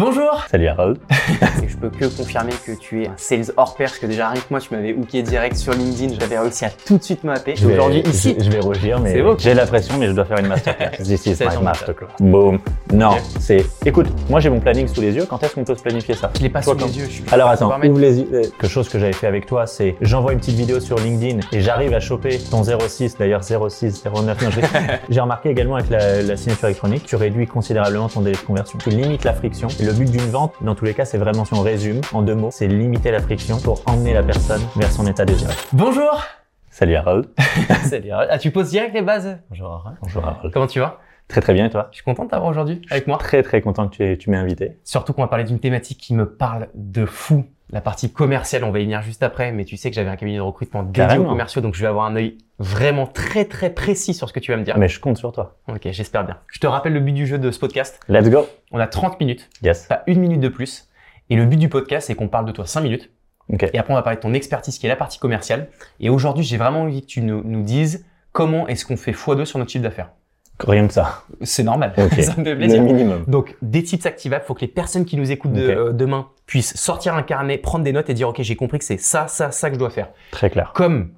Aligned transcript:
Bonjour 0.00 0.44
Salut 0.48 0.68
Harold. 0.68 0.98
Et 1.64 1.68
je 1.68 1.76
peux 1.76 1.90
que 1.90 2.04
confirmer 2.04 2.52
que 2.64 2.70
tu 2.78 3.02
es 3.02 3.08
un 3.08 3.14
sales 3.16 3.46
hors 3.56 3.74
pair, 3.74 3.88
parce 3.88 3.98
que 3.98 4.06
déjà 4.06 4.28
rien 4.28 4.40
que 4.40 4.46
moi 4.48 4.60
tu 4.60 4.72
m'avais 4.72 4.92
hooké 4.94 5.20
direct 5.24 5.56
sur 5.56 5.72
LinkedIn, 5.72 6.14
j'avais 6.20 6.38
réussi 6.38 6.64
à 6.64 6.70
tout 6.70 6.96
de 6.96 7.02
suite 7.02 7.24
m'appeler. 7.24 7.56
Je 7.56 7.66
vais- 7.66 7.72
Aujourd'hui 7.72 7.98
ici, 8.06 8.36
Je, 8.38 8.44
je 8.44 8.50
vais 8.52 8.60
rougir, 8.60 9.00
mais 9.00 9.20
j'ai 9.38 9.52
la 9.52 9.66
pression, 9.66 9.96
mais 9.98 10.06
je 10.06 10.12
dois 10.12 10.24
faire 10.26 10.38
une 10.38 10.46
masterclass. 10.46 10.96
This 11.02 11.26
is 11.26 11.34
C'est 11.34 11.48
my 11.48 11.60
masterclass. 11.64 12.06
Boom. 12.20 12.60
Non, 12.92 13.16
c'est. 13.40 13.66
Écoute, 13.84 14.06
moi 14.28 14.38
j'ai 14.38 14.48
mon 14.48 14.60
planning 14.60 14.86
sous 14.86 15.00
les 15.00 15.12
yeux. 15.16 15.26
Quand 15.28 15.42
est-ce 15.42 15.56
qu'on 15.56 15.64
peut 15.64 15.74
se 15.74 15.82
planifier 15.82 16.14
ça? 16.14 16.30
Je 16.36 16.42
l'ai 16.42 16.50
pas 16.50 16.62
Toi, 16.62 16.74
sous 16.74 16.78
quand- 16.78 16.86
les 16.86 16.96
yeux. 16.98 17.06
Je 17.06 17.10
suis 17.10 17.24
Alors 17.32 17.48
attends, 17.48 17.76
me 17.76 17.88
ouvre 17.88 17.98
les 17.98 18.20
yeux. 18.20 18.28
Quelque 18.60 18.68
chose 18.68 18.88
que 18.88 19.00
j'avais 19.00 19.12
fait 19.12 19.26
avec 19.26 19.46
toi, 19.46 19.66
c'est 19.66 19.96
j'envoie 20.02 20.32
une 20.34 20.38
petite 20.38 20.54
vidéo 20.56 20.78
sur 20.78 20.98
LinkedIn 20.98 21.40
et 21.50 21.60
j'arrive 21.62 21.94
à 21.94 22.00
choper 22.00 22.38
ton 22.38 22.62
06, 22.62 23.16
d'ailleurs 23.18 23.42
06, 23.42 24.04
09. 24.04 24.40
non, 24.40 24.50
je- 24.50 24.60
J'ai 25.10 25.20
remarqué 25.20 25.48
également 25.48 25.74
avec 25.74 25.90
la, 25.90 26.22
la 26.22 26.36
signature 26.36 26.66
électronique, 26.68 27.06
tu 27.06 27.16
réduis 27.16 27.48
considérablement 27.48 28.08
ton 28.08 28.20
délai 28.20 28.36
de 28.36 28.42
conversion. 28.46 28.78
Tu 28.78 28.90
limites 28.90 29.24
la 29.24 29.32
friction. 29.34 29.66
Et 29.80 29.82
le 29.82 29.94
but 29.94 30.10
d'une 30.10 30.20
vente, 30.20 30.52
dans 30.60 30.74
tous 30.74 30.84
les 30.84 30.92
cas, 30.92 31.06
c'est 31.06 31.16
vraiment, 31.16 31.46
si 31.46 31.54
on 31.54 31.62
résume 31.62 32.02
en 32.12 32.20
deux 32.20 32.34
mots, 32.34 32.50
c'est 32.50 32.68
limiter 32.68 33.10
la 33.10 33.20
friction 33.20 33.58
pour 33.58 33.80
emmener 33.86 34.12
la 34.12 34.22
personne 34.22 34.60
vers 34.76 34.92
son 34.92 35.06
état 35.06 35.24
désiré. 35.24 35.54
Bonjour 35.72 36.22
Salut 36.68 36.96
Harold. 36.96 37.30
Salut. 37.84 38.10
Ah, 38.12 38.36
tu 38.36 38.50
poses 38.50 38.68
direct 38.68 38.92
les 38.92 39.00
bases 39.00 39.38
Bonjour. 39.48 39.90
Bonjour 40.02 40.22
Harold. 40.22 40.52
Comment 40.52 40.66
tu 40.66 40.80
vas? 40.80 40.98
Très 41.28 41.40
très 41.40 41.54
bien 41.54 41.64
et 41.64 41.70
toi? 41.70 41.88
Je 41.92 41.96
suis 41.96 42.04
content 42.04 42.24
de 42.26 42.28
t'avoir 42.28 42.50
aujourd'hui 42.50 42.82
avec 42.90 43.06
moi. 43.06 43.16
Très 43.16 43.42
très 43.42 43.62
content 43.62 43.88
que 43.88 44.16
tu 44.16 44.28
m'aies 44.28 44.36
invité. 44.36 44.76
Surtout 44.84 45.14
qu'on 45.14 45.22
va 45.22 45.28
parler 45.28 45.44
d'une 45.44 45.60
thématique 45.60 45.96
qui 45.96 46.12
me 46.12 46.28
parle 46.28 46.68
de 46.74 47.06
fou. 47.06 47.46
La 47.72 47.80
partie 47.80 48.12
commerciale, 48.12 48.64
on 48.64 48.72
va 48.72 48.80
y 48.80 48.82
venir 48.82 49.00
juste 49.02 49.22
après, 49.22 49.52
mais 49.52 49.64
tu 49.64 49.76
sais 49.76 49.90
que 49.90 49.94
j'avais 49.94 50.10
un 50.10 50.16
cabinet 50.16 50.38
de 50.38 50.42
recrutement 50.42 50.82
dédié 50.82 51.18
aux 51.18 51.24
commerciaux, 51.24 51.60
donc 51.62 51.74
je 51.74 51.80
vais 51.80 51.86
avoir 51.86 52.06
un 52.06 52.16
œil 52.16 52.36
vraiment 52.58 53.06
très 53.06 53.44
très 53.44 53.70
précis 53.70 54.12
sur 54.12 54.28
ce 54.28 54.32
que 54.32 54.40
tu 54.40 54.50
vas 54.50 54.56
me 54.56 54.64
dire. 54.64 54.76
Mais 54.76 54.88
je 54.88 54.98
compte 54.98 55.16
sur 55.18 55.30
toi. 55.30 55.56
Ok, 55.68 55.82
j'espère 55.84 56.24
bien. 56.24 56.38
Je 56.48 56.58
te 56.58 56.66
rappelle 56.66 56.92
le 56.92 57.00
but 57.00 57.12
du 57.12 57.26
jeu 57.28 57.38
de 57.38 57.50
ce 57.52 57.60
podcast. 57.60 58.00
Let's 58.08 58.28
go. 58.28 58.46
On 58.72 58.80
a 58.80 58.88
30 58.88 59.20
minutes, 59.20 59.48
Yes. 59.62 59.86
pas 59.86 60.02
une 60.08 60.18
minute 60.20 60.40
de 60.40 60.48
plus. 60.48 60.88
Et 61.28 61.36
le 61.36 61.46
but 61.46 61.58
du 61.58 61.68
podcast, 61.68 62.08
c'est 62.08 62.16
qu'on 62.16 62.26
parle 62.28 62.44
de 62.46 62.52
toi 62.52 62.66
5 62.66 62.80
minutes. 62.80 63.10
Ok. 63.52 63.62
Et 63.72 63.78
après, 63.78 63.92
on 63.92 63.96
va 63.96 64.02
parler 64.02 64.16
de 64.16 64.22
ton 64.22 64.34
expertise 64.34 64.78
qui 64.78 64.86
est 64.86 64.88
la 64.88 64.96
partie 64.96 65.18
commerciale. 65.20 65.68
Et 66.00 66.08
aujourd'hui, 66.10 66.42
j'ai 66.44 66.56
vraiment 66.56 66.82
envie 66.82 67.02
que 67.02 67.06
tu 67.06 67.20
nous, 67.20 67.42
nous 67.44 67.62
dises 67.62 68.04
comment 68.32 68.66
est-ce 68.66 68.84
qu'on 68.84 68.96
fait 68.96 69.12
x2 69.12 69.44
sur 69.44 69.58
notre 69.60 69.70
chiffre 69.70 69.84
d'affaires. 69.84 70.10
Rien 70.66 70.86
que 70.86 70.92
ça. 70.92 71.22
C'est 71.42 71.62
normal, 71.62 71.92
Ok. 71.96 72.12
ça 72.22 72.34
me 72.36 72.44
fait 72.44 72.54
Le 72.54 72.78
minimum. 72.78 73.24
Donc, 73.26 73.56
des 73.62 73.82
tips 73.82 74.04
activables, 74.06 74.44
faut 74.46 74.54
que 74.54 74.60
les 74.60 74.68
personnes 74.68 75.04
qui 75.04 75.16
nous 75.16 75.30
écoutent 75.30 75.52
de- 75.52 75.62
euh, 75.62 75.92
demain 75.92 76.28
puissent 76.46 76.76
sortir 76.76 77.14
un 77.14 77.22
carnet, 77.22 77.58
prendre 77.58 77.84
des 77.84 77.92
notes 77.92 78.10
et 78.10 78.14
dire, 78.14 78.28
OK, 78.28 78.40
j'ai 78.42 78.56
compris 78.56 78.78
que 78.78 78.84
c'est 78.84 79.00
ça, 79.00 79.26
ça, 79.28 79.50
ça 79.50 79.68
que 79.68 79.74
je 79.74 79.78
dois 79.78 79.90
faire. 79.90 80.08
Très 80.32 80.50
clair. 80.50 80.72
Comme 80.74 81.10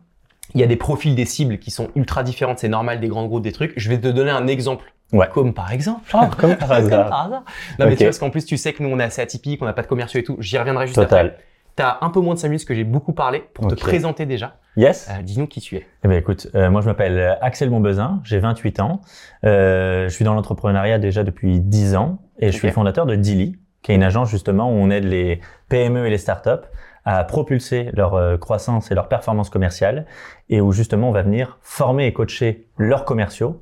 il 0.54 0.60
y 0.60 0.64
a 0.64 0.66
des 0.66 0.76
profils 0.76 1.14
des 1.14 1.24
cibles 1.24 1.58
qui 1.58 1.70
sont 1.70 1.88
ultra 1.96 2.22
différentes, 2.22 2.58
c'est 2.58 2.68
normal, 2.68 3.00
des 3.00 3.08
grands 3.08 3.26
groupes, 3.26 3.42
des 3.42 3.52
trucs, 3.52 3.72
je 3.76 3.88
vais 3.88 3.98
te 3.98 4.08
donner 4.08 4.30
un 4.30 4.46
exemple. 4.46 4.92
Ouais. 5.12 5.28
Comme 5.32 5.52
par 5.54 5.72
exemple. 5.72 6.00
comme 6.38 6.56
par 6.56 6.68
Comme 6.68 6.70
hasard. 6.72 7.08
par 7.08 7.26
hasard. 7.26 7.42
Non, 7.78 7.86
mais 7.86 7.92
tu 7.92 7.98
vois, 7.98 8.06
parce 8.06 8.18
qu'en 8.18 8.30
plus, 8.30 8.44
tu 8.44 8.56
sais 8.56 8.72
que 8.72 8.82
nous, 8.82 8.88
on 8.90 8.98
est 8.98 9.04
assez 9.04 9.20
atypique, 9.22 9.60
on 9.62 9.66
n'a 9.66 9.72
pas 9.72 9.82
de 9.82 9.86
commerciaux 9.86 10.20
et 10.20 10.24
tout. 10.24 10.36
J'y 10.40 10.56
reviendrai 10.58 10.86
juste 10.86 10.98
après. 10.98 11.36
Tu 11.76 11.82
as 11.82 11.98
un 12.02 12.10
peu 12.10 12.20
moins 12.20 12.34
de 12.34 12.38
5 12.38 12.48
minutes, 12.48 12.60
parce 12.60 12.68
que 12.68 12.74
j'ai 12.74 12.84
beaucoup 12.84 13.12
parlé, 13.12 13.44
pour 13.54 13.66
te 13.68 13.74
présenter 13.74 14.26
déjà. 14.26 14.56
Yes. 14.76 15.08
Euh, 15.10 15.22
Dis-nous 15.22 15.46
qui 15.46 15.60
tu 15.60 15.76
es. 15.76 15.86
Eh 16.04 16.08
ben 16.08 16.16
écoute, 16.18 16.48
euh, 16.54 16.70
moi 16.70 16.80
je 16.80 16.86
m'appelle 16.86 17.18
euh, 17.18 17.34
Axel 17.42 17.68
Bonbezin, 17.68 18.20
j'ai 18.24 18.38
28 18.38 18.80
ans. 18.80 19.00
Euh, 19.44 20.08
je 20.08 20.14
suis 20.14 20.24
dans 20.24 20.34
l'entrepreneuriat 20.34 20.98
déjà 20.98 21.24
depuis 21.24 21.60
10 21.60 21.94
ans 21.96 22.18
et 22.38 22.50
je 22.50 22.56
suis 22.56 22.70
fondateur 22.70 23.04
de 23.04 23.14
Dilly, 23.14 23.56
qui 23.82 23.92
est 23.92 23.94
une 23.94 24.02
agence 24.02 24.30
justement 24.30 24.70
où 24.70 24.74
on 24.74 24.90
aide 24.90 25.04
les 25.04 25.40
PME 25.68 26.06
et 26.06 26.10
les 26.10 26.18
startups 26.18 26.66
à 27.04 27.24
propulser 27.24 27.90
leur 27.94 28.14
euh, 28.14 28.36
croissance 28.36 28.90
et 28.90 28.94
leur 28.94 29.08
performance 29.08 29.50
commerciale 29.50 30.06
et 30.48 30.60
où 30.60 30.72
justement 30.72 31.08
on 31.08 31.12
va 31.12 31.22
venir 31.22 31.58
former 31.62 32.06
et 32.06 32.12
coacher 32.12 32.68
leurs 32.78 33.04
commerciaux 33.04 33.60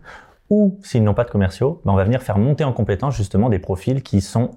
ou 0.50 0.78
s'ils 0.82 1.02
n'ont 1.02 1.14
pas 1.14 1.24
de 1.24 1.30
commerciaux, 1.30 1.80
ben, 1.84 1.92
on 1.92 1.96
va 1.96 2.04
venir 2.04 2.22
faire 2.22 2.38
monter 2.38 2.64
en 2.64 2.72
compétence 2.72 3.16
justement 3.16 3.48
des 3.48 3.58
profils 3.58 4.02
qui 4.02 4.20
sont 4.20 4.50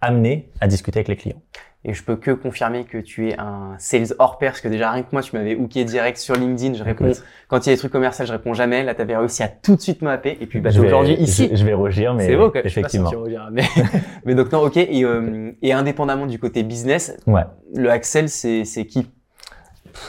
amenés 0.00 0.50
à 0.60 0.66
discuter 0.66 0.98
avec 0.98 1.08
les 1.08 1.16
clients. 1.16 1.40
Et 1.88 1.94
je 1.94 2.02
peux 2.02 2.16
que 2.16 2.32
confirmer 2.32 2.84
que 2.84 2.98
tu 2.98 3.28
es 3.30 3.38
un 3.38 3.76
sales 3.78 4.08
hors 4.18 4.38
pair, 4.38 4.50
parce 4.50 4.60
que 4.60 4.66
déjà 4.66 4.90
rien 4.90 5.02
que 5.04 5.10
moi, 5.12 5.22
tu 5.22 5.36
m'avais 5.36 5.54
hooké 5.54 5.84
direct 5.84 6.18
sur 6.18 6.34
LinkedIn. 6.34 6.74
Je 6.74 6.82
réponds, 6.82 7.06
Écoute. 7.06 7.22
quand 7.46 7.64
il 7.64 7.68
y 7.68 7.72
a 7.72 7.74
des 7.74 7.78
trucs 7.78 7.92
commerciaux, 7.92 8.24
je 8.26 8.32
réponds 8.32 8.54
jamais. 8.54 8.82
Là, 8.82 8.94
tu 8.96 9.02
avais 9.02 9.16
réussi 9.16 9.44
à 9.44 9.48
tout 9.48 9.76
de 9.76 9.80
suite 9.80 10.02
m'appeler. 10.02 10.36
Et 10.40 10.46
puis, 10.46 10.58
bah, 10.60 10.70
aujourd'hui, 10.76 11.14
ici. 11.14 11.48
je, 11.52 11.56
je 11.56 11.64
vais 11.64 11.74
rougir, 11.74 12.12
mais 12.14 12.26
C'est 12.26 12.36
beau, 12.36 12.50
même. 12.52 12.62
effectivement. 12.66 13.08
Je 13.08 13.14
sais 13.14 13.16
pas 13.16 13.24
si 13.24 13.38
tu 13.38 13.38
rediras, 13.38 13.50
mais, 13.52 13.62
mais 14.24 14.34
donc, 14.34 14.50
non, 14.50 14.62
ok. 14.62 14.76
Et, 14.78 15.04
euh, 15.04 15.52
et 15.62 15.72
indépendamment 15.72 16.26
du 16.26 16.40
côté 16.40 16.64
business, 16.64 17.16
Ouais. 17.28 17.42
le 17.74 17.88
Axel, 17.88 18.28
c'est, 18.28 18.64
c'est 18.64 18.84
qui? 18.86 19.08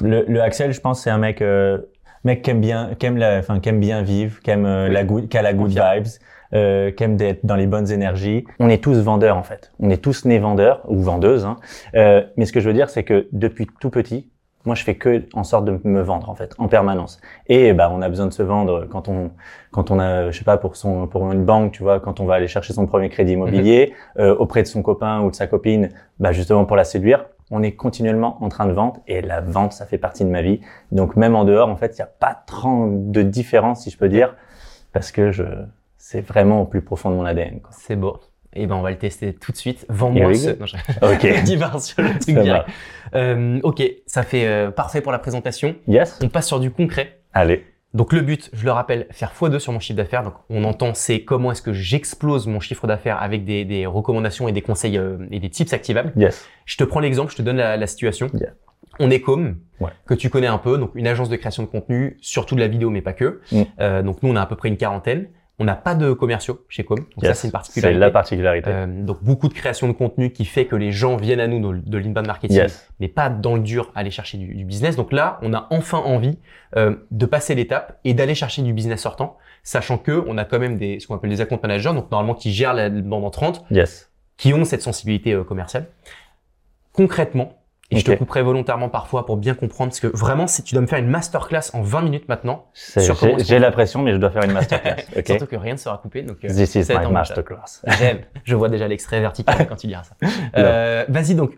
Le, 0.02 0.26
le 0.28 0.42
Axel, 0.42 0.72
je 0.74 0.82
pense, 0.82 1.04
c'est 1.04 1.10
un 1.12 1.18
mec, 1.20 1.42
euh, 1.42 1.78
mec 2.24 2.42
qui 2.42 2.50
aime 2.50 2.60
bien, 2.62 2.92
qui 2.98 3.06
aime 3.06 3.18
la, 3.18 3.38
enfin, 3.38 3.60
qui 3.60 3.70
aime 3.70 3.80
bien 3.80 4.02
vivre, 4.02 4.42
qui 4.42 4.50
aime 4.50 4.66
euh, 4.66 4.88
Oui. 4.88 4.94
la 4.94 5.04
good, 5.04 5.30
qui 5.30 5.38
a 5.38 5.42
la 5.42 5.54
good 5.54 5.70
vibes, 5.70 6.08
euh, 6.54 6.92
qui 6.92 7.08
d'être 7.08 7.46
dans 7.46 7.56
les 7.56 7.68
bonnes 7.68 7.92
énergies. 7.92 8.46
On 8.60 8.70
est 8.70 8.84
tous 8.84 8.98
vendeurs 8.98 9.38
en 9.38 9.44
fait. 9.44 9.72
On 9.80 9.90
est 9.90 10.02
tous 10.02 10.26
nés 10.26 10.40
vendeurs 10.40 10.82
ou 10.88 11.02
vendeuses. 11.02 11.46
Hein. 11.46 11.58
Euh, 11.96 12.24
mais 12.38 12.46
ce 12.46 12.54
que 12.54 12.60
je 12.60 12.68
veux 12.68 12.74
dire, 12.74 12.90
c'est 12.90 13.04
que 13.04 13.28
depuis 13.32 13.68
tout 13.80 13.90
petit, 13.90 14.30
moi, 14.68 14.76
je 14.76 14.84
fais 14.84 14.96
que 14.96 15.24
en 15.34 15.46
sorte 15.46 15.64
de 15.64 15.80
me 15.86 16.02
vendre 16.02 16.30
en 16.30 16.36
fait, 16.36 16.54
en 16.58 16.68
permanence. 16.68 17.22
Et 17.48 17.72
bah, 17.72 17.90
on 17.90 18.02
a 18.02 18.10
besoin 18.10 18.26
de 18.26 18.34
se 18.34 18.44
vendre 18.44 18.86
quand 18.90 19.08
on, 19.08 19.32
quand 19.72 19.92
on 19.92 20.00
a, 20.00 20.30
je 20.30 20.38
sais 20.38 20.44
pas, 20.44 20.58
pour 20.58 20.76
son, 20.76 21.08
pour 21.08 21.32
une 21.32 21.46
banque, 21.46 21.72
tu 21.72 21.84
vois, 21.84 22.02
quand 22.02 22.20
on 22.20 22.26
va 22.26 22.34
aller 22.34 22.50
chercher 22.50 22.74
son 22.74 22.86
premier 22.86 23.08
crédit 23.08 23.32
immobilier 23.32 23.94
euh, 24.20 24.36
auprès 24.36 24.64
de 24.64 24.68
son 24.68 24.82
copain 24.82 25.22
ou 25.22 25.32
de 25.32 25.36
sa 25.36 25.48
copine, 25.48 25.90
bah 26.20 26.34
justement 26.34 26.66
pour 26.66 26.76
la 26.76 26.84
séduire. 26.84 27.26
On 27.50 27.64
est 27.64 27.76
continuellement 27.76 28.44
en 28.44 28.50
train 28.50 28.66
de 28.66 28.74
vendre 28.74 29.00
et 29.08 29.22
la 29.22 29.40
vente, 29.40 29.72
ça 29.72 29.86
fait 29.86 29.98
partie 29.98 30.26
de 30.26 30.30
ma 30.30 30.42
vie. 30.42 30.60
Donc 30.92 31.16
même 31.16 31.34
en 31.34 31.46
dehors, 31.46 31.70
en 31.70 31.78
fait, 31.78 31.94
il 31.98 32.02
n'y 32.02 32.02
a 32.02 32.12
pas 32.20 32.44
tant 32.46 32.88
de 32.88 33.22
différence, 33.22 33.84
si 33.84 33.90
je 33.90 33.98
peux 33.98 34.10
dire, 34.10 34.36
parce 34.92 35.14
que 35.14 35.32
je, 35.32 35.46
c'est 36.10 36.22
vraiment 36.22 36.62
au 36.62 36.66
plus 36.66 36.82
profond 36.82 37.10
de 37.12 37.16
mon 37.16 37.26
ADN. 37.26 37.60
C'est 37.72 37.98
beau. 37.98 38.20
Et 38.54 38.66
ben, 38.66 38.76
on 38.76 38.82
va 38.82 38.92
le 38.92 38.98
tester 38.98 39.34
tout 39.34 39.52
de 39.52 39.58
suite. 39.58 39.86
Vends-moi 39.90 40.34
ce. 40.34 40.52
go. 40.52 40.56
Non, 40.62 40.66
je- 40.66 40.76
Ok. 41.02 41.80
Sur 41.82 42.02
le 42.02 42.10
truc 42.20 42.36
Ça 42.36 42.44
direct. 42.44 42.66
Euh, 43.14 43.60
ok. 43.64 43.84
Ça 44.06 44.24
fait 44.24 44.48
euh, 44.48 44.72
parfait 44.72 45.02
pour 45.02 45.12
la 45.12 45.20
présentation. 45.20 45.76
Yes. 45.88 46.18
On 46.24 46.30
passe 46.30 46.48
sur 46.48 46.60
du 46.62 46.72
concret. 46.72 47.20
Allez. 47.34 47.66
Donc 47.94 48.14
le 48.14 48.22
but, 48.22 48.50
je 48.54 48.64
le 48.66 48.72
rappelle, 48.72 49.08
faire 49.12 49.32
x2 49.38 49.60
sur 49.60 49.74
mon 49.74 49.80
chiffre 49.80 49.98
d'affaires. 49.98 50.24
Donc 50.24 50.34
on 50.50 50.64
entend 50.64 50.94
c'est 50.94 51.24
comment 51.24 51.52
est-ce 51.52 51.62
que 51.62 51.74
j'explose 51.74 52.48
mon 52.48 52.60
chiffre 52.62 52.88
d'affaires 52.88 53.22
avec 53.22 53.44
des, 53.44 53.66
des 53.66 53.86
recommandations 53.86 54.48
et 54.48 54.52
des 54.54 54.62
conseils 54.62 54.98
euh, 54.98 55.18
et 55.32 55.40
des 55.40 55.50
tips 55.50 55.74
activables. 55.74 56.14
Yes. 56.16 56.48
Je 56.66 56.78
te 56.78 56.84
prends 56.86 57.00
l'exemple, 57.02 57.32
je 57.32 57.38
te 57.38 57.42
donne 57.42 57.58
la, 57.58 57.76
la 57.76 57.88
situation. 57.88 58.28
Yeah. 58.34 58.52
On 59.00 59.10
est 59.12 59.20
comme 59.22 59.58
Ouais. 59.80 59.92
que 60.08 60.14
tu 60.16 60.30
connais 60.30 60.48
un 60.48 60.58
peu, 60.58 60.78
donc 60.78 60.92
une 60.96 61.06
agence 61.08 61.30
de 61.30 61.36
création 61.36 61.64
de 61.64 61.68
contenu, 61.68 62.18
surtout 62.22 62.56
de 62.56 62.62
la 62.62 62.68
vidéo, 62.68 62.90
mais 62.90 63.02
pas 63.02 63.14
que. 63.14 63.42
Mm. 63.52 63.62
Euh, 63.80 64.02
donc 64.04 64.24
nous, 64.24 64.30
on 64.32 64.36
a 64.36 64.42
à 64.42 64.46
peu 64.48 64.56
près 64.56 64.70
une 64.70 64.78
quarantaine. 64.78 65.28
On 65.60 65.66
n'a 65.66 65.76
pas 65.76 65.96
de 65.96 66.14
commerciaux 66.14 66.64
chez 66.70 66.84
Com. 66.84 67.00
Donc 67.00 67.08
ça, 67.26 67.34
c'est 67.34 67.48
une 67.48 67.50
C'est 67.50 67.52
particularité. 67.52 68.00
la 68.00 68.12
particularité. 68.12 68.70
Euh, 68.70 68.86
donc 69.04 69.24
beaucoup 69.24 69.48
de 69.48 69.56
création 69.56 69.88
de 69.88 69.94
contenu 69.94 70.32
qui 70.32 70.46
fait 70.46 70.66
que 70.66 70.76
les 70.76 70.92
gens 70.92 71.16
viennent 71.18 71.40
à 71.40 71.48
nous 71.48 71.74
de, 71.74 71.82
de 71.90 71.98
l'inbound 71.98 72.28
marketing, 72.28 72.58
yes. 72.58 72.88
mais 73.00 73.08
pas 73.08 73.30
dans 73.32 73.56
le 73.56 73.62
dur 73.62 73.92
aller 73.96 74.12
chercher 74.12 74.38
du, 74.38 74.54
du 74.54 74.66
business. 74.66 74.96
Donc 74.96 75.12
là, 75.12 75.40
on 75.42 75.54
a 75.56 75.66
enfin 75.72 75.98
envie 75.98 76.38
euh, 76.76 76.96
de 77.10 77.26
passer 77.26 77.56
l'étape 77.56 78.00
et 78.04 78.14
d'aller 78.14 78.36
chercher 78.36 78.62
du 78.62 78.72
business 78.72 79.02
sortant, 79.02 79.38
sachant 79.64 79.98
que 79.98 80.24
on 80.28 80.38
a 80.38 80.46
quand 80.46 80.60
même 80.60 80.78
des 80.78 81.00
ce 81.00 81.08
qu'on 81.08 81.16
appelle 81.16 81.32
des 81.32 81.42
account 81.42 81.60
managers, 81.64 81.94
donc 81.94 82.12
normalement 82.12 82.36
qui 82.36 82.54
gèrent 82.54 82.76
la 82.76 82.92
bande 82.92 83.26
en 83.26 83.32
30, 83.32 83.66
Yes. 83.72 84.12
qui 84.38 84.54
ont 84.54 84.64
cette 84.64 84.84
sensibilité 84.84 85.34
euh, 85.34 85.44
commerciale. 85.44 85.88
Concrètement, 86.94 87.57
et 87.90 88.00
je 88.00 88.06
te 88.06 88.12
couperai 88.12 88.42
volontairement 88.42 88.90
parfois 88.90 89.26
pour 89.26 89.38
bien 89.38 89.54
comprendre, 89.54 89.92
parce 89.92 90.02
que 90.02 90.08
vraiment, 90.08 90.48
si 90.48 90.62
tu 90.62 90.74
dois 90.74 90.82
me 90.82 90.88
faire 90.88 91.00
une 91.00 91.08
masterclass 91.08 91.72
en 91.74 91.82
20 91.82 92.02
minutes 92.02 92.28
maintenant, 92.28 92.66
J'ai 93.38 93.60
la 93.60 93.72
pression, 93.72 94.02
mais 94.02 94.12
je 94.12 94.18
dois 94.18 94.30
faire 94.30 94.44
une 94.44 94.52
masterclass. 94.54 94.96
Ok. 95.18 95.26
surtout 95.28 95.46
que 95.46 95.56
rien 95.56 95.74
ne 95.74 95.78
sera 95.80 95.98
coupé, 95.98 96.22
donc 96.22 96.38
euh, 96.44 96.50
This 96.50 96.76
is 96.76 96.86
my 96.94 97.12
masterclass. 97.12 97.82
J'aime. 97.98 98.20
Je 98.44 98.56
vois 98.56 98.70
déjà 98.70 98.88
l'extrait 98.88 99.22
vertical 99.22 99.66
quand 99.70 99.76
tu 99.78 99.88
diras 99.88 100.04
ça. 100.04 100.16
Euh, 100.58 101.06
Vas-y 101.08 101.36
donc. 101.36 101.56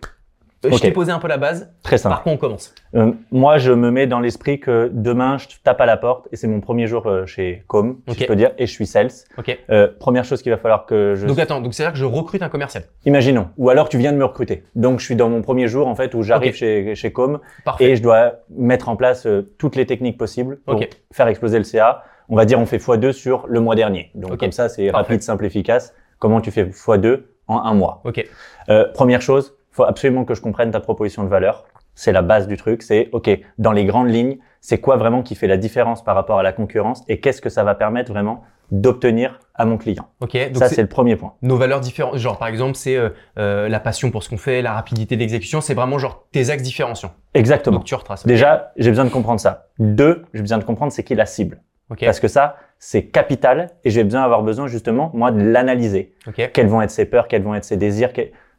Euh, 0.66 0.72
Je 0.74 0.78
t'ai 0.82 0.92
posé 0.92 1.12
un 1.12 1.20
peu 1.20 1.28
la 1.30 1.38
base. 1.38 1.72
Très 1.84 1.98
simple. 1.98 2.16
Par 2.16 2.24
quoi 2.24 2.32
on 2.34 2.38
commence? 2.38 2.74
Euh, 2.96 3.12
moi, 3.32 3.58
je 3.58 3.72
me 3.72 3.92
mets 3.92 4.08
dans 4.08 4.20
l'esprit 4.20 4.60
que 4.60 4.90
demain, 4.94 5.38
je 5.38 5.48
tape 5.64 5.80
à 5.80 5.86
la 5.86 5.96
porte 5.96 6.28
et 6.32 6.36
c'est 6.36 6.48
mon 6.48 6.60
premier 6.60 6.86
jour 6.86 7.08
euh, 7.08 7.26
chez 7.26 7.64
Com, 7.68 8.00
si 8.08 8.12
Ok. 8.14 8.18
je 8.22 8.26
peux 8.26 8.36
dire, 8.36 8.52
et 8.58 8.66
je 8.68 8.72
suis 8.72 8.86
sales. 8.86 9.12
Ok. 9.38 9.58
Euh, 9.70 9.88
première 10.00 10.26
chose 10.26 10.42
qu'il 10.42 10.52
va 10.52 10.58
falloir 10.58 10.86
que 10.86 11.16
je 11.16 11.26
Donc 11.28 11.40
attends, 11.40 11.62
donc 11.62 11.74
c'est 11.74 11.84
à 11.84 11.86
dire 11.88 11.94
que 11.94 12.00
je 12.00 12.04
recrute 12.06 12.42
un 12.42 12.50
commercial. 12.50 12.84
Imaginons. 13.06 13.48
Ou 13.58 13.70
alors 13.70 13.88
tu 13.88 13.98
viens 13.98 14.12
de 14.12 14.18
me 14.18 14.26
recruter. 14.26 14.64
Donc 14.76 15.00
je 15.00 15.06
suis 15.06 15.16
dans 15.16 15.30
mon 15.30 15.42
premier 15.42 15.68
jour 15.70 15.88
en 15.88 15.96
fait 15.96 16.14
où 16.14 16.24
j'arrive 16.24 16.56
chez, 16.56 16.94
chez 16.96 17.12
Com 17.14 17.40
Parfait. 17.64 17.92
et 17.92 17.96
je 17.96 18.02
dois 18.04 18.34
mettre 18.50 18.90
en 18.90 18.98
place 18.98 19.26
euh, 19.28 19.54
toutes 19.60 19.76
les 19.78 19.86
techniques 19.86 20.18
possibles 20.18 20.58
pour 20.66 20.80
faire 21.14 21.28
exploser 21.28 21.58
le 21.58 21.64
CA. 21.64 22.04
On 22.28 22.36
va 22.36 22.44
dire 22.46 22.60
on 22.60 22.66
fait 22.66 22.78
x2 22.78 23.12
sur 23.14 23.48
le 23.48 23.60
mois 23.62 23.76
dernier. 23.76 24.12
Donc 24.14 24.36
comme 24.38 24.52
ça 24.52 24.68
c'est 24.68 24.90
rapide, 24.90 25.22
simple, 25.24 25.46
efficace. 25.46 25.94
Comment 26.20 26.42
tu 26.42 26.52
fais 26.52 26.66
x2 26.66 27.22
en 27.48 27.60
un 27.64 27.74
mois? 27.74 28.02
Ok. 28.04 28.24
euh, 28.70 28.86
Première 28.94 29.22
chose, 29.22 29.56
faut 29.80 29.90
absolument 29.90 30.26
que 30.26 30.34
je 30.36 30.42
comprenne 30.42 30.72
ta 30.72 30.80
proposition 30.82 31.24
de 31.24 31.30
valeur. 31.30 31.66
C'est 31.96 32.12
la 32.12 32.22
base 32.22 32.48
du 32.48 32.58
truc. 32.58 32.82
C'est 32.82 33.10
ok 33.14 33.30
dans 33.58 33.72
les 33.72 33.86
grandes 33.86 34.10
lignes, 34.10 34.38
c'est 34.62 34.80
quoi 34.80 34.98
vraiment 34.98 35.22
qui 35.24 35.36
fait 35.36 35.48
la 35.48 35.58
différence 35.58 36.04
par 36.04 36.16
rapport 36.16 36.38
à 36.40 36.44
la 36.44 36.52
concurrence 36.52 37.04
et 37.08 37.20
qu'est-ce 37.22 37.42
que 37.42 37.50
ça 37.50 37.64
va 37.64 37.76
permettre 37.76 38.12
vraiment 38.12 38.44
d'obtenir 38.72 39.40
à 39.56 39.66
mon 39.66 39.78
client. 39.78 40.08
Ok. 40.22 40.34
Donc 40.52 40.58
ça 40.58 40.70
c'est- 40.70 40.82
le 40.82 40.88
premier 40.88 41.16
point. 41.16 41.34
nos 41.42 41.58
valeurs 41.58 41.80
différentes. 41.80 42.18
Genre 42.18 42.38
par 42.38 42.48
exemple, 42.50 42.76
c'est 42.76 42.96
euh, 42.98 43.10
euh, 43.40 43.68
la 43.70 43.80
passion 43.80 44.12
pour 44.12 44.22
ce 44.22 44.30
qu'on 44.30 44.38
fait, 44.38 44.62
la 44.62 44.74
rapidité 44.74 45.16
d'exécution. 45.18 45.60
C'est 45.62 45.74
vraiment 45.74 45.98
genre 45.98 46.28
tes 46.32 46.50
axes 46.50 46.62
différenciants. 46.64 47.12
Exactement. 47.34 47.78
Donc 47.78 47.86
tu 47.86 47.96
retraces. 47.96 48.26
Déjà, 48.28 48.72
j'ai 48.78 48.90
besoin 48.92 49.06
de 49.06 49.10
comprendre 49.10 49.40
ça. 49.40 49.68
Deux, 49.80 50.24
j'ai 50.34 50.42
besoin 50.42 50.58
de 50.60 50.64
comprendre 50.66 50.92
c'est 50.92 51.04
qui 51.04 51.16
la 51.16 51.26
cible. 51.26 51.62
Ok. 51.90 52.06
Parce 52.06 52.20
que 52.20 52.28
ça, 52.28 52.58
c'est 52.78 53.06
capital 53.08 53.72
et 53.84 53.90
j'ai 53.90 54.04
besoin 54.04 54.22
avoir 54.22 54.44
besoin 54.44 54.68
justement 54.68 55.10
moi 55.14 55.32
de 55.32 55.42
l'analyser. 55.42 56.14
Ok. 56.28 56.52
Quelles 56.54 56.68
vont 56.68 56.82
être 56.82 56.92
ses 56.92 57.06
peurs, 57.06 57.28
quels 57.28 57.42
vont 57.44 57.56
être 57.56 57.64
ses 57.66 57.78
désirs, 57.78 58.12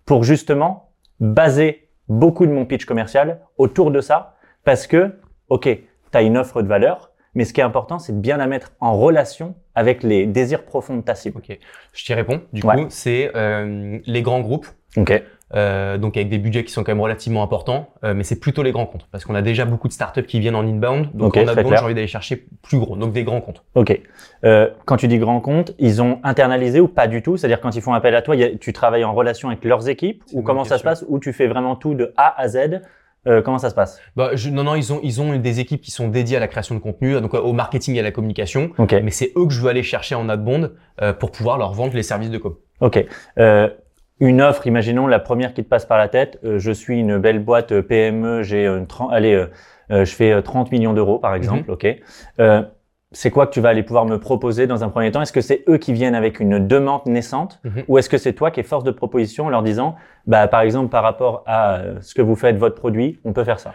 pour 0.05 0.25
justement 0.25 0.90
baser 1.21 1.89
beaucoup 2.09 2.47
de 2.47 2.53
mon 2.53 2.65
pitch 2.67 2.85
commercial 2.85 3.41
autour 3.59 3.91
de 3.91 4.01
ça 4.01 4.37
parce 4.65 4.87
que 4.87 5.13
ok, 5.49 5.65
tu 5.65 5.79
as 6.19 6.23
une 6.23 6.37
offre 6.37 6.63
de 6.63 6.69
valeur, 6.69 7.13
mais 7.35 7.45
ce 7.45 7.53
qui 7.53 7.61
est 7.61 7.65
important 7.65 7.99
c'est 7.99 8.13
de 8.15 8.21
bien 8.21 8.37
la 8.37 8.47
mettre 8.47 8.73
en 8.81 8.99
relation 8.99 9.55
avec 9.75 10.03
les 10.03 10.27
désirs 10.27 10.65
profonds 10.65 10.97
de 10.97 11.03
ta 11.03 11.15
cible. 11.15 11.39
Ok. 11.39 11.57
Je 11.93 12.05
t'y 12.05 12.15
réponds. 12.15 12.43
Du 12.53 12.63
Ouais. 12.67 12.77
coup, 12.83 12.87
c'est 12.91 13.31
euh, 13.37 13.99
les 14.05 14.23
grands 14.23 14.41
groupes. 14.41 14.67
Ok. 14.97 15.23
Euh, 15.57 15.99
donc 15.99 16.17
avec 16.17 16.29
des 16.29 16.39
budgets 16.39 16.63
qui 16.63 16.73
sont 16.73 16.85
quand 16.85 16.93
même 16.93 17.01
relativement 17.01 17.43
importants, 17.43 17.89
euh, 18.05 18.15
mais 18.15 18.23
c'est 18.23 18.39
plutôt 18.39 18.63
les 18.63 18.71
grands 18.71 18.87
comptes 18.87 19.09
parce 19.11 19.25
qu'on 19.25 19.35
a 19.35 19.43
déjà 19.43 19.65
beaucoup 19.65 19.89
de 19.89 19.93
startups 19.93 20.23
qui 20.23 20.39
viennent 20.39 20.55
en 20.55 20.65
inbound, 20.65 21.09
donc 21.13 21.37
Ok, 21.37 21.39
en 21.39 21.49
outbound 21.49 21.77
j'ai 21.77 21.85
envie 21.85 21.95
d'aller 21.95 22.07
chercher 22.07 22.47
plus 22.63 22.79
gros, 22.79 22.95
donc 22.95 23.13
des 23.13 23.25
grands 23.25 23.41
comptes. 23.41 23.65
Ok. 23.75 24.01
Euh, 24.45 24.69
quand 24.85 24.97
tu 24.97 25.09
dis 25.09 25.19
grand 25.19 25.41
compte, 25.41 25.73
ils 25.81 26.01
ont 26.03 26.21
internalisé 26.23 26.79
ou 26.79 26.87
pas 26.87 27.09
du 27.09 27.21
tout? 27.21 27.37
C'est-à-dire 27.37 27.61
quand 27.61 27.75
ils 27.75 27.83
font 27.83 27.95
appel 27.95 28.15
à 28.15 28.23
toi, 28.23 28.37
a- 28.37 28.57
tu 28.57 28.73
travailles 28.73 29.03
en 29.05 29.13
relation 29.13 29.49
avec 29.49 29.65
leurs 29.65 29.89
équipes? 29.89 30.23
Ou 30.33 30.43
comment 30.43 30.63
ça 30.65 30.79
se 30.79 30.85
passe? 30.85 31.05
Ou 31.09 31.19
tu 31.19 31.33
fais 31.33 31.49
vraiment 31.49 31.75
tout 31.75 31.95
de 31.95 32.13
A 32.17 32.41
à 32.41 32.47
Z? 32.47 32.81
Euh, 33.27 33.43
Comment 33.43 33.59
ça 33.59 33.69
se 33.71 33.75
passe? 33.75 34.01
Bah, 34.17 34.31
je- 34.35 34.49
non 34.49 34.63
non 34.65 34.77
ils 34.77 34.95
ont 34.95 35.01
ils 35.03 35.21
ont 35.21 35.37
des 35.37 35.61
équipes 35.61 35.83
qui 35.83 35.91
sont 35.91 36.09
dédiées 36.09 36.39
à 36.39 36.41
la 36.41 36.49
création 36.49 36.75
de 36.75 36.81
contenu, 36.81 37.21
donc 37.21 37.35
au 37.35 37.53
marketing 37.53 37.97
et 37.97 38.01
à 38.01 38.03
la 38.03 38.13
communication, 38.13 38.71
Ok. 38.79 38.95
mais 39.03 39.11
c'est 39.11 39.33
eux 39.37 39.45
que 39.47 39.53
je 39.53 39.61
veux 39.61 39.69
aller 39.69 39.83
chercher 39.83 40.15
en 40.15 40.27
outbound 40.31 40.73
euh, 41.03 41.13
pour 41.13 41.31
pouvoir 41.31 41.59
leur 41.59 41.73
vendre 41.75 41.93
les 41.95 42.03
services 42.03 42.31
de 42.31 42.39
com. 42.39 42.55
Ok. 42.81 43.05
Euh, 43.39 43.69
une 44.21 44.41
offre, 44.43 44.67
imaginons 44.67 45.07
la 45.07 45.19
première 45.19 45.55
qui 45.55 45.65
te 45.65 45.69
passe 45.69 45.87
par 45.87 45.99
la 45.99 46.09
tête. 46.09 46.39
euh, 46.45 46.59
je 46.59 46.71
suis 46.71 47.01
une 47.01 47.19
belle 47.19 47.39
boîte 47.41 47.73
euh, 47.73 47.83
PME, 47.83 48.43
j'ai 48.43 48.67
une 48.67 48.87
30, 48.87 49.13
allez, 49.13 49.35
euh, 49.35 49.47
euh, 49.91 50.05
je 50.05 50.15
fais 50.15 50.31
euh, 50.33 50.43
30 50.43 50.71
millions 50.73 50.93
d'euros 50.93 51.19
par 51.19 51.35
exemple. 51.35 51.71
Ok. 51.71 51.87
Euh, 52.39 52.63
c'est 53.13 53.31
quoi 53.31 53.49
que 53.49 53.53
tu 53.53 53.61
vas 53.61 53.71
aller 53.71 53.83
pouvoir 53.83 54.07
me 54.07 54.19
proposer 54.21 54.69
dans 54.69 54.85
un 54.85 54.89
premier 54.89 55.11
temps? 55.11 55.21
Est-ce 55.21 55.33
que 55.33 55.41
c'est 55.41 55.65
eux 55.69 55.79
qui 55.79 55.93
viennent 55.93 56.15
avec 56.15 56.39
une 56.39 56.65
demande 56.69 57.05
naissante 57.07 57.59
Mhm. 57.65 57.83
ou 57.89 57.99
est-ce 57.99 58.09
que 58.09 58.19
c'est 58.19 58.35
toi 58.35 58.53
qui 58.53 58.61
es 58.61 58.63
force 58.63 58.85
de 58.85 58.93
proposition 58.93 59.47
en 59.47 59.49
leur 59.49 59.63
disant, 59.65 59.97
bah 60.29 60.47
par 60.47 60.61
exemple 60.61 60.91
par 60.91 61.03
rapport 61.03 61.43
à 61.47 61.79
euh, 61.79 61.99
ce 62.03 62.15
que 62.15 62.23
vous 62.23 62.37
faites, 62.37 62.57
votre 62.57 62.77
produit, 62.77 63.19
on 63.25 63.33
peut 63.33 63.43
faire 63.43 63.59
ça? 63.59 63.73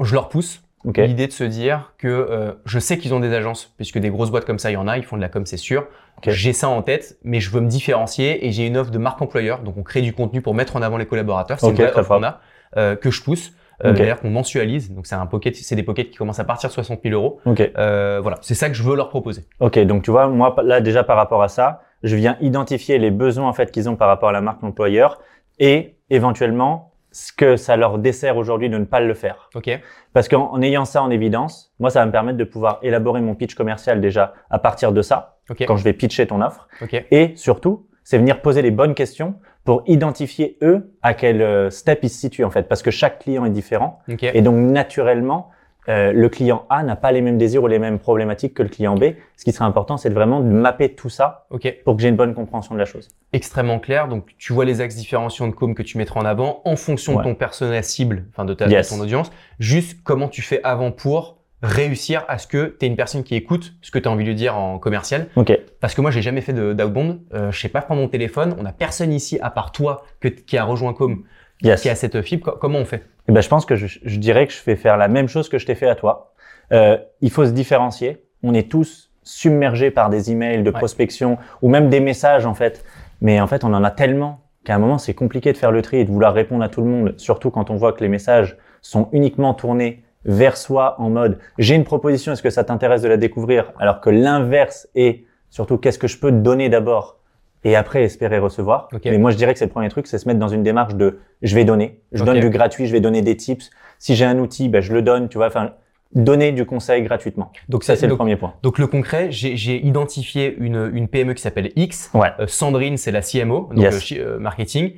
Je 0.00 0.12
leur 0.14 0.28
pousse 0.28 0.62
Ok. 0.86 0.98
l'idée 0.98 1.26
de 1.26 1.32
se 1.32 1.44
dire 1.44 1.92
que 1.98 2.06
euh, 2.08 2.52
je 2.64 2.78
sais 2.78 2.96
qu'ils 2.96 3.12
ont 3.12 3.20
des 3.20 3.34
agences, 3.34 3.72
puisque 3.76 3.98
des 3.98 4.08
grosses 4.10 4.30
boîtes 4.30 4.44
comme 4.44 4.58
ça, 4.58 4.70
il 4.70 4.74
y 4.74 4.76
en 4.78 4.88
a, 4.88 4.96
ils 4.96 5.04
font 5.04 5.16
de 5.16 5.20
la 5.22 5.28
com, 5.28 5.44
c'est 5.44 5.56
sûr. 5.56 5.86
Ok. 6.18 6.30
J'ai 6.30 6.52
ça 6.52 6.68
en 6.68 6.80
tête, 6.82 7.18
mais 7.24 7.40
je 7.40 7.50
veux 7.50 7.60
me 7.60 7.68
différencier 7.68 8.46
et 8.46 8.52
j'ai 8.52 8.66
une 8.66 8.76
offre 8.76 8.90
de 8.90 8.98
marque 8.98 9.20
employeur, 9.20 9.60
donc 9.60 9.76
on 9.76 9.82
crée 9.82 10.00
du 10.00 10.12
contenu 10.12 10.40
pour 10.40 10.54
mettre 10.54 10.76
en 10.76 10.82
avant 10.82 10.96
les 10.96 11.06
collaborateurs. 11.06 11.58
C'est 11.60 11.66
Ok, 11.66 11.78
une 11.78 11.84
vraie 11.86 11.98
offre 11.98 12.08
qu'on 12.16 12.22
a 12.22 12.40
euh, 12.76 12.96
que 12.96 13.10
je 13.10 13.22
pousse. 13.22 13.52
Euh. 13.84 13.92
D'ailleurs, 13.92 14.20
qu'on 14.20 14.30
mensualise, 14.30 14.90
donc 14.90 15.06
c'est 15.06 15.16
un 15.16 15.26
pocket, 15.26 15.54
c'est 15.54 15.76
des 15.76 15.82
pockets 15.82 16.08
qui 16.10 16.16
commencent 16.16 16.38
à 16.38 16.44
partir 16.44 16.70
de 16.70 16.72
60 16.74 17.00
000 17.02 17.14
euros. 17.14 17.40
Euh, 17.76 18.20
voilà, 18.22 18.38
c'est 18.40 18.54
ça 18.54 18.70
que 18.70 18.74
je 18.74 18.82
veux 18.82 18.96
leur 18.96 19.10
proposer. 19.10 19.44
Ok, 19.60 19.78
donc 19.80 20.02
tu 20.02 20.10
vois, 20.10 20.28
moi 20.28 20.56
là 20.64 20.80
déjà 20.80 21.04
par 21.04 21.16
rapport 21.18 21.42
à 21.42 21.48
ça, 21.48 21.82
je 22.02 22.16
viens 22.16 22.38
identifier 22.40 22.98
les 22.98 23.10
besoins 23.10 23.46
en 23.46 23.52
fait 23.52 23.70
qu'ils 23.70 23.88
ont 23.90 23.96
par 23.96 24.08
rapport 24.08 24.30
à 24.30 24.32
la 24.32 24.40
marque 24.40 24.64
employeur 24.64 25.18
et 25.58 25.96
éventuellement 26.08 26.92
ce 27.16 27.32
que 27.32 27.56
ça 27.56 27.78
leur 27.78 27.98
dessert 27.98 28.36
aujourd'hui 28.36 28.68
de 28.68 28.76
ne 28.76 28.84
pas 28.84 29.00
le 29.00 29.14
faire. 29.14 29.48
Ok, 29.54 29.70
Parce 30.12 30.28
qu'en 30.28 30.52
en 30.52 30.60
ayant 30.60 30.84
ça 30.84 31.02
en 31.02 31.08
évidence, 31.08 31.72
moi 31.78 31.88
ça 31.88 32.00
va 32.00 32.06
me 32.06 32.12
permettre 32.12 32.36
de 32.36 32.44
pouvoir 32.44 32.78
élaborer 32.82 33.22
mon 33.22 33.34
pitch 33.34 33.54
commercial 33.54 34.02
déjà 34.02 34.34
à 34.50 34.58
partir 34.58 34.92
de 34.92 35.00
ça 35.00 35.38
ok, 35.48 35.64
quand 35.66 35.78
je 35.78 35.84
vais 35.84 35.94
pitcher 35.94 36.26
ton 36.26 36.42
offre. 36.42 36.68
Ok, 36.82 37.06
et 37.10 37.32
surtout 37.36 37.86
c'est 38.04 38.18
venir 38.18 38.42
poser 38.42 38.60
les 38.60 38.70
bonnes 38.70 38.94
questions 38.94 39.36
pour 39.64 39.82
identifier 39.86 40.58
eux 40.60 40.92
à 41.00 41.14
quel 41.14 41.40
euh, 41.40 41.70
step 41.70 42.00
ils 42.02 42.10
se 42.10 42.18
situent 42.18 42.44
en 42.44 42.50
fait. 42.50 42.64
Parce 42.68 42.82
que 42.82 42.90
chaque 42.90 43.20
client 43.20 43.46
est 43.46 43.50
différent. 43.50 44.00
Ok. 44.10 44.22
et 44.22 44.42
donc, 44.42 44.54
naturellement, 44.56 45.48
euh, 45.88 46.12
le 46.12 46.28
client 46.28 46.64
A 46.70 46.82
n'a 46.82 46.96
pas 46.96 47.12
les 47.12 47.20
mêmes 47.20 47.38
désirs 47.38 47.62
ou 47.62 47.66
les 47.66 47.78
mêmes 47.78 47.98
problématiques 47.98 48.54
que 48.54 48.62
le 48.62 48.68
client 48.68 48.94
B. 48.96 49.14
Ce 49.36 49.44
qui 49.44 49.52
serait 49.52 49.64
important, 49.64 49.96
c'est 49.96 50.08
de 50.08 50.14
vraiment 50.14 50.40
de 50.40 50.46
mapper 50.48 50.94
tout 50.94 51.08
ça 51.08 51.46
Ok, 51.50 51.72
pour 51.84 51.96
que 51.96 52.02
j'ai 52.02 52.08
une 52.08 52.16
bonne 52.16 52.34
compréhension 52.34 52.74
de 52.74 52.78
la 52.80 52.84
chose. 52.86 53.08
extrêmement 53.32 53.78
clair. 53.78 54.08
Donc, 54.08 54.34
tu 54.38 54.52
vois 54.52 54.64
les 54.64 54.80
axes 54.80 54.96
différenciants 54.96 55.46
de 55.48 55.52
com 55.54 55.74
que 55.74 55.82
tu 55.82 55.98
mettras 55.98 56.20
en 56.20 56.24
avant 56.24 56.62
en 56.64 56.76
fonction 56.76 57.12
Ouais. 57.14 57.18
de 57.24 57.28
ton 57.28 57.34
personnel 57.34 57.84
cible, 57.84 58.24
enfin 58.30 58.44
de, 58.44 58.54
ta, 58.54 58.66
Yes. 58.66 58.90
de 58.90 58.96
ton 58.96 59.02
audience. 59.02 59.30
Juste 59.58 59.98
comment 60.04 60.28
tu 60.28 60.42
fais 60.42 60.60
avant 60.64 60.90
pour 60.90 61.36
réussir 61.62 62.24
à 62.28 62.38
ce 62.38 62.46
que 62.46 62.76
tu 62.78 62.84
es 62.84 62.88
une 62.88 62.96
personne 62.96 63.24
qui 63.24 63.34
écoute 63.34 63.72
ce 63.82 63.90
que 63.90 63.98
tu 63.98 64.08
as 64.08 64.10
envie 64.12 64.24
de 64.24 64.32
dire 64.32 64.56
en 64.56 64.78
commercial? 64.78 65.26
Ok. 65.36 65.58
Parce 65.80 65.94
que 65.94 66.00
moi, 66.00 66.10
j'ai 66.10 66.22
jamais 66.22 66.40
fait 66.42 66.52
de- 66.52 66.72
d'outbound. 66.72 67.20
Euh, 67.34 67.50
je 67.50 67.58
sais 67.60 67.68
pas 67.68 67.80
prendre 67.82 68.00
mon 68.00 68.08
téléphone. 68.08 68.54
On 68.58 68.64
a 68.66 68.72
personne 68.72 69.12
ici, 69.12 69.38
à 69.40 69.50
part 69.50 69.72
toi, 69.72 70.04
que, 70.20 70.28
qui 70.28 70.56
a 70.58 70.64
rejoint 70.64 70.92
Com, 70.92 71.24
Yes. 71.62 71.80
qui 71.82 71.88
a 71.88 71.94
cette 71.94 72.20
fibre. 72.22 72.44
Co- 72.52 72.58
Comment 72.60 72.78
on 72.78 72.84
fait? 72.84 73.02
Eh 73.28 73.32
ben, 73.32 73.40
je 73.40 73.48
pense 73.48 73.66
que 73.66 73.76
je, 73.76 73.86
je 74.04 74.18
dirais 74.18 74.46
que 74.46 74.52
je 74.52 74.62
vais 74.64 74.76
faire 74.76 74.96
la 74.96 75.08
même 75.08 75.28
chose 75.28 75.48
que 75.48 75.58
je 75.58 75.66
t'ai 75.66 75.74
fait 75.74 75.88
à 75.88 75.94
toi. 75.94 76.32
Euh, 76.72 76.96
il 77.20 77.30
faut 77.30 77.44
se 77.44 77.50
différencier. 77.50 78.24
On 78.42 78.54
est 78.54 78.70
tous 78.70 79.10
submergés 79.22 79.90
par 79.90 80.10
des 80.10 80.30
emails 80.30 80.62
de 80.62 80.70
Ouais. 80.70 80.78
prospection 80.78 81.38
ou 81.62 81.68
même 81.68 81.88
des 81.88 82.00
messages 82.00 82.46
en 82.46 82.54
fait. 82.54 82.84
Mais 83.20 83.40
en 83.40 83.46
fait, 83.46 83.64
on 83.64 83.72
en 83.74 83.82
a 83.82 83.90
tellement 83.90 84.40
qu'à 84.64 84.74
un 84.74 84.78
moment, 84.78 84.98
c'est 84.98 85.14
compliqué 85.14 85.52
de 85.52 85.56
faire 85.56 85.72
le 85.72 85.82
tri 85.82 85.98
et 85.98 86.04
de 86.04 86.10
vouloir 86.10 86.32
répondre 86.34 86.62
à 86.62 86.68
tout 86.68 86.80
le 86.82 86.88
monde. 86.88 87.14
Surtout 87.16 87.50
quand 87.50 87.70
on 87.70 87.76
voit 87.76 87.92
que 87.92 88.00
les 88.02 88.08
messages 88.08 88.56
sont 88.82 89.08
uniquement 89.12 89.54
tournés 89.54 90.04
vers 90.24 90.56
soi 90.56 90.96
en 91.00 91.08
mode 91.08 91.38
j'ai 91.58 91.76
une 91.76 91.84
proposition, 91.84 92.32
est-ce 92.32 92.42
que 92.42 92.50
ça 92.50 92.64
t'intéresse 92.64 93.02
de 93.02 93.08
la 93.08 93.16
découvrir? 93.16 93.72
Alors 93.78 94.00
que 94.00 94.10
l'inverse 94.10 94.88
est 94.94 95.24
surtout 95.50 95.78
qu'est-ce 95.78 95.98
que 95.98 96.08
je 96.08 96.18
peux 96.18 96.30
te 96.30 96.36
donner 96.36 96.68
d'abord? 96.68 97.18
Et 97.66 97.74
après 97.76 98.02
espérer 98.04 98.38
recevoir. 98.38 98.88
Mais 99.04 99.18
moi, 99.18 99.30
je 99.32 99.36
dirais 99.36 99.52
que 99.52 99.58
c'est 99.58 99.64
le 99.66 99.70
premier 99.70 99.88
truc, 99.88 100.06
c'est 100.06 100.18
se 100.18 100.28
mettre 100.28 100.38
dans 100.40 100.48
une 100.48 100.62
démarche 100.62 100.94
de 100.94 101.18
je 101.42 101.54
vais 101.54 101.64
donner, 101.64 102.00
je 102.12 102.22
donne 102.24 102.40
du 102.40 102.48
gratuit, 102.50 102.86
je 102.86 102.92
vais 102.92 103.00
donner 103.00 103.22
des 103.22 103.36
tips. 103.36 103.70
Si 103.98 104.14
j'ai 104.14 104.24
un 104.24 104.38
outil, 104.38 104.68
ben, 104.68 104.80
je 104.80 104.92
le 104.94 105.02
donne, 105.02 105.28
tu 105.28 105.36
vois. 105.38 105.48
Enfin, 105.48 105.72
donner 106.14 106.52
du 106.52 106.64
conseil 106.64 107.02
gratuitement. 107.02 107.50
Donc 107.68 107.82
Ça, 107.82 107.96
c'est 107.96 108.06
le 108.06 108.14
premier 108.16 108.36
point. 108.36 108.54
donc 108.62 108.78
le 108.78 108.86
concret, 108.86 109.26
j'ai 109.30 109.84
identifié 109.84 110.56
une, 110.60 110.90
une 110.94 111.08
PME 111.08 111.34
qui 111.34 111.42
s'appelle 111.42 111.72
X. 111.76 112.10
Ouais. 112.14 112.28
Euh, 112.38 112.46
Sandrine, 112.46 112.96
c'est 112.96 113.10
la 113.10 113.20
CMO, 113.22 113.68
donc 113.72 113.82
Yes. 113.82 114.00
chi- 114.00 114.20
euh, 114.20 114.38
marketing. 114.38 114.92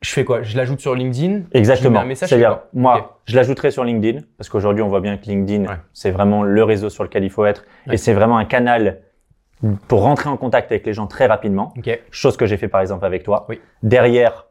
Je 0.00 0.10
fais 0.10 0.24
quoi? 0.24 0.42
Je 0.42 0.56
l'ajoute 0.56 0.80
sur 0.80 0.94
LinkedIn? 0.94 1.42
Exactement. 1.52 2.02
C'est-à-dire, 2.14 2.60
moi, 2.72 3.18
je 3.26 3.36
l'ajouterai 3.36 3.70
sur 3.70 3.84
LinkedIn 3.84 4.20
parce 4.38 4.48
qu'aujourd'hui, 4.48 4.82
on 4.82 4.88
voit 4.88 5.00
bien 5.00 5.16
que 5.18 5.26
LinkedIn, 5.26 5.64
Ouais. 5.64 5.76
c'est 5.92 6.10
vraiment 6.10 6.42
le 6.42 6.62
réseau 6.64 6.88
sur 6.90 7.02
lequel 7.04 7.24
il 7.24 7.30
faut 7.30 7.44
être 7.44 7.64
Ouais. 7.86 7.94
et 7.94 7.96
c'est 7.96 8.12
vraiment 8.14 8.38
un 8.38 8.44
canal 8.44 9.00
pour 9.88 10.02
rentrer 10.02 10.28
en 10.28 10.36
contact 10.36 10.70
avec 10.70 10.84
les 10.86 10.92
gens 10.92 11.06
très 11.06 11.26
rapidement. 11.26 11.72
Ok. 11.78 11.98
Chose 12.10 12.36
que 12.36 12.46
j'ai 12.46 12.56
fait 12.56 12.68
par 12.68 12.80
exemple 12.80 13.04
avec 13.04 13.22
toi. 13.22 13.46
Oui. 13.48 13.60
Derrière, 13.82 14.46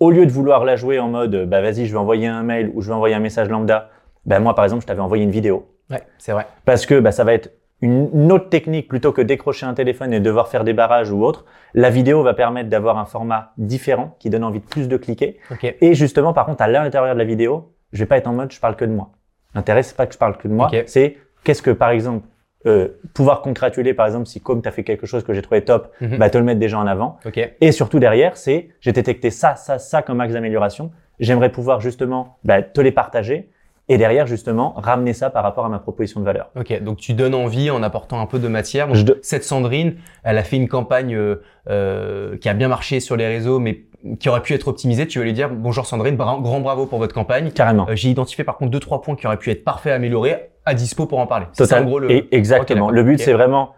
au 0.00 0.10
lieu 0.10 0.26
de 0.26 0.30
vouloir 0.32 0.64
la 0.64 0.76
jouer 0.76 0.98
en 0.98 1.08
mode, 1.08 1.48
bah 1.48 1.60
vas-y, 1.60 1.86
je 1.86 1.92
vais 1.92 1.98
envoyer 1.98 2.26
un 2.26 2.42
mail 2.42 2.70
ou 2.74 2.80
je 2.80 2.88
vais 2.88 2.94
envoyer 2.94 3.14
un 3.14 3.20
message 3.20 3.48
lambda, 3.48 3.90
bah 4.26 4.38
moi 4.40 4.54
par 4.54 4.64
exemple, 4.64 4.82
je 4.82 4.86
t'avais 4.86 5.00
envoyé 5.00 5.24
une 5.24 5.30
vidéo. 5.30 5.68
Ouais, 5.90 6.02
c'est 6.18 6.32
vrai. 6.32 6.46
parce 6.64 6.86
que 6.86 6.98
bah, 6.98 7.12
ça 7.12 7.24
va 7.24 7.34
être 7.34 7.52
une, 7.82 8.08
une 8.14 8.32
autre 8.32 8.48
technique 8.48 8.88
plutôt 8.88 9.12
que 9.12 9.20
décrocher 9.20 9.66
un 9.66 9.74
téléphone 9.74 10.12
et 10.14 10.20
devoir 10.20 10.48
faire 10.48 10.64
des 10.64 10.72
barrages 10.72 11.10
ou 11.10 11.22
autre. 11.24 11.44
La 11.74 11.90
vidéo 11.90 12.22
va 12.22 12.32
permettre 12.32 12.70
d'avoir 12.70 12.96
un 12.96 13.04
format 13.04 13.52
différent 13.58 14.16
qui 14.18 14.30
donne 14.30 14.44
envie 14.44 14.60
de 14.60 14.64
plus 14.64 14.88
de 14.88 14.96
cliquer. 14.96 15.38
Ok. 15.50 15.74
Et 15.80 15.94
justement, 15.94 16.32
par 16.32 16.46
contre, 16.46 16.62
à 16.62 16.68
l'intérieur 16.68 17.12
de 17.14 17.18
la 17.18 17.24
vidéo, 17.26 17.72
je 17.92 17.98
vais 17.98 18.06
pas 18.06 18.16
être 18.16 18.26
en 18.28 18.32
mode 18.32 18.50
je 18.52 18.60
parle 18.60 18.76
que 18.76 18.84
de 18.86 18.92
moi. 18.92 19.10
L'intérêt, 19.54 19.82
c'est 19.82 19.96
pas 19.96 20.06
que 20.06 20.14
je 20.14 20.18
parle 20.18 20.36
que 20.38 20.48
de 20.48 20.54
moi, 20.54 20.68
Ok. 20.72 20.84
c'est 20.86 21.18
qu'est-ce 21.44 21.60
que, 21.62 21.70
par 21.70 21.90
exemple, 21.90 22.26
euh, 22.66 22.88
pouvoir 23.14 23.42
congratuler, 23.42 23.94
par 23.94 24.06
exemple, 24.06 24.26
si 24.26 24.40
comme 24.40 24.62
tu 24.62 24.68
as 24.68 24.72
fait 24.72 24.84
quelque 24.84 25.06
chose 25.06 25.22
que 25.24 25.32
j'ai 25.34 25.42
trouvé 25.42 25.64
top, 25.64 25.92
Mhm. 26.00 26.18
bah, 26.18 26.30
te 26.30 26.38
le 26.38 26.44
mettre 26.44 26.60
déjà 26.60 26.78
en 26.78 26.86
avant. 26.86 27.18
Ok. 27.26 27.38
Et 27.60 27.72
surtout 27.72 27.98
derrière, 27.98 28.36
c'est 28.36 28.68
j'ai 28.80 28.92
détecté 28.92 29.30
ça, 29.30 29.54
ça, 29.56 29.78
ça 29.78 30.02
comme 30.02 30.20
axe 30.20 30.32
d'amélioration. 30.32 30.90
J'aimerais 31.20 31.50
pouvoir 31.52 31.80
justement 31.80 32.38
bah, 32.44 32.62
te 32.62 32.80
les 32.80 32.90
partager 32.92 33.50
et 33.88 33.98
derrière 33.98 34.26
justement 34.26 34.72
ramener 34.76 35.12
ça 35.12 35.28
par 35.30 35.42
rapport 35.42 35.64
à 35.66 35.68
ma 35.68 35.78
proposition 35.78 36.20
de 36.20 36.24
valeur. 36.24 36.50
Ok, 36.58 36.82
donc 36.82 36.96
tu 36.98 37.12
donnes 37.12 37.34
envie 37.34 37.70
en 37.70 37.82
apportant 37.82 38.20
un 38.20 38.26
peu 38.26 38.38
de 38.38 38.48
matière. 38.48 38.86
Donc, 38.86 38.96
Je 38.96 39.02
de- 39.04 39.18
Cette 39.22 39.44
Sandrine, 39.44 39.96
elle 40.22 40.38
a 40.38 40.42
fait 40.42 40.56
une 40.56 40.68
campagne 40.68 41.14
euh, 41.14 41.42
euh, 41.68 42.36
qui 42.38 42.48
a 42.48 42.54
bien 42.54 42.68
marché 42.68 43.00
sur 43.00 43.16
les 43.16 43.26
réseaux, 43.26 43.58
mais 43.58 43.82
qui 44.20 44.28
aurait 44.28 44.42
pu 44.42 44.54
être 44.54 44.68
optimisée. 44.68 45.06
Tu 45.06 45.18
veux 45.18 45.24
lui 45.24 45.32
dire 45.32 45.50
bonjour 45.50 45.86
Sandrine, 45.86 46.16
bra- 46.16 46.38
grand 46.40 46.60
bravo 46.60 46.86
pour 46.86 46.98
votre 46.98 47.14
campagne. 47.14 47.50
Carrément. 47.50 47.86
Euh, 47.88 47.94
J'ai 47.96 48.08
identifié 48.10 48.44
par 48.44 48.56
contre 48.56 48.70
deux 48.70 48.80
trois 48.80 49.02
points 49.02 49.16
qui 49.16 49.26
auraient 49.26 49.38
pu 49.38 49.50
être 49.50 49.64
parfaits, 49.64 49.92
améliorés, 49.92 50.50
à 50.66 50.74
dispo 50.74 51.06
pour 51.06 51.18
en 51.18 51.26
parler. 51.26 51.46
C'est 51.52 51.64
Total. 51.64 51.82
en 51.82 51.86
gros 51.86 51.98
le. 51.98 52.10
Et 52.10 52.34
exactement. 52.34 52.90
Le 52.90 53.02
but, 53.02 53.18
c'est 53.18 53.32
vraiment 53.34 53.72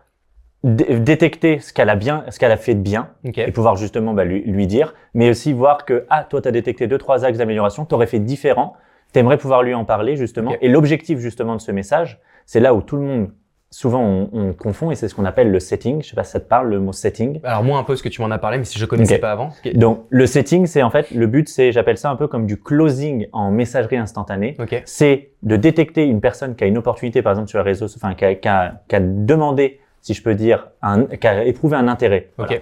dé- 0.65 0.99
détecter 1.01 1.59
ce 1.61 1.73
qu'elle 1.73 1.91
a 1.91 1.97
bien, 1.97 2.25
ce 2.31 2.39
qu'elle 2.39 2.53
a 2.53 2.57
fait 2.57 2.75
de 2.75 2.81
bien 2.81 3.11
Ok. 3.25 3.39
et 3.39 3.51
pouvoir 3.53 3.77
justement 3.77 4.15
bah, 4.15 4.25
lui, 4.25 4.43
lui 4.43 4.67
dire, 4.67 4.95
mais 5.15 5.31
aussi 5.31 5.53
voir 5.53 5.85
que 5.85 6.07
ah 6.11 6.25
toi 6.29 6.41
tu 6.43 6.49
as 6.49 6.53
détecté 6.53 6.87
deux 6.87 6.99
trois 6.99 7.25
axes 7.25 7.39
d'amélioration, 7.39 7.85
tu 7.87 7.95
aurais 7.95 8.07
fait 8.07 8.19
différent, 8.21 8.75
tu 9.13 9.19
aimerais 9.19 9.39
pouvoir 9.39 9.63
lui 9.63 9.75
en 9.75 9.85
parler 9.85 10.17
justement. 10.17 10.55
Et 10.61 10.69
l'objectif 10.69 11.19
justement 11.19 11.57
de 11.57 11.61
ce 11.61 11.73
message, 11.73 12.21
c'est 12.45 12.61
là 12.61 12.75
où 12.75 12.83
tout 12.83 12.97
le 12.97 13.03
monde 13.03 13.31
souvent 13.69 14.01
on, 14.01 14.29
on 14.33 14.53
confond 14.53 14.91
et 14.93 14.95
c'est 14.95 15.09
ce 15.09 15.15
qu'on 15.15 15.25
appelle 15.25 15.51
le 15.51 15.59
setting. 15.61 16.01
Je 16.03 16.09
sais 16.11 16.15
pas 16.17 16.23
si 16.25 16.31
ça 16.31 16.41
te 16.41 16.49
parle 16.49 16.71
le 16.71 16.79
mot 16.81 16.93
setting. 16.93 17.41
Alors 17.43 17.65
moi 17.65 17.79
un 17.79 17.83
peu 17.83 17.97
ce 17.97 18.03
que 18.03 18.09
tu 18.09 18.23
m'en 18.23 18.31
as 18.31 18.39
parlé, 18.39 18.59
mais 18.59 18.65
si 18.65 18.79
je 18.79 18.87
connaissais 18.87 19.17
Ok. 19.17 19.21
pas 19.21 19.33
avant. 19.33 19.51
Donc 19.75 20.05
le 20.09 20.27
setting, 20.27 20.67
c'est 20.67 20.83
en 20.83 20.91
fait 20.91 21.11
le 21.11 21.27
but, 21.27 21.49
c'est 21.49 21.73
j'appelle 21.73 21.99
ça 21.99 22.09
un 22.11 22.17
peu 22.17 22.29
comme 22.29 22.47
du 22.47 22.57
closing 22.61 23.27
en 23.33 23.51
messagerie 23.51 23.97
instantanée. 23.97 24.57
Ok. 24.61 24.81
c'est 24.87 25.31
de 25.43 25.57
détecter 25.57 26.05
une 26.07 26.21
personne 26.21 26.55
qui 26.55 26.65
a 26.65 26.67
une 26.69 26.79
opportunité, 26.79 27.23
par 27.23 27.33
exemple 27.33 27.49
sur 27.49 27.59
les 27.59 27.65
réseaux, 27.65 27.87
enfin 27.97 28.15
qui 28.15 28.25
a, 28.25 28.35
qui 28.37 28.49
a- 28.49 28.81
qui 28.89 28.97
a 28.97 29.01
demandé, 29.01 29.81
si 30.01 30.15
je 30.15 30.23
peux 30.23 30.35
dire, 30.37 30.69
un, 30.83 31.05
qui 31.05 31.27
a 31.27 31.45
éprouvé 31.45 31.77
un 31.77 31.89
intérêt 31.89 32.31
voilà, 32.39 32.55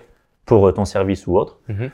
pour 0.47 0.67
euh, 0.69 0.73
ton 0.73 0.85
service 0.87 1.27
ou 1.27 1.37
autre. 1.37 1.61
Mhm. 1.69 1.91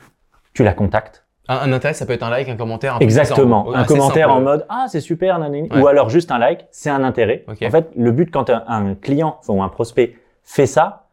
Tu 0.53 0.63
la 0.63 0.73
contactes. 0.73 1.25
Un, 1.51 1.69
un 1.69 1.73
intérêt, 1.73 1.93
ça 1.93 2.05
peut 2.05 2.13
être 2.13 2.23
un 2.23 2.29
like, 2.29 2.49
un 2.49 2.55
commentaire. 2.55 2.95
Un 2.95 2.99
Exactement. 2.99 3.73
Un 3.73 3.83
commentaire 3.83 4.27
simple. 4.29 4.39
en 4.39 4.41
mode 4.41 4.65
ah 4.69 4.85
c'est 4.87 5.01
super, 5.01 5.37
nanani. 5.39 5.69
Ouais. 5.71 5.81
ou 5.81 5.87
alors 5.87 6.09
juste 6.09 6.31
un 6.31 6.39
like, 6.39 6.67
c'est 6.71 6.89
un 6.89 7.03
intérêt. 7.03 7.45
En 7.47 7.69
fait, 7.69 7.89
le 7.95 8.11
but 8.11 8.31
quand 8.31 8.49
un, 8.49 8.63
un 8.67 8.95
client 8.95 9.37
enfin, 9.39 9.53
ou 9.53 9.61
un 9.63 9.69
prospect 9.69 10.15
fait 10.43 10.65
ça, 10.65 11.07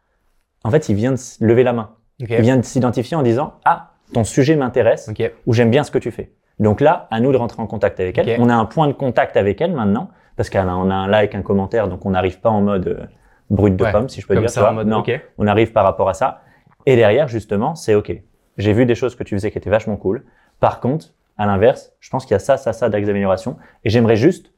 en 0.63 0.71
fait, 0.71 0.89
il 0.89 0.95
vient 0.95 1.11
de 1.13 1.19
lever 1.41 1.63
la 1.63 1.73
main. 1.73 1.91
Il 2.19 2.27
vient 2.41 2.57
de 2.57 2.63
s'identifier 2.63 3.15
en 3.15 3.21
disant 3.23 3.53
Ah, 3.65 3.91
ton 4.13 4.23
sujet 4.23 4.55
m'intéresse 4.55 5.09
ou 5.45 5.53
j'aime 5.53 5.69
bien 5.71 5.83
ce 5.83 5.91
que 5.91 5.99
tu 5.99 6.11
fais. 6.11 6.31
Donc 6.59 6.81
là, 6.81 7.07
à 7.11 7.19
nous 7.21 7.31
de 7.31 7.37
rentrer 7.37 7.61
en 7.61 7.67
contact 7.67 7.99
avec 7.99 8.17
elle. 8.17 8.37
On 8.41 8.49
a 8.49 8.55
un 8.55 8.65
point 8.65 8.87
de 8.87 8.93
contact 8.93 9.37
avec 9.37 9.61
elle 9.61 9.73
maintenant 9.73 10.09
parce 10.35 10.49
qu'on 10.49 10.67
a, 10.67 10.73
on 10.73 10.89
a 10.89 10.95
un 10.95 11.07
like, 11.07 11.35
un 11.35 11.41
commentaire, 11.41 11.87
donc 11.87 12.05
on 12.05 12.11
n'arrive 12.11 12.39
pas 12.39 12.49
en 12.49 12.61
mode 12.61 12.87
euh, 12.87 13.05
brut 13.49 13.75
de 13.75 13.83
Ouais, 13.83 13.91
pomme, 13.91 14.07
si 14.09 14.21
je 14.21 14.27
peux 14.27 14.35
Comme 14.35 14.43
dire. 14.43 14.49
ça, 14.49 14.71
en 14.71 14.73
mode. 14.73 14.87
non, 14.87 15.03
on 15.37 15.47
arrive 15.47 15.71
par 15.71 15.83
rapport 15.83 16.07
à 16.09 16.13
ça. 16.13 16.41
Et 16.85 16.95
derrière, 16.95 17.27
justement, 17.27 17.75
c'est 17.75 17.95
OK. 17.95 18.13
J'ai 18.59 18.73
vu 18.73 18.85
des 18.85 18.93
choses 18.95 19.15
que 19.15 19.23
tu 19.23 19.35
faisais 19.35 19.49
qui 19.51 19.57
étaient 19.57 19.69
vachement 19.69 19.95
cool. 19.97 20.23
Par 20.59 20.79
contre, 20.79 21.07
à 21.37 21.45
l'inverse, 21.47 21.93
je 21.99 22.09
pense 22.09 22.25
qu'il 22.25 22.33
y 22.33 22.35
a 22.35 22.39
ça, 22.39 22.57
ça, 22.57 22.73
ça 22.73 22.89
d'axes 22.89 23.07
d'amélioration. 23.07 23.55
Et 23.85 23.89
j'aimerais 23.89 24.17
juste 24.17 24.51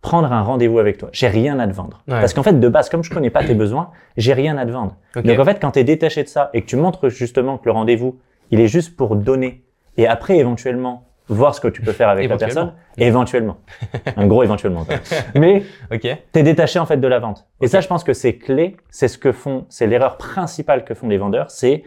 prendre 0.00 0.32
un 0.32 0.42
rendez-vous 0.42 0.78
avec 0.78 0.96
toi. 0.98 1.08
J'ai 1.12 1.28
rien 1.28 1.58
à 1.58 1.66
te 1.66 1.72
vendre. 1.72 2.02
Ouais. 2.08 2.20
Parce 2.20 2.34
qu'en 2.34 2.42
fait, 2.42 2.58
de 2.58 2.68
base, 2.68 2.88
comme 2.88 3.04
je 3.04 3.10
connais 3.12 3.30
pas 3.30 3.44
tes 3.44 3.54
besoins, 3.54 3.90
j'ai 4.16 4.32
rien 4.32 4.56
à 4.58 4.64
te 4.64 4.70
vendre. 4.70 4.96
Donc 5.16 5.38
en 5.38 5.44
fait, 5.44 5.60
quand 5.60 5.72
tu 5.72 5.80
es 5.80 5.84
détaché 5.84 6.22
de 6.22 6.28
ça 6.28 6.50
et 6.54 6.62
que 6.62 6.66
tu 6.66 6.76
montres 6.76 7.08
justement 7.08 7.58
que 7.58 7.66
le 7.66 7.72
rendez-vous, 7.72 8.18
il 8.50 8.60
est 8.60 8.68
juste 8.68 8.96
pour 8.96 9.16
donner 9.16 9.64
et 9.96 10.06
après 10.06 10.38
éventuellement 10.38 11.08
voir 11.28 11.54
ce 11.54 11.60
que 11.60 11.68
tu 11.68 11.82
peux 11.82 11.92
faire 11.92 12.08
avec 12.08 12.28
la 12.28 12.36
personne, 12.36 12.74
éventuellement. 12.98 13.56
un 14.16 14.26
gros 14.26 14.42
éventuellement. 14.42 14.84
Mais 15.34 15.62
Ok. 15.90 16.00
tu 16.00 16.38
es 16.38 16.42
détaché 16.42 16.78
en 16.78 16.86
fait 16.86 16.96
de 16.98 17.06
la 17.08 17.20
vente. 17.20 17.46
Et 17.60 17.68
ça, 17.68 17.80
je 17.80 17.88
pense 17.88 18.04
que 18.04 18.12
c'est 18.12 18.36
clé, 18.36 18.76
c'est 18.90 19.08
ce 19.08 19.18
que 19.18 19.32
font, 19.32 19.66
c'est 19.68 19.86
l'erreur 19.86 20.16
principale 20.16 20.84
que 20.84 20.94
font 20.94 21.08
les 21.08 21.18
vendeurs, 21.18 21.50
c'est 21.50 21.84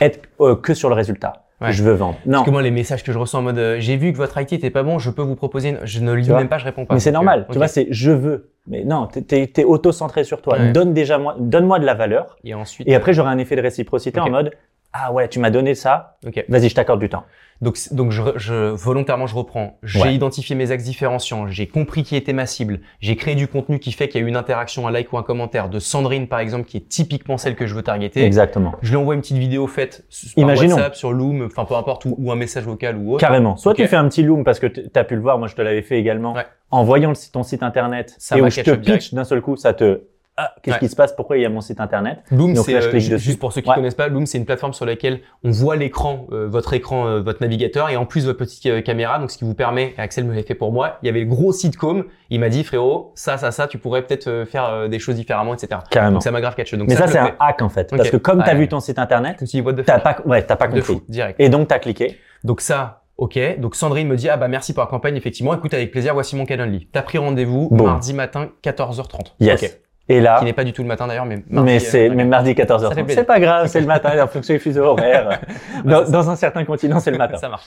être 0.00 0.20
euh, 0.40 0.56
que 0.56 0.74
sur 0.74 0.88
le 0.88 0.94
résultat. 0.94 1.44
Ouais. 1.60 1.72
Je 1.72 1.82
veux 1.84 1.92
vendre. 1.92 2.16
Non, 2.26 2.32
Parce 2.38 2.46
que 2.46 2.50
moi, 2.50 2.62
les 2.62 2.70
messages 2.72 3.04
que 3.04 3.12
je 3.12 3.18
reçois 3.18 3.38
en 3.40 3.42
mode 3.44 3.58
euh, 3.58 3.76
j'ai 3.78 3.96
vu 3.96 4.12
que 4.12 4.16
votre 4.18 4.38
IT 4.40 4.52
était 4.52 4.70
pas 4.70 4.82
bon, 4.82 4.98
je 4.98 5.08
peux 5.10 5.22
vous 5.22 5.36
proposer. 5.36 5.70
une- 5.70 5.78
Je 5.84 6.00
ne 6.00 6.12
lis 6.12 6.28
même 6.28 6.48
pas, 6.48 6.58
je 6.58 6.64
réponds 6.64 6.84
pas. 6.84 6.94
mais 6.94 7.00
c'est 7.00 7.12
normal. 7.12 7.46
euh, 7.48 7.52
Tu 7.52 7.58
vois, 7.58 7.68
c'est 7.68 7.86
je 7.90 8.10
veux. 8.10 8.50
Mais 8.66 8.82
non, 8.84 9.06
t'es 9.06 9.50
es, 9.56 9.64
auto-centré 9.64 10.24
sur 10.24 10.42
toi. 10.42 10.58
Ouais. 10.58 10.72
Donne 10.72 10.92
déjà 10.94 11.18
moi, 11.18 11.36
donne-moi 11.38 11.78
de 11.78 11.86
la 11.86 11.94
valeur. 11.94 12.36
Et 12.44 12.54
ensuite. 12.54 12.88
Et 12.88 12.94
après, 12.94 13.12
j'aurai 13.12 13.30
un 13.30 13.38
effet 13.38 13.56
de 13.56 13.60
réciprocité 13.62 14.18
en 14.20 14.30
mode 14.30 14.50
ah 14.96 15.12
ouais, 15.12 15.28
tu 15.28 15.40
m'as 15.40 15.50
donné 15.50 15.74
ça. 15.74 16.16
Ok. 16.26 16.42
Vas-y, 16.48 16.68
je 16.70 16.74
t'accorde 16.74 17.00
du 17.00 17.08
temps. 17.08 17.24
Donc, 17.60 17.78
donc 17.92 18.10
je, 18.10 18.20
je- 18.36 18.70
volontairement, 18.70 19.26
je 19.26 19.34
reprends. 19.34 19.78
J'ai 19.82 20.00
Ouais. 20.02 20.14
identifié 20.14 20.54
mes 20.56 20.70
axes 20.70 20.84
différenciants. 20.84 21.46
J'ai 21.48 21.66
compris 21.68 22.02
qui 22.02 22.14
était 22.16 22.32
ma 22.32 22.46
cible. 22.46 22.80
J'ai 23.00 23.16
créé 23.16 23.34
du 23.36 23.46
contenu 23.48 23.78
qui 23.78 23.92
fait 23.92 24.08
qu'il 24.08 24.20
y 24.20 24.24
a 24.24 24.26
eu 24.26 24.28
une 24.28 24.36
interaction, 24.36 24.86
un 24.88 24.90
like 24.90 25.12
ou 25.12 25.18
un 25.18 25.22
commentaire 25.22 25.68
de 25.68 25.78
Sandrine, 25.78 26.26
par 26.28 26.40
exemple, 26.40 26.66
qui 26.66 26.76
est 26.78 26.88
typiquement 26.88 27.36
celle 27.38 27.54
que 27.56 27.66
je 27.66 27.74
veux 27.74 27.82
targeter. 27.82 28.24
Exactement. 28.24 28.72
Je 28.82 28.90
lui 28.90 28.96
envoie 28.96 29.14
une 29.14 29.20
petite 29.20 29.38
vidéo 29.38 29.66
faite 29.66 30.04
s- 30.10 30.32
par 30.34 30.42
Imaginons. 30.44 30.74
WhatsApp, 30.76 30.94
sur 30.96 31.12
Loom, 31.12 31.46
enfin 31.46 31.64
peu 31.64 31.74
importe, 31.74 32.04
ou, 32.06 32.14
ou 32.18 32.30
un 32.32 32.36
message 32.36 32.64
vocal 32.64 32.96
ou 32.96 33.12
autre. 33.14 33.20
Carrément. 33.20 33.56
Soit 33.56 33.74
tu 33.74 33.86
fais 33.86 33.96
un 33.96 34.08
petit 34.08 34.22
loom 34.24 34.44
parce 34.44 34.58
que 34.58 34.66
tu 34.66 34.82
as 34.94 35.04
pu 35.04 35.14
le 35.14 35.22
voir, 35.22 35.38
moi 35.38 35.48
je 35.48 35.54
te 35.54 35.62
l'avais 35.62 35.82
fait 35.82 35.98
également, 35.98 36.34
Ouais. 36.34 36.46
en 36.70 36.82
voyant 36.84 37.12
ton 37.32 37.42
site 37.44 37.62
internet 37.62 38.14
Ça 38.18 38.36
et 38.36 38.42
où 38.42 38.50
je 38.50 38.60
te 38.60 38.70
pitch 38.72 39.14
d'un 39.14 39.24
seul 39.24 39.40
coup, 39.40 39.56
ça 39.56 39.72
te 39.74 40.02
ah, 40.36 40.52
qu'est-ce 40.62 40.74
Ouais. 40.76 40.80
qui 40.80 40.88
se 40.88 40.96
passe? 40.96 41.14
Pourquoi 41.14 41.36
il 41.38 41.42
y 41.42 41.46
a 41.46 41.48
mon 41.48 41.60
site 41.60 41.80
internet? 41.80 42.18
Loom, 42.30 42.54
c'est 42.56 42.74
euh, 42.74 42.98
juste 43.18 43.38
pour 43.38 43.52
ceux 43.52 43.60
qui 43.60 43.68
Ouais. 43.68 43.74
connaissent 43.76 43.94
pas, 43.94 44.08
Loom, 44.08 44.26
c'est 44.26 44.38
une 44.38 44.44
plateforme 44.44 44.72
sur 44.72 44.84
laquelle 44.86 45.20
on 45.44 45.50
voit 45.50 45.76
l'écran, 45.76 46.26
euh, 46.32 46.46
votre 46.48 46.72
écran, 46.74 47.06
euh, 47.06 47.20
votre 47.20 47.40
navigateur, 47.40 47.88
et 47.90 47.96
en 47.96 48.04
plus 48.06 48.26
votre 48.26 48.38
petite 48.38 48.66
euh, 48.66 48.80
caméra. 48.82 49.18
Donc, 49.18 49.30
ce 49.30 49.38
qui 49.38 49.44
vous 49.44 49.54
permet, 49.54 49.94
et 49.96 50.00
Axel 50.00 50.24
me 50.24 50.34
l'a 50.34 50.42
fait 50.42 50.54
pour 50.54 50.72
moi. 50.72 50.98
Il 51.02 51.06
y 51.06 51.08
avait 51.08 51.20
le 51.20 51.26
gros 51.26 51.52
sitcom. 51.52 52.04
Il 52.30 52.40
m'a 52.40 52.48
dit, 52.48 52.64
frérot, 52.64 53.12
ça, 53.14 53.36
ça, 53.38 53.50
ça, 53.52 53.66
tu 53.68 53.78
pourrais 53.78 54.02
peut-être 54.02 54.26
euh, 54.28 54.44
faire 54.46 54.88
des 54.88 54.98
choses 54.98 55.14
différemment, 55.16 55.54
etc. 55.54 55.80
Carrément. 55.90 56.14
Donc, 56.14 56.22
ça 56.22 56.30
m'a 56.30 56.40
grave 56.40 56.54
catché. 56.54 56.76
Donc, 56.76 56.88
Mais 56.88 56.96
ça, 56.96 57.06
c'est 57.06 57.18
un 57.18 57.34
hack 57.38 57.62
en 57.62 57.68
fait. 57.68 57.90
Parce 57.96 58.10
que 58.10 58.16
comme 58.16 58.42
tu 58.42 58.48
as 58.50 58.52
Ouais. 58.54 58.58
vu 58.58 58.68
ton 58.68 58.80
site 58.80 58.98
internet, 58.98 59.42
t'as 59.86 59.98
pas, 60.00 60.16
ouais, 60.26 60.42
t'as 60.42 60.56
pas 60.56 60.66
De 60.66 60.72
compris. 60.80 60.94
fou, 60.94 61.02
direct. 61.08 61.38
Et 61.40 61.48
donc 61.48 61.68
tu 61.68 61.74
as 61.74 61.78
cliqué. 61.78 62.18
Donc 62.42 62.60
ça, 62.60 63.02
ok. 63.16 63.38
Donc 63.58 63.74
Sandrine 63.76 64.08
me 64.08 64.16
dit, 64.16 64.28
ah 64.28 64.36
bah 64.36 64.48
merci 64.48 64.72
pour 64.74 64.82
la 64.82 64.88
campagne, 64.88 65.16
effectivement. 65.16 65.54
Écoute, 65.54 65.72
avec 65.74 65.90
plaisir, 65.92 66.12
voici 66.14 66.36
mon 66.36 66.44
Calendly. 66.44 66.88
T'as 66.92 67.02
pris 67.02 67.18
rendez-vous 67.18 67.68
mardi 67.70 68.14
matin, 68.14 68.50
14h30. 68.62 69.34
Yes. 69.40 69.62
Ok. 69.62 69.70
Et 70.08 70.20
là, 70.20 70.38
Qui 70.38 70.44
n'est 70.44 70.52
pas 70.52 70.64
du 70.64 70.72
tout 70.72 70.82
le 70.82 70.88
matin 70.88 71.06
d'ailleurs, 71.06 71.24
mais 71.24 71.42
mardi. 71.48 71.66
mais 71.66 71.76
euh, 71.76 71.78
c'est 71.80 72.08
ok. 72.10 72.14
mais 72.14 72.24
mardi 72.24 72.50
Ça 72.50 72.56
fait 72.56 72.62
14h30. 72.74 72.94
plaisir. 73.04 73.14
C'est 73.14 73.24
pas 73.24 73.40
grave, 73.40 73.66
c'est 73.68 73.80
le 73.80 73.86
matin, 73.86 74.22
en 74.22 74.26
fonction 74.28 74.52
des 74.54 74.60
fuseaux 74.60 74.84
horaires. 74.84 75.40
Dans, 75.84 76.04
c'est 76.04 76.12
dans 76.12 76.28
un 76.30 76.36
certain 76.36 76.64
continent, 76.64 77.00
c'est 77.00 77.10
le 77.10 77.16
matin. 77.18 77.38
Ça 77.38 77.48
marche. 77.48 77.66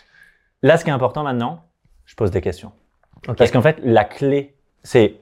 Là, 0.61 0.77
ce 0.77 0.83
qui 0.83 0.89
est 0.91 0.93
important 0.93 1.23
maintenant, 1.23 1.63
je 2.05 2.13
pose 2.15 2.29
des 2.31 2.41
questions. 2.41 2.71
Ok. 3.27 3.37
Parce 3.37 3.49
qu'en 3.51 3.61
fait, 3.63 3.77
la 3.83 4.03
clé, 4.03 4.55
c'est 4.83 5.15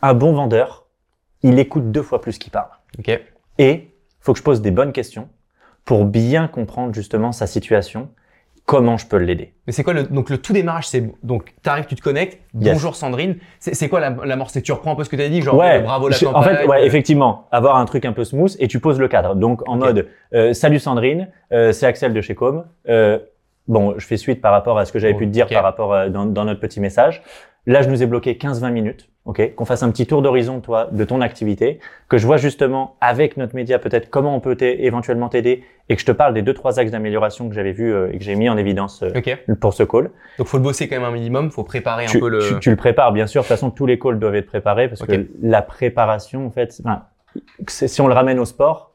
un 0.00 0.14
bon 0.14 0.32
vendeur, 0.32 0.86
il 1.42 1.58
écoute 1.58 1.90
deux 1.90 2.02
fois 2.02 2.20
plus 2.22 2.38
qu'il 2.38 2.50
parle. 2.50 2.70
Ok. 2.98 3.20
Et 3.58 3.94
faut 4.20 4.32
que 4.32 4.38
je 4.38 4.44
pose 4.44 4.62
des 4.62 4.70
bonnes 4.70 4.92
questions 4.92 5.28
pour 5.84 6.06
bien 6.06 6.48
comprendre 6.48 6.94
justement 6.94 7.32
sa 7.32 7.46
situation, 7.46 8.08
comment 8.66 8.96
je 8.96 9.06
peux 9.06 9.16
l'aider. 9.18 9.52
Mais 9.66 9.72
c'est 9.72 9.82
quoi 9.82 9.92
le 9.92 10.04
donc 10.04 10.30
le 10.30 10.38
tout 10.38 10.52
démarrage 10.52 10.86
c'est 10.88 11.04
donc 11.22 11.54
t'arrives 11.62 11.84
tu 11.86 11.94
te 11.94 12.00
connectes 12.00 12.38
Yes. 12.58 12.72
bonjour 12.72 12.94
Sandrine 12.96 13.36
c'est 13.58 13.88
quoi 13.88 14.00
la 14.00 14.16
c'est 14.48 14.62
tu 14.62 14.72
reprends 14.72 14.92
un 14.92 14.94
peu 14.96 15.04
ce 15.04 15.10
que 15.10 15.16
tu 15.16 15.22
as 15.22 15.28
dit 15.28 15.42
genre 15.42 15.56
Ouais, 15.56 15.78
euh, 15.78 15.82
bravo 15.82 16.08
la 16.08 16.16
je- 16.16 16.24
campagne 16.24 16.40
en 16.40 16.56
fait, 16.60 16.66
ouais, 16.66 16.80
euh, 16.82 16.84
effectivement, 16.86 17.46
avoir 17.52 17.76
un 17.76 17.84
truc 17.84 18.04
un 18.04 18.12
peu 18.12 18.24
smooth 18.24 18.54
et 18.58 18.68
tu 18.68 18.80
poses 18.80 18.98
le 18.98 19.08
cadre. 19.08 19.34
Donc 19.34 19.66
en 19.68 19.76
mode, 19.76 20.08
euh, 20.34 20.52
salut 20.54 20.78
Sandrine, 20.78 21.28
euh, 21.52 21.72
c'est 21.72 21.86
Axel 21.86 22.14
de 22.14 22.20
chez 22.20 22.34
Com. 22.34 22.64
Euh, 22.88 23.18
bon, 23.68 23.94
je 23.98 24.06
fais 24.06 24.16
suite 24.16 24.40
par 24.40 24.52
rapport 24.52 24.78
à 24.78 24.84
ce 24.86 24.92
que 24.92 24.98
j'avais 24.98 25.14
pu 25.14 25.26
te 25.26 25.30
dire 25.32 25.46
par 25.48 25.62
rapport 25.62 26.08
dans, 26.10 26.24
dans 26.26 26.44
notre 26.44 26.60
petit 26.60 26.80
message. 26.80 27.22
Là, 27.66 27.82
je 27.82 27.88
nous 27.88 28.02
ai 28.02 28.06
bloqué 28.06 28.34
15-20 28.34 28.70
minutes, 28.72 29.08
ok 29.24 29.54
Qu'on 29.54 29.64
fasse 29.64 29.82
un 29.82 29.90
petit 29.90 30.06
tour 30.06 30.22
d'horizon, 30.22 30.60
toi, 30.60 30.88
de 30.92 31.04
ton 31.04 31.20
activité, 31.20 31.78
que 32.08 32.18
je 32.18 32.26
vois 32.26 32.36
justement 32.36 32.96
avec 33.00 33.36
notre 33.36 33.54
média 33.54 33.78
peut-être 33.78 34.10
comment 34.10 34.34
on 34.36 34.40
peut 34.40 34.56
éventuellement 34.60 35.28
t'aider 35.28 35.64
et 35.88 35.94
que 35.94 36.00
je 36.00 36.06
te 36.06 36.12
parle 36.12 36.34
des 36.34 36.42
deux 36.42 36.54
trois 36.54 36.78
axes 36.78 36.90
d'amélioration 36.90 37.48
que 37.48 37.54
j'avais 37.54 37.72
vus 37.72 37.92
euh, 37.92 38.10
et 38.12 38.18
que 38.18 38.24
j'ai 38.24 38.34
mis 38.36 38.48
en 38.48 38.56
évidence 38.56 39.02
euh, 39.02 39.54
pour 39.60 39.74
ce 39.74 39.82
call. 39.82 40.10
donc 40.38 40.46
faut 40.46 40.56
le 40.56 40.62
bosser 40.62 40.88
quand 40.88 40.96
même 40.96 41.04
un 41.04 41.10
minimum 41.10 41.50
faut 41.50 41.64
préparer 41.64 42.06
tu, 42.06 42.18
un 42.18 42.20
peu 42.20 42.28
le 42.28 42.38
tu- 42.40 42.58
tu 42.60 42.70
le 42.70 42.76
prépares, 42.76 43.12
bien 43.12 43.26
sûr. 43.26 43.42
De 43.42 43.44
toute 43.46 43.48
façon, 43.48 43.70
tous 43.70 43.86
les 43.86 43.98
calls 43.98 44.18
doivent 44.18 44.34
être 44.36 44.46
préparés 44.46 44.88
parce 44.88 45.02
que 45.02 45.26
la 45.42 45.62
préparation, 45.62 46.46
en 46.46 46.50
fait, 46.50 46.80
enfin, 46.84 47.02
si 47.68 48.00
on 48.00 48.08
le 48.08 48.14
ramène 48.14 48.38
au 48.38 48.44
sport, 48.44 48.92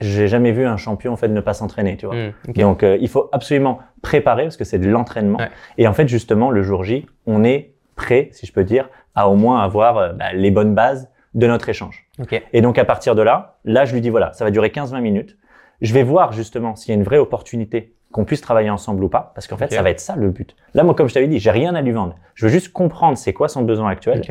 j'ai 0.00 0.28
jamais 0.28 0.52
vu 0.52 0.64
un 0.64 0.76
champion 0.76 1.12
en 1.12 1.16
fait 1.16 1.28
ne 1.28 1.40
pas 1.40 1.54
s'entraîner, 1.54 1.96
tu 1.96 2.06
vois. 2.06 2.14
Hmm. 2.14 2.32
Donc, 2.54 2.82
euh, 2.82 2.96
il 3.00 3.08
faut 3.08 3.28
absolument 3.32 3.80
préparer 4.00 4.44
parce 4.44 4.56
que 4.56 4.64
c'est 4.64 4.78
de 4.78 4.88
l'entraînement. 4.88 5.38
Ouais. 5.38 5.50
Et 5.76 5.88
en 5.88 5.92
fait, 5.92 6.06
justement, 6.08 6.50
le 6.50 6.62
jour 6.62 6.84
J, 6.84 7.06
on 7.26 7.42
est 7.42 7.72
prêt, 7.98 8.30
si 8.32 8.46
je 8.46 8.52
peux 8.52 8.64
dire, 8.64 8.88
à 9.14 9.28
au 9.28 9.36
moins 9.36 9.60
avoir 9.60 9.98
euh, 9.98 10.12
bah, 10.14 10.32
les 10.32 10.50
bonnes 10.50 10.74
bases 10.74 11.10
de 11.34 11.46
notre 11.46 11.68
échange. 11.68 12.08
Et 12.52 12.62
donc, 12.62 12.78
à 12.78 12.86
partir 12.86 13.14
de 13.14 13.20
là, 13.20 13.58
là, 13.64 13.84
je 13.84 13.92
lui 13.92 14.00
dis, 14.00 14.08
voilà, 14.08 14.32
ça 14.32 14.44
va 14.44 14.50
durer 14.50 14.68
15-20 14.68 15.00
minutes. 15.00 15.36
Je 15.82 15.92
vais 15.92 16.02
voir 16.02 16.32
justement 16.32 16.74
s'il 16.74 16.90
y 16.90 16.92
a 16.92 16.98
une 16.98 17.04
vraie 17.04 17.18
opportunité 17.18 17.94
qu'on 18.10 18.24
puisse 18.24 18.40
travailler 18.40 18.70
ensemble 18.70 19.04
ou 19.04 19.08
pas, 19.08 19.32
parce 19.34 19.46
qu'en 19.46 19.58
fait, 19.58 19.70
ça 19.70 19.82
va 19.82 19.90
être 19.90 20.00
ça 20.00 20.16
le 20.16 20.30
but. 20.30 20.56
Là, 20.72 20.82
moi, 20.82 20.94
comme 20.94 21.08
je 21.08 21.14
t'avais 21.14 21.28
dit, 21.28 21.38
j'ai 21.38 21.50
rien 21.50 21.74
à 21.74 21.82
lui 21.82 21.92
vendre. 21.92 22.16
Je 22.34 22.46
veux 22.46 22.50
juste 22.50 22.72
comprendre 22.72 23.18
c'est 23.18 23.34
quoi 23.34 23.48
son 23.48 23.62
besoin 23.62 23.90
actuel 23.90 24.22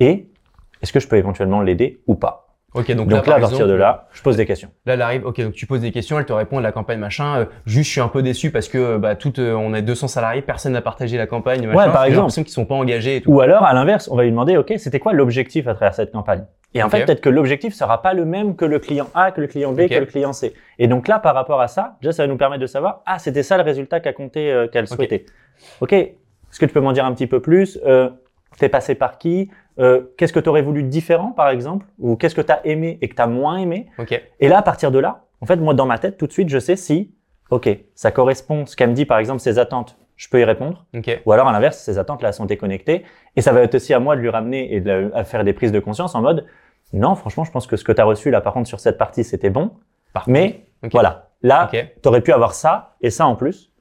et 0.00 0.28
est-ce 0.82 0.92
que 0.92 1.00
je 1.00 1.08
peux 1.08 1.16
éventuellement 1.16 1.62
l'aider 1.62 2.02
ou 2.06 2.16
pas. 2.16 2.43
Ok 2.74 2.88
donc, 2.92 3.08
Donc, 3.08 3.10
là, 3.10 3.16
là, 3.16 3.22
par 3.22 3.34
à 3.36 3.40
partir 3.40 3.56
exemple, 3.56 3.70
de 3.72 3.76
là, 3.76 4.08
je 4.12 4.22
pose 4.22 4.36
des 4.36 4.46
questions. 4.46 4.68
Là, 4.86 4.94
elle 4.94 5.02
arrive, 5.02 5.24
ok, 5.26 5.40
donc 5.40 5.52
tu 5.54 5.66
poses 5.66 5.80
des 5.80 5.92
questions, 5.92 6.18
elle 6.18 6.26
te 6.26 6.32
répond 6.32 6.58
la 6.58 6.72
campagne, 6.72 6.98
machin. 6.98 7.38
euh, 7.38 7.44
juste, 7.66 7.86
je 7.86 7.92
suis 7.92 8.00
un 8.00 8.08
peu 8.08 8.22
déçu 8.22 8.50
parce 8.50 8.68
que 8.68 8.78
euh, 8.78 8.98
bah, 8.98 9.14
tout, 9.14 9.38
euh, 9.40 9.54
on 9.54 9.72
a 9.72 9.80
200 9.80 10.08
salariés, 10.08 10.42
personne 10.42 10.72
n'a 10.72 10.82
partagé 10.82 11.16
la 11.16 11.26
campagne, 11.26 11.66
machin. 11.66 11.90
par 11.90 12.02
J'ai 12.04 12.10
exemple. 12.10 12.32
qu'ils 12.32 12.48
sont 12.48 12.66
pas 12.66 12.74
engagés 12.74 13.16
et 13.16 13.20
tout. 13.20 13.32
Ou 13.32 13.40
alors, 13.40 13.64
à 13.64 13.72
l'inverse, 13.74 14.08
on 14.10 14.16
va 14.16 14.24
lui 14.24 14.30
demander, 14.30 14.56
OK, 14.56 14.74
c'était 14.76 14.98
quoi 14.98 15.12
l'objectif 15.12 15.66
à 15.68 15.74
travers 15.74 15.94
cette 15.94 16.12
campagne? 16.12 16.44
Et 16.76 16.82
en 16.82 16.90
fait, 16.90 17.04
peut-être 17.04 17.20
que 17.20 17.28
l'objectif 17.28 17.72
sera 17.72 18.02
pas 18.02 18.14
le 18.14 18.24
même 18.24 18.56
que 18.56 18.64
le 18.64 18.80
client 18.80 19.06
A, 19.14 19.30
que 19.30 19.40
le 19.40 19.46
client 19.46 19.72
B, 19.72 19.86
que 19.88 19.94
le 19.94 20.06
client 20.06 20.32
C. 20.32 20.52
Et 20.80 20.88
donc 20.88 21.06
là, 21.06 21.20
par 21.20 21.34
rapport 21.36 21.60
à 21.60 21.68
ça, 21.68 21.96
déjà, 22.02 22.10
ça 22.10 22.24
va 22.24 22.26
nous 22.26 22.36
permettre 22.36 22.62
de 22.62 22.66
savoir, 22.66 23.02
ah, 23.06 23.20
c'était 23.20 23.44
ça 23.44 23.56
le 23.56 23.62
résultat 23.62 24.00
qu'a 24.00 24.12
compté, 24.12 24.50
euh, 24.50 24.66
qu'elle 24.66 24.88
souhaitait. 24.88 25.26
OK, 25.80 25.92
est-ce 25.92 26.58
que 26.58 26.66
tu 26.66 26.72
peux 26.72 26.80
m'en 26.80 26.92
dire 26.92 27.04
un 27.04 27.14
petit 27.14 27.28
peu 27.28 27.40
plus? 27.40 27.78
T'es 28.58 28.68
passé 28.68 28.94
par 28.94 29.18
qui? 29.18 29.50
Euh, 29.78 30.02
Qu'est-ce 30.16 30.32
que 30.32 30.40
tu 30.40 30.48
aurais 30.48 30.62
voulu 30.62 30.82
de 30.82 30.88
différent, 30.88 31.32
par 31.32 31.48
exemple? 31.50 31.86
Ou 31.98 32.16
qu'est-ce 32.16 32.34
que 32.34 32.40
tu 32.40 32.52
as 32.52 32.64
aimé 32.66 32.98
et 33.02 33.08
que 33.08 33.14
tu 33.14 33.22
as 33.22 33.26
moins 33.26 33.56
aimé? 33.56 33.86
Ok, 33.98 34.20
Et 34.40 34.48
là, 34.48 34.58
à 34.58 34.62
partir 34.62 34.90
de 34.90 34.98
là, 34.98 35.24
en 35.40 35.46
fait, 35.46 35.56
moi, 35.56 35.74
dans 35.74 35.86
ma 35.86 35.98
tête, 35.98 36.16
tout 36.16 36.26
de 36.26 36.32
suite, 36.32 36.48
je 36.48 36.58
sais 36.58 36.76
si, 36.76 37.12
OK, 37.50 37.68
ça 37.94 38.10
correspond, 38.12 38.66
ce 38.66 38.76
qu'elle 38.76 38.90
me 38.90 38.94
dit, 38.94 39.04
par 39.04 39.18
exemple, 39.18 39.40
ses 39.40 39.58
attentes, 39.58 39.96
je 40.16 40.28
peux 40.28 40.40
y 40.40 40.44
répondre. 40.44 40.86
ok, 40.96 41.20
Ou 41.26 41.32
alors, 41.32 41.48
à 41.48 41.52
l'inverse, 41.52 41.78
ces 41.78 41.98
attentes-là 41.98 42.32
sont 42.32 42.46
déconnectées. 42.46 43.04
Et 43.36 43.40
ça 43.42 43.52
va 43.52 43.62
être 43.62 43.74
aussi 43.74 43.92
à 43.92 43.98
moi 43.98 44.14
de 44.16 44.20
lui 44.20 44.28
ramener 44.30 44.72
et 44.74 44.80
de 44.80 44.90
la- 44.90 45.16
à 45.18 45.24
faire 45.24 45.42
des 45.44 45.52
prises 45.52 45.72
de 45.72 45.80
conscience 45.80 46.14
en 46.14 46.22
mode, 46.22 46.46
non, 46.92 47.16
franchement, 47.16 47.42
je 47.44 47.50
pense 47.50 47.66
que 47.66 47.76
ce 47.76 47.82
que 47.84 47.90
tu 47.92 48.00
as 48.00 48.04
reçu 48.04 48.30
là, 48.30 48.40
par 48.40 48.52
contre, 48.52 48.68
sur 48.68 48.78
cette 48.78 48.96
partie, 48.98 49.24
c'était 49.24 49.50
bon. 49.50 49.72
Parfait. 50.12 50.30
Mais 50.30 50.64
voilà, 50.92 51.30
là, 51.42 51.62
tu 52.00 52.08
aurais 52.08 52.20
pu 52.20 52.32
avoir 52.32 52.54
ça 52.54 52.94
et 53.00 53.10
ça 53.10 53.26
en 53.26 53.34
plus. 53.34 53.72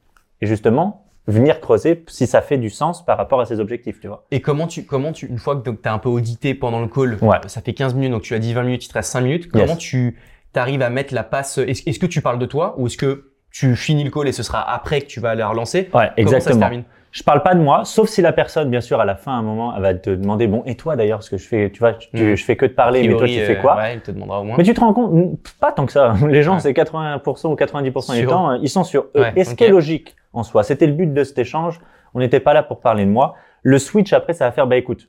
Et 0.41 0.47
justement, 0.47 1.02
venir 1.27 1.61
creuser 1.61 2.03
si 2.07 2.27
ça 2.27 2.41
fait 2.41 2.57
du 2.57 2.69
sens 2.69 3.05
par 3.05 3.17
rapport 3.17 3.39
à 3.39 3.45
ses 3.45 3.59
objectifs, 3.59 3.99
tu 4.01 4.07
vois. 4.07 4.25
Et 4.31 4.41
comment 4.41 4.67
tu, 4.67 4.83
comment 4.85 5.13
tu, 5.13 5.25
une 5.27 5.37
fois 5.39 5.55
que 5.55 5.69
tu 5.69 5.77
as 5.87 5.93
un 5.93 5.97
peu 5.99 6.09
audité 6.09 6.53
pendant 6.53 6.81
le 6.81 6.87
call, 6.87 7.17
Ouais. 7.21 7.37
ça 7.47 7.61
fait 7.61 7.73
15 7.73 7.93
minutes, 7.95 8.11
donc 8.11 8.23
tu 8.23 8.33
as 8.35 8.39
dit 8.39 8.53
20 8.53 8.63
minutes, 8.63 8.85
il 8.85 8.89
te 8.89 8.93
reste 8.93 9.11
5 9.11 9.21
minutes, 9.21 9.49
comment 9.49 9.65
Yes. 9.65 9.77
tu 9.77 10.17
arrives 10.55 10.81
à 10.81 10.89
mettre 10.89 11.13
la 11.13 11.23
passe 11.23 11.57
Est-ce 11.57 11.97
que 11.99 12.05
tu 12.05 12.21
parles 12.21 12.39
de 12.39 12.45
toi 12.45 12.75
ou 12.77 12.87
est-ce 12.87 12.97
que 12.97 13.31
tu 13.51 13.75
finis 13.75 14.03
le 14.03 14.09
call 14.11 14.27
et 14.27 14.31
ce 14.31 14.43
sera 14.43 14.61
après 14.73 15.01
que 15.01 15.07
tu 15.07 15.19
vas 15.19 15.29
aller 15.31 15.43
relancer? 15.43 15.89
Ouais, 15.93 16.09
Comment 16.15 16.15
ça 16.15 16.15
se 16.15 16.21
exactement. 16.35 16.59
termine? 16.59 16.83
Je 17.13 17.21
parle 17.23 17.43
pas 17.43 17.53
de 17.53 17.59
moi, 17.59 17.85
sauf 17.85 18.09
si 18.09 18.23
la 18.23 18.33
personne, 18.33 18.71
bien 18.71 18.81
sûr, 18.81 18.99
à 18.99 19.05
la 19.05 19.15
fin, 19.15 19.33
à 19.33 19.35
un 19.35 19.43
moment, 19.43 19.71
elle 19.75 19.83
va 19.83 19.93
te 19.93 20.09
demander, 20.09 20.47
bon, 20.47 20.63
et 20.65 20.73
toi 20.73 20.95
d'ailleurs, 20.95 21.19
parce 21.19 21.29
que 21.29 21.37
je 21.37 21.47
fais, 21.47 21.69
tu 21.69 21.77
vois, 21.77 21.93
tu- 21.93 22.09
Mm. 22.11 22.35
je 22.35 22.43
fais 22.43 22.55
que 22.55 22.65
de 22.65 22.73
parler, 22.73 23.03
mais 23.03 23.09
toi, 23.09 23.17
Priori, 23.19 23.39
tu 23.39 23.45
fais 23.45 23.57
euh, 23.57 23.61
quoi 23.61 23.75
Ouais, 23.77 23.93
il 23.93 24.01
te 24.01 24.09
demandera 24.09 24.41
au 24.41 24.43
moins. 24.45 24.55
Mais 24.57 24.63
tu 24.63 24.73
te 24.73 24.79
rends 24.79 24.93
compte, 24.95 25.13
mm, 25.13 25.35
pas 25.59 25.71
tant 25.71 25.85
que 25.85 25.91
ça. 25.91 26.13
Les 26.27 26.41
gens, 26.41 26.55
Ouais. 26.55 26.59
c'est 26.59 26.73
80% 26.73 27.51
ou 27.51 27.55
90% 27.55 28.13
du 28.13 28.21
Sur- 28.21 28.29
temps, 28.31 28.49
euh, 28.51 28.57
ils 28.63 28.67
sont 28.69 28.83
sur 28.83 29.03
eux. 29.15 29.21
Ouais, 29.21 29.31
Et 29.35 29.43
ce 29.43 29.51
ok. 29.51 29.57
qui 29.57 29.63
est 29.65 29.69
logique 29.69 30.15
en 30.33 30.41
soi, 30.41 30.63
c'était 30.63 30.87
le 30.87 30.93
but 30.93 31.13
de 31.13 31.23
cet 31.23 31.37
échange. 31.37 31.79
On 32.15 32.19
n'était 32.19 32.39
pas 32.39 32.55
là 32.55 32.63
pour 32.63 32.79
parler 32.81 33.05
de 33.05 33.11
moi. 33.11 33.35
Le 33.61 33.77
switch 33.77 34.11
après, 34.11 34.33
ça 34.33 34.45
va 34.45 34.51
faire, 34.51 34.65
bah 34.65 34.75
écoute, 34.77 35.07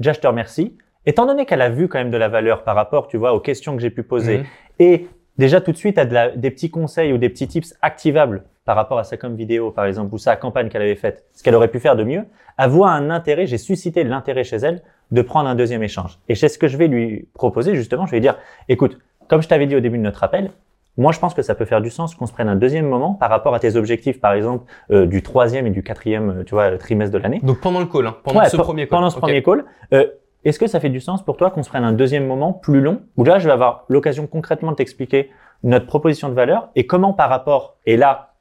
déjà 0.00 0.12
je 0.12 0.18
te 0.20 0.26
remercie. 0.26 0.76
étant 1.06 1.26
donné 1.26 1.44
qu'elle 1.44 1.60
a 1.60 1.68
vu 1.68 1.86
quand 1.86 1.98
même 1.98 2.10
de 2.10 2.16
la 2.16 2.28
valeur 2.28 2.64
par 2.64 2.74
rapport, 2.74 3.08
tu 3.08 3.18
vois, 3.18 3.34
aux 3.34 3.38
questions 3.40 3.76
que 3.76 3.82
j'ai 3.82 3.90
pu 3.90 4.02
poser, 4.02 4.38
Mhm. 4.38 4.44
et 4.78 5.08
déjà 5.36 5.60
tout 5.60 5.70
de 5.70 5.76
suite, 5.76 5.98
à 5.98 6.06
de 6.06 6.14
la- 6.14 6.30
des 6.30 6.50
petits 6.50 6.70
conseils 6.70 7.12
ou 7.12 7.18
des 7.18 7.28
petits 7.28 7.46
tips 7.46 7.74
activables 7.82 8.42
par 8.64 8.76
rapport 8.76 8.98
à 8.98 9.04
sa 9.04 9.16
com 9.16 9.34
vidéo, 9.34 9.70
par 9.70 9.84
exemple, 9.84 10.14
ou 10.14 10.18
sa 10.18 10.36
campagne 10.36 10.68
qu'elle 10.68 10.82
avait 10.82 10.96
faite, 10.96 11.24
ce 11.32 11.42
qu'elle 11.42 11.54
aurait 11.54 11.68
pu 11.68 11.80
faire 11.80 11.96
de 11.96 12.04
mieux, 12.04 12.24
voit 12.68 12.90
un 12.90 13.10
intérêt, 13.10 13.46
j'ai 13.46 13.58
suscité 13.58 14.04
l'intérêt 14.04 14.44
chez 14.44 14.56
elle 14.56 14.82
de 15.10 15.22
prendre 15.22 15.48
un 15.48 15.54
deuxième 15.54 15.82
échange. 15.82 16.18
Et 16.28 16.34
c'est 16.34 16.48
ce 16.48 16.58
que 16.58 16.66
je 16.66 16.76
vais 16.76 16.88
lui 16.88 17.28
proposer, 17.34 17.74
justement, 17.74 18.06
je 18.06 18.12
vais 18.12 18.18
lui 18.18 18.22
dire, 18.22 18.36
écoute, 18.68 18.98
comme 19.28 19.42
je 19.42 19.48
t'avais 19.48 19.66
dit 19.66 19.76
au 19.76 19.80
début 19.80 19.98
de 19.98 20.02
notre 20.02 20.24
appel, 20.24 20.50
moi, 20.96 21.10
je 21.10 21.18
pense 21.18 21.34
que 21.34 21.42
ça 21.42 21.56
peut 21.56 21.64
faire 21.64 21.80
du 21.80 21.90
sens 21.90 22.14
qu'on 22.14 22.26
se 22.26 22.32
prenne 22.32 22.48
un 22.48 22.54
deuxième 22.54 22.86
moment 22.86 23.14
par 23.14 23.28
rapport 23.28 23.52
à 23.54 23.58
tes 23.58 23.74
objectifs, 23.74 24.20
par 24.20 24.32
exemple, 24.32 24.64
euh, 24.92 25.06
du 25.06 25.22
troisième 25.22 25.66
et 25.66 25.70
du 25.70 25.82
quatrième, 25.82 26.30
euh, 26.30 26.44
tu 26.44 26.54
vois, 26.54 26.78
trimestre 26.78 27.12
de 27.12 27.18
l'année. 27.18 27.40
Donc 27.42 27.60
pendant 27.60 27.80
le 27.80 27.86
call, 27.86 28.06
hein, 28.06 28.16
pendant 28.22 28.40
Ouais, 28.40 28.48
ce 28.48 28.56
premier 28.56 28.82
call. 28.82 28.90
Pendant 28.90 29.10
ce 29.10 29.18
premier 29.18 29.42
call, 29.42 29.64
euh, 29.92 30.06
est-ce 30.44 30.58
que 30.60 30.68
ça 30.68 30.78
fait 30.78 30.90
du 30.90 31.00
sens 31.00 31.24
pour 31.24 31.36
toi 31.36 31.50
qu'on 31.50 31.64
se 31.64 31.68
prenne 31.68 31.82
un 31.82 31.92
deuxième 31.92 32.26
moment 32.26 32.52
plus 32.52 32.80
long? 32.80 33.00
Où 33.16 33.24
là, 33.24 33.40
je 33.40 33.46
vais 33.46 33.52
avoir 33.52 33.86
l'occasion 33.88 34.28
concrètement 34.28 34.70
de 34.70 34.76
t'expliquer 34.76 35.30
notre 35.64 35.86
proposition 35.86 36.28
de 36.28 36.34
valeur 36.34 36.68
et 36.76 36.86
comment 36.86 37.12
par 37.12 37.28
rapport, 37.28 37.76
et 37.86 37.96
là, 37.96 38.33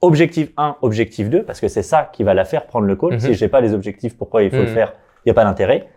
objectif 0.00 0.50
1, 0.56 0.76
objectif 0.82 1.28
2, 1.30 1.42
parce 1.42 1.60
que 1.60 1.68
c'est 1.68 1.82
ça 1.82 2.10
qui 2.12 2.22
va 2.22 2.34
la 2.34 2.44
faire 2.44 2.66
prendre 2.66 2.86
le 2.86 2.96
call. 2.96 3.14
Mhm. 3.14 3.20
Si 3.20 3.34
j'ai 3.34 3.48
pas 3.48 3.60
les 3.60 3.72
objectifs, 3.74 4.16
pourquoi 4.16 4.42
il 4.42 4.50
faut 4.50 4.56
le 4.56 4.62
Mhm. 4.64 4.74
faire, 4.74 4.92
il 5.24 5.28
n'y 5.28 5.30
a 5.30 5.34
pas 5.34 5.44
d'intérêt. 5.44 5.88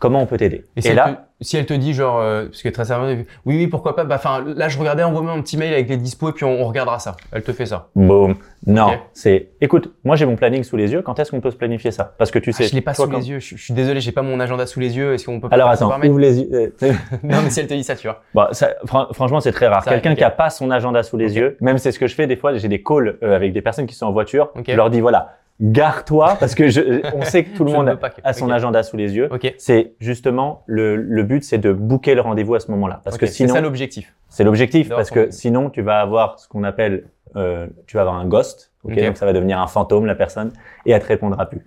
Comment 0.00 0.20
on 0.22 0.26
peut 0.26 0.38
t'aider 0.38 0.64
Et, 0.76 0.80
si, 0.80 0.88
Et 0.88 0.90
elle 0.90 0.96
là, 0.96 1.08
te, 1.12 1.44
si 1.44 1.56
elle 1.58 1.66
te 1.66 1.74
dit 1.74 1.92
genre, 1.94 2.18
euh, 2.20 2.46
parce 2.46 2.62
que 2.62 2.68
très 2.70 2.86
sérieusement, 2.86 3.22
oui, 3.46 3.56
oui, 3.56 3.66
pourquoi 3.68 3.94
pas, 3.94 4.04
bah, 4.04 4.14
enfin, 4.16 4.42
là, 4.56 4.68
je 4.68 4.78
regardais, 4.78 5.02
envoie-moi 5.02 5.30
un 5.32 5.42
petit 5.42 5.58
mail 5.58 5.72
avec 5.74 5.88
les 5.90 5.98
dispos 5.98 6.30
et 6.30 6.32
puis 6.32 6.44
on, 6.44 6.62
on 6.62 6.64
regardera 6.64 6.98
ça. 6.98 7.16
Elle 7.32 7.42
te 7.42 7.52
fait 7.52 7.66
ça. 7.66 7.88
boum. 7.94 8.34
Non, 8.66 8.92
c'est, 9.14 9.48
écoute, 9.62 9.90
moi 10.04 10.16
j'ai 10.16 10.26
mon 10.26 10.36
planning 10.36 10.62
sous 10.64 10.76
les 10.76 10.92
yeux. 10.92 11.00
Quand 11.02 11.18
est-ce 11.18 11.30
qu'on 11.30 11.40
peut 11.40 11.50
se 11.50 11.56
planifier 11.56 11.90
ça? 11.92 12.12
Parce 12.18 12.30
que 12.30 12.38
tu 12.38 12.52
sais, 12.52 12.64
Ah, 12.64 12.68
je 12.70 12.74
l'ai 12.74 12.80
pas 12.82 12.92
toi, 12.94 13.06
sous 13.06 13.10
quand- 13.10 13.18
les 13.18 13.30
yeux. 13.30 13.38
Je, 13.40 13.56
je 13.56 13.62
suis 13.62 13.72
désolé, 13.74 14.00
j'ai 14.00 14.12
pas 14.12 14.20
mon 14.22 14.38
agenda 14.40 14.66
sous 14.66 14.80
les 14.80 14.96
yeux. 14.96 15.14
Est-ce 15.14 15.24
qu'on 15.26 15.38
peut 15.40 15.48
pas 15.48 15.54
Alors 15.54 15.74
ça 15.76 15.86
attends, 15.86 16.00
ouvre 16.06 16.18
les 16.18 16.40
yeux. 16.40 16.48
euh, 16.52 16.70
Non, 17.22 17.38
mais 17.42 17.48
si 17.50 17.60
elle 17.60 17.66
te 17.66 17.74
dit 17.74 17.84
ça, 17.84 17.96
tu 17.96 18.06
vois. 18.06 18.22
Bon, 18.34 18.46
ça, 18.52 18.70
fran- 18.86 19.06
franchement, 19.12 19.40
c'est 19.40 19.52
très 19.52 19.66
rare. 19.68 19.82
Ça 19.84 19.90
Quelqu'un 19.92 20.14
qui 20.14 20.24
a 20.24 20.30
pas 20.30 20.50
son 20.50 20.70
agenda 20.70 21.02
sous 21.02 21.16
les 21.16 21.36
yeux, 21.36 21.56
même 21.60 21.78
c'est 21.78 21.90
ce 21.92 21.98
que 21.98 22.06
je 22.06 22.14
fais 22.14 22.26
des 22.26 22.36
fois. 22.36 22.54
J'ai 22.56 22.68
des 22.68 22.82
calls 22.82 23.16
euh, 23.22 23.34
avec 23.36 23.52
des 23.54 23.62
personnes 23.62 23.86
qui 23.86 23.94
sont 23.94 24.06
en 24.06 24.12
voiture. 24.12 24.50
Je 24.66 24.74
leur 24.76 24.90
dis 24.90 25.00
voilà, 25.00 25.36
gare-toi 25.60 26.36
parce 26.40 26.54
que 26.54 26.68
je, 26.68 27.02
on 27.14 27.22
sait 27.22 27.44
que 27.44 27.56
tout 27.56 27.64
le 27.64 27.72
monde 27.72 27.94
pas 27.96 28.10
a 28.24 28.32
son 28.32 28.50
agenda 28.50 28.82
sous 28.82 28.96
les 28.96 29.14
yeux. 29.16 29.28
Ok. 29.30 29.54
C'est 29.58 29.92
justement 30.00 30.62
le, 30.66 30.96
le 30.96 31.22
but, 31.22 31.44
c'est 31.44 31.58
de 31.58 31.72
booker 31.72 32.14
le 32.14 32.20
rendez-vous 32.22 32.54
à 32.54 32.60
ce 32.60 32.70
moment-là, 32.70 33.00
parce 33.04 33.18
que 33.18 33.26
c'est 33.26 33.32
sinon, 33.32 33.54
ça 33.54 33.60
l'objectif. 33.60 34.14
c'est 34.28 34.44
l'objectif, 34.44 34.88
parce 34.88 35.10
que 35.10 35.30
sinon 35.30 35.70
tu 35.70 35.82
vas 35.82 36.00
avoir 36.00 36.38
ce 36.38 36.48
qu'on 36.48 36.64
appelle, 36.64 37.04
euh, 37.36 37.66
tu 37.86 37.96
vas 37.96 38.02
avoir 38.02 38.16
un 38.16 38.26
ghost. 38.26 38.72
Donc 38.82 39.16
ça 39.16 39.26
va 39.26 39.34
devenir 39.34 39.60
un 39.60 39.66
fantôme 39.66 40.06
la 40.06 40.14
personne 40.14 40.52
et 40.86 40.92
elle 40.92 41.02
te 41.02 41.06
répondra 41.06 41.46
plus. 41.50 41.66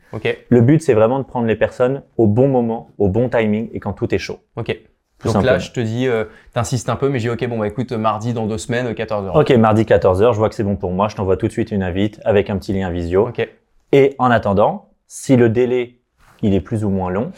Le 0.50 0.62
but, 0.62 0.82
c'est 0.82 0.96
vraiment 0.96 1.20
de 1.20 1.24
prendre 1.26 1.46
les 1.46 1.56
personnes 1.56 2.02
au 2.18 2.26
bon 2.26 2.48
moment, 2.48 2.90
au 2.98 3.08
bon 3.08 3.30
timing 3.30 3.70
et 3.72 3.80
quand 3.80 3.94
tout 3.94 4.14
est 4.16 4.18
chaud. 4.18 4.40
Ok. 4.56 4.76
Tout 5.20 5.28
Donc 5.28 5.34
simplement. 5.34 5.54
là, 5.54 5.60
je 5.60 5.72
te 5.72 5.80
dis, 5.80 6.08
euh, 6.08 6.26
t'insistes 6.54 6.90
un 6.90 6.96
peu, 6.98 7.08
mais 7.08 7.20
j'ai 7.20 7.30
ok, 7.30 7.48
bon, 7.48 7.60
bah 7.60 7.68
écoute, 7.68 7.94
mardi 7.94 8.34
dans 8.34 8.46
deux 8.46 8.58
semaines, 8.58 8.92
14h. 8.92 9.40
Ok, 9.40 9.52
mardi 9.52 9.84
14h, 9.84 10.34
je 10.34 10.38
vois 10.38 10.50
que 10.50 10.56
c'est 10.56 10.64
bon 10.66 10.76
pour 10.76 10.92
moi, 10.92 11.08
je 11.08 11.16
t'envoie 11.16 11.38
tout 11.38 11.48
de 11.48 11.52
suite 11.54 11.72
une 11.72 11.82
invite 11.84 12.20
avec 12.26 12.50
un 12.50 12.58
petit 12.58 12.74
lien 12.74 12.90
visio. 12.90 13.30
Ok. 13.30 13.48
Et 13.94 14.16
en 14.18 14.32
attendant, 14.32 14.90
si 15.08 15.36
le 15.38 15.48
délai, 15.48 16.00
il 16.42 16.54
est 16.54 16.62
plus 16.62 16.84
ou 16.84 16.90
moins 16.90 17.12
long, 17.12 17.32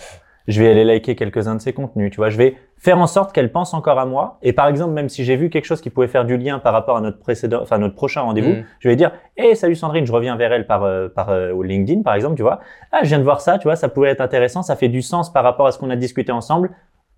je 0.47 0.61
vais 0.63 0.71
aller 0.71 0.85
liker 0.85 1.15
quelques-uns 1.15 1.55
de 1.55 1.59
ses 1.61 1.73
contenus, 1.73 2.11
tu 2.11 2.17
vois, 2.17 2.29
je 2.29 2.37
vais 2.37 2.55
faire 2.77 2.97
en 2.97 3.07
sorte 3.07 3.33
qu'elle 3.33 3.51
pense 3.51 3.73
encore 3.73 3.99
à 3.99 4.05
moi. 4.05 4.37
Et 4.41 4.53
par 4.53 4.67
exemple, 4.67 4.93
même 4.93 5.09
si 5.09 5.25
j'ai 5.25 5.35
vu 5.35 5.49
quelque 5.49 5.65
chose 5.65 5.81
qui 5.81 5.89
pouvait 5.89 6.07
faire 6.07 6.23
du 6.23 6.37
lien 6.37 6.59
par 6.59 6.71
rapport 6.71 6.95
à 6.95 7.01
notre 7.01 7.19
précédent, 7.19 7.59
enfin 7.61 7.77
notre 7.77 7.95
prochain 7.95 8.21
rendez-vous, 8.21 8.51
Mm. 8.51 8.63
je 8.79 8.87
vais 8.89 8.95
dire, 8.95 9.11
hey, 9.35 9.55
salut 9.55 9.75
Sandrine, 9.75 10.05
je 10.05 10.13
reviens 10.13 10.37
vers 10.37 10.53
elle 10.53 10.65
par 10.65 10.83
euh, 10.83 11.09
par 11.09 11.29
euh, 11.29 11.51
au 11.51 11.61
LinkedIn 11.63 12.03
par 12.03 12.13
exemple, 12.13 12.35
tu 12.35 12.43
vois. 12.43 12.61
Ah, 12.93 12.99
je 13.03 13.07
viens 13.09 13.19
de 13.19 13.23
voir 13.23 13.41
ça, 13.41 13.57
tu 13.57 13.63
vois, 13.67 13.75
ça 13.75 13.89
pouvait 13.89 14.09
être 14.09 14.21
intéressant, 14.21 14.61
ça 14.61 14.77
fait 14.77 14.87
du 14.87 15.01
sens 15.01 15.33
par 15.33 15.43
rapport 15.43 15.67
à 15.67 15.71
ce 15.71 15.79
qu'on 15.79 15.89
a 15.89 15.95
discuté 15.97 16.31
ensemble. 16.31 16.69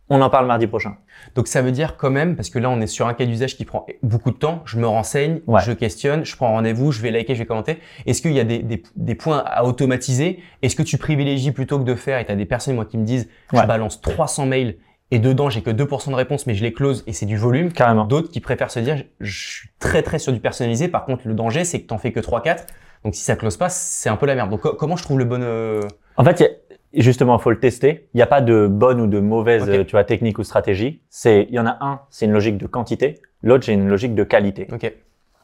On 0.09 0.21
en 0.21 0.29
parle 0.29 0.47
mardi 0.47 0.67
prochain. 0.67 0.95
Donc 1.35 1.47
ça 1.47 1.61
veut 1.61 1.71
dire 1.73 1.97
quand 1.97 2.09
même, 2.09 2.35
parce 2.37 2.49
que 2.49 2.59
là 2.59 2.69
on 2.69 2.79
est 2.79 2.87
sur 2.87 3.07
un 3.07 3.13
cas 3.13 3.25
d'usage 3.25 3.57
qui 3.57 3.65
prend 3.65 3.85
beaucoup 4.03 4.31
de 4.31 4.37
temps, 4.37 4.61
je 4.65 4.77
me 4.77 4.87
renseigne, 4.87 5.41
Ouais. 5.47 5.59
je 5.65 5.73
questionne, 5.73 6.23
je 6.25 6.35
prends 6.37 6.49
rendez-vous, 6.53 6.91
je 6.93 7.01
vais 7.01 7.11
liker, 7.11 7.35
je 7.35 7.39
vais 7.39 7.45
commenter. 7.45 7.79
Est-ce 8.05 8.21
qu'il 8.21 8.31
y 8.31 8.39
a 8.39 8.45
des, 8.45 8.59
des, 8.59 8.81
des 8.95 9.15
points 9.15 9.43
à 9.45 9.65
automatiser? 9.65 10.39
Est-ce 10.61 10.75
que 10.77 10.83
tu 10.83 10.97
privilégies 10.97 11.51
plutôt 11.51 11.77
que 11.79 11.83
de 11.83 11.95
faire, 11.95 12.19
et 12.19 12.25
tu 12.25 12.31
as 12.31 12.35
des 12.35 12.45
personnes 12.45 12.75
moi 12.75 12.85
qui 12.85 12.97
me 12.97 13.03
disent, 13.05 13.27
Ouais. 13.51 13.59
je 13.61 13.67
balance 13.67 13.99
300 14.01 14.45
mails 14.45 14.77
et 15.11 15.19
dedans 15.19 15.49
j'ai 15.49 15.61
que 15.61 15.69
2% 15.71 16.09
de 16.11 16.15
réponses 16.15 16.47
mais 16.47 16.53
je 16.53 16.63
les 16.63 16.73
close 16.73 17.03
et 17.07 17.13
c'est 17.13 17.25
du 17.25 17.37
volume. 17.37 17.71
Carrément. 17.73 18.05
D'autres 18.05 18.29
qui 18.31 18.39
préfèrent 18.39 18.71
se 18.71 18.79
dire, 18.79 19.03
je- 19.19 19.47
suis 19.57 19.69
très 19.79 20.03
très 20.03 20.19
sur 20.19 20.31
du 20.33 20.39
personnalisé, 20.39 20.87
par 20.87 21.05
contre 21.05 21.27
le 21.27 21.33
danger 21.33 21.63
c'est 21.65 21.81
que 21.81 21.87
t'en 21.87 21.97
fais 21.97 22.11
que 22.11 22.19
3-4, 22.21 22.65
donc 23.03 23.13
si 23.15 23.21
ça 23.23 23.35
close 23.35 23.57
pas, 23.57 23.69
c'est 23.69 24.09
un 24.09 24.15
peu 24.17 24.25
la 24.25 24.35
merde. 24.35 24.49
Donc 24.49 24.61
co- 24.61 24.73
comment 24.73 24.95
je 24.97 25.03
trouve 25.03 25.19
le 25.19 25.25
bon... 25.25 25.41
euh, 25.41 25.81
En 26.17 26.23
fait, 26.25 26.39
il 26.39 26.43
y 26.43 26.45
a- 26.45 26.49
justement, 26.93 27.37
il 27.37 27.41
faut 27.41 27.51
le 27.51 27.59
tester. 27.59 28.07
Il 28.13 28.17
n'y 28.17 28.23
a 28.23 28.27
pas 28.27 28.41
de 28.41 28.67
bonne 28.67 29.01
ou 29.01 29.07
de 29.07 29.19
mauvaise, 29.19 29.69
euh, 29.69 29.83
tu 29.83 29.91
vois, 29.91 30.03
technique 30.03 30.39
ou 30.39 30.43
stratégie. 30.43 31.01
C'est, 31.09 31.47
il 31.49 31.55
y 31.55 31.59
en 31.59 31.65
a 31.65 31.77
un, 31.81 32.01
c'est 32.09 32.25
une 32.25 32.31
logique 32.31 32.57
de 32.57 32.67
quantité. 32.67 33.19
L'autre, 33.43 33.65
c'est 33.65 33.73
une 33.73 33.87
logique 33.87 34.15
de 34.15 34.23
qualité. 34.23 34.67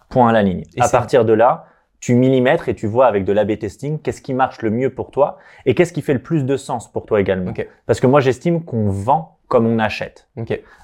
Point 0.10 0.30
à 0.30 0.32
la 0.32 0.44
ligne. 0.44 0.64
Et 0.76 0.82
à 0.82 0.90
partir 0.90 1.26
de 1.26 1.34
là, 1.34 1.66
tu 2.00 2.16
millimètres 2.16 2.68
et 2.68 2.76
tu 2.76 2.86
vois 2.86 3.08
avec 3.08 3.24
de 3.24 3.32
l'A/B 3.32 3.58
testing 3.58 4.00
qu'est-ce 4.00 4.22
qui 4.22 4.34
marche 4.34 4.62
le 4.62 4.70
mieux 4.70 4.90
pour 4.90 5.10
toi 5.10 5.38
et 5.66 5.74
qu'est-ce 5.74 5.94
qui 5.94 6.02
fait 6.02 6.14
le 6.14 6.22
plus 6.22 6.44
de 6.44 6.58
sens 6.58 6.92
pour 6.92 7.06
toi 7.06 7.22
également. 7.22 7.54
Parce 7.86 8.00
que 8.00 8.08
moi, 8.08 8.20
j'estime 8.20 8.64
qu'on 8.64 8.90
vend 8.90 9.38
comme 9.48 9.66
on 9.68 9.80
achète. 9.80 10.28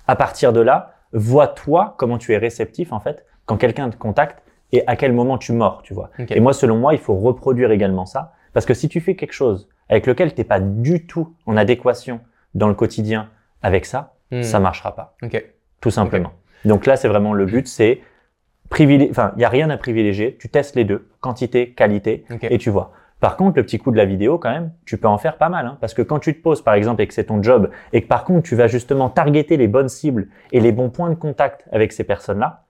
À 0.08 0.16
partir 0.16 0.54
de 0.54 0.62
là, 0.62 0.94
vois-toi 1.12 1.96
comment 1.98 2.18
tu 2.18 2.34
es 2.34 2.38
réceptif 2.38 2.94
en 2.94 3.00
fait 3.00 3.26
quand 3.46 3.58
quelqu'un 3.58 3.90
te 3.90 3.98
contacte 3.98 4.44
et 4.72 4.86
à 4.86 4.96
quel 4.96 5.12
moment 5.12 5.38
tu 5.40 5.52
mords, 5.54 5.82
tu 5.84 5.94
vois. 5.94 6.12
Et 6.30 6.40
moi, 6.40 6.54
selon 6.54 6.78
moi, 6.78 6.94
il 6.94 7.00
faut 7.00 7.16
reproduire 7.16 7.72
également 7.72 8.06
ça. 8.06 8.34
Parce 8.54 8.66
que 8.66 8.74
si 8.74 8.88
tu 8.88 9.02
fais 9.02 9.16
quelque 9.16 9.34
chose 9.34 9.68
avec 9.90 10.06
lequel 10.08 10.34
tu 10.34 10.40
n'es 10.42 10.46
pas 10.46 10.60
du 10.60 11.06
tout 11.08 11.34
en 11.46 11.58
adéquation 11.58 12.22
dans 12.56 12.68
le 12.68 12.74
quotidien 12.76 13.30
avec 13.62 13.86
ça, 13.86 14.14
Hmm. 14.32 14.44
ça 14.44 14.60
marchera 14.60 14.96
pas, 14.96 15.16
Ok. 15.24 15.44
tout 15.82 15.90
simplement. 15.90 16.32
Donc 16.64 16.86
là, 16.86 16.96
c'est 16.98 17.08
vraiment 17.08 17.34
le 17.34 17.46
but, 17.48 17.68
c'est 17.68 18.02
privilégier, 18.70 19.10
enfin, 19.12 19.32
il 19.36 19.40
n'y 19.40 19.46
a 19.46 19.50
rien 19.50 19.70
à 19.72 19.78
privilégier, 19.78 20.38
tu 20.40 20.50
testes 20.50 20.76
les 20.76 20.84
deux, 20.86 21.08
quantité, 21.20 21.72
qualité, 21.72 22.26
et 22.44 22.58
tu 22.60 22.70
vois. 22.70 22.92
Par 23.20 23.36
contre, 23.36 23.58
le 23.58 23.64
petit 23.64 23.80
coup 23.80 23.92
de 23.92 23.98
la 23.98 24.06
vidéo, 24.06 24.38
quand 24.38 24.52
même, 24.52 24.72
tu 24.86 24.98
peux 24.98 25.08
en 25.08 25.18
faire 25.18 25.38
pas 25.38 25.50
mal. 25.50 25.66
Hein, 25.66 25.78
parce 25.82 25.94
que 25.94 26.02
quand 26.04 26.20
tu 26.20 26.34
te 26.38 26.42
poses, 26.42 26.62
par 26.62 26.76
exemple, 26.76 27.02
et 27.02 27.08
que 27.08 27.14
c'est 27.14 27.26
ton 27.26 27.42
job, 27.44 27.70
et 27.92 28.02
que 28.04 28.08
par 28.08 28.24
contre, 28.24 28.48
tu 28.48 28.56
vas 28.56 28.68
justement 28.68 29.10
targeter 29.10 29.58
les 29.58 29.68
bonnes 29.68 29.90
cibles 29.90 30.28
et 30.52 30.60
les 30.60 30.72
bons 30.72 30.90
points 30.90 31.10
de 31.10 31.16
contact 31.16 31.66
avec 31.72 31.92
ces 31.92 32.04
personnes-là, 32.04 32.64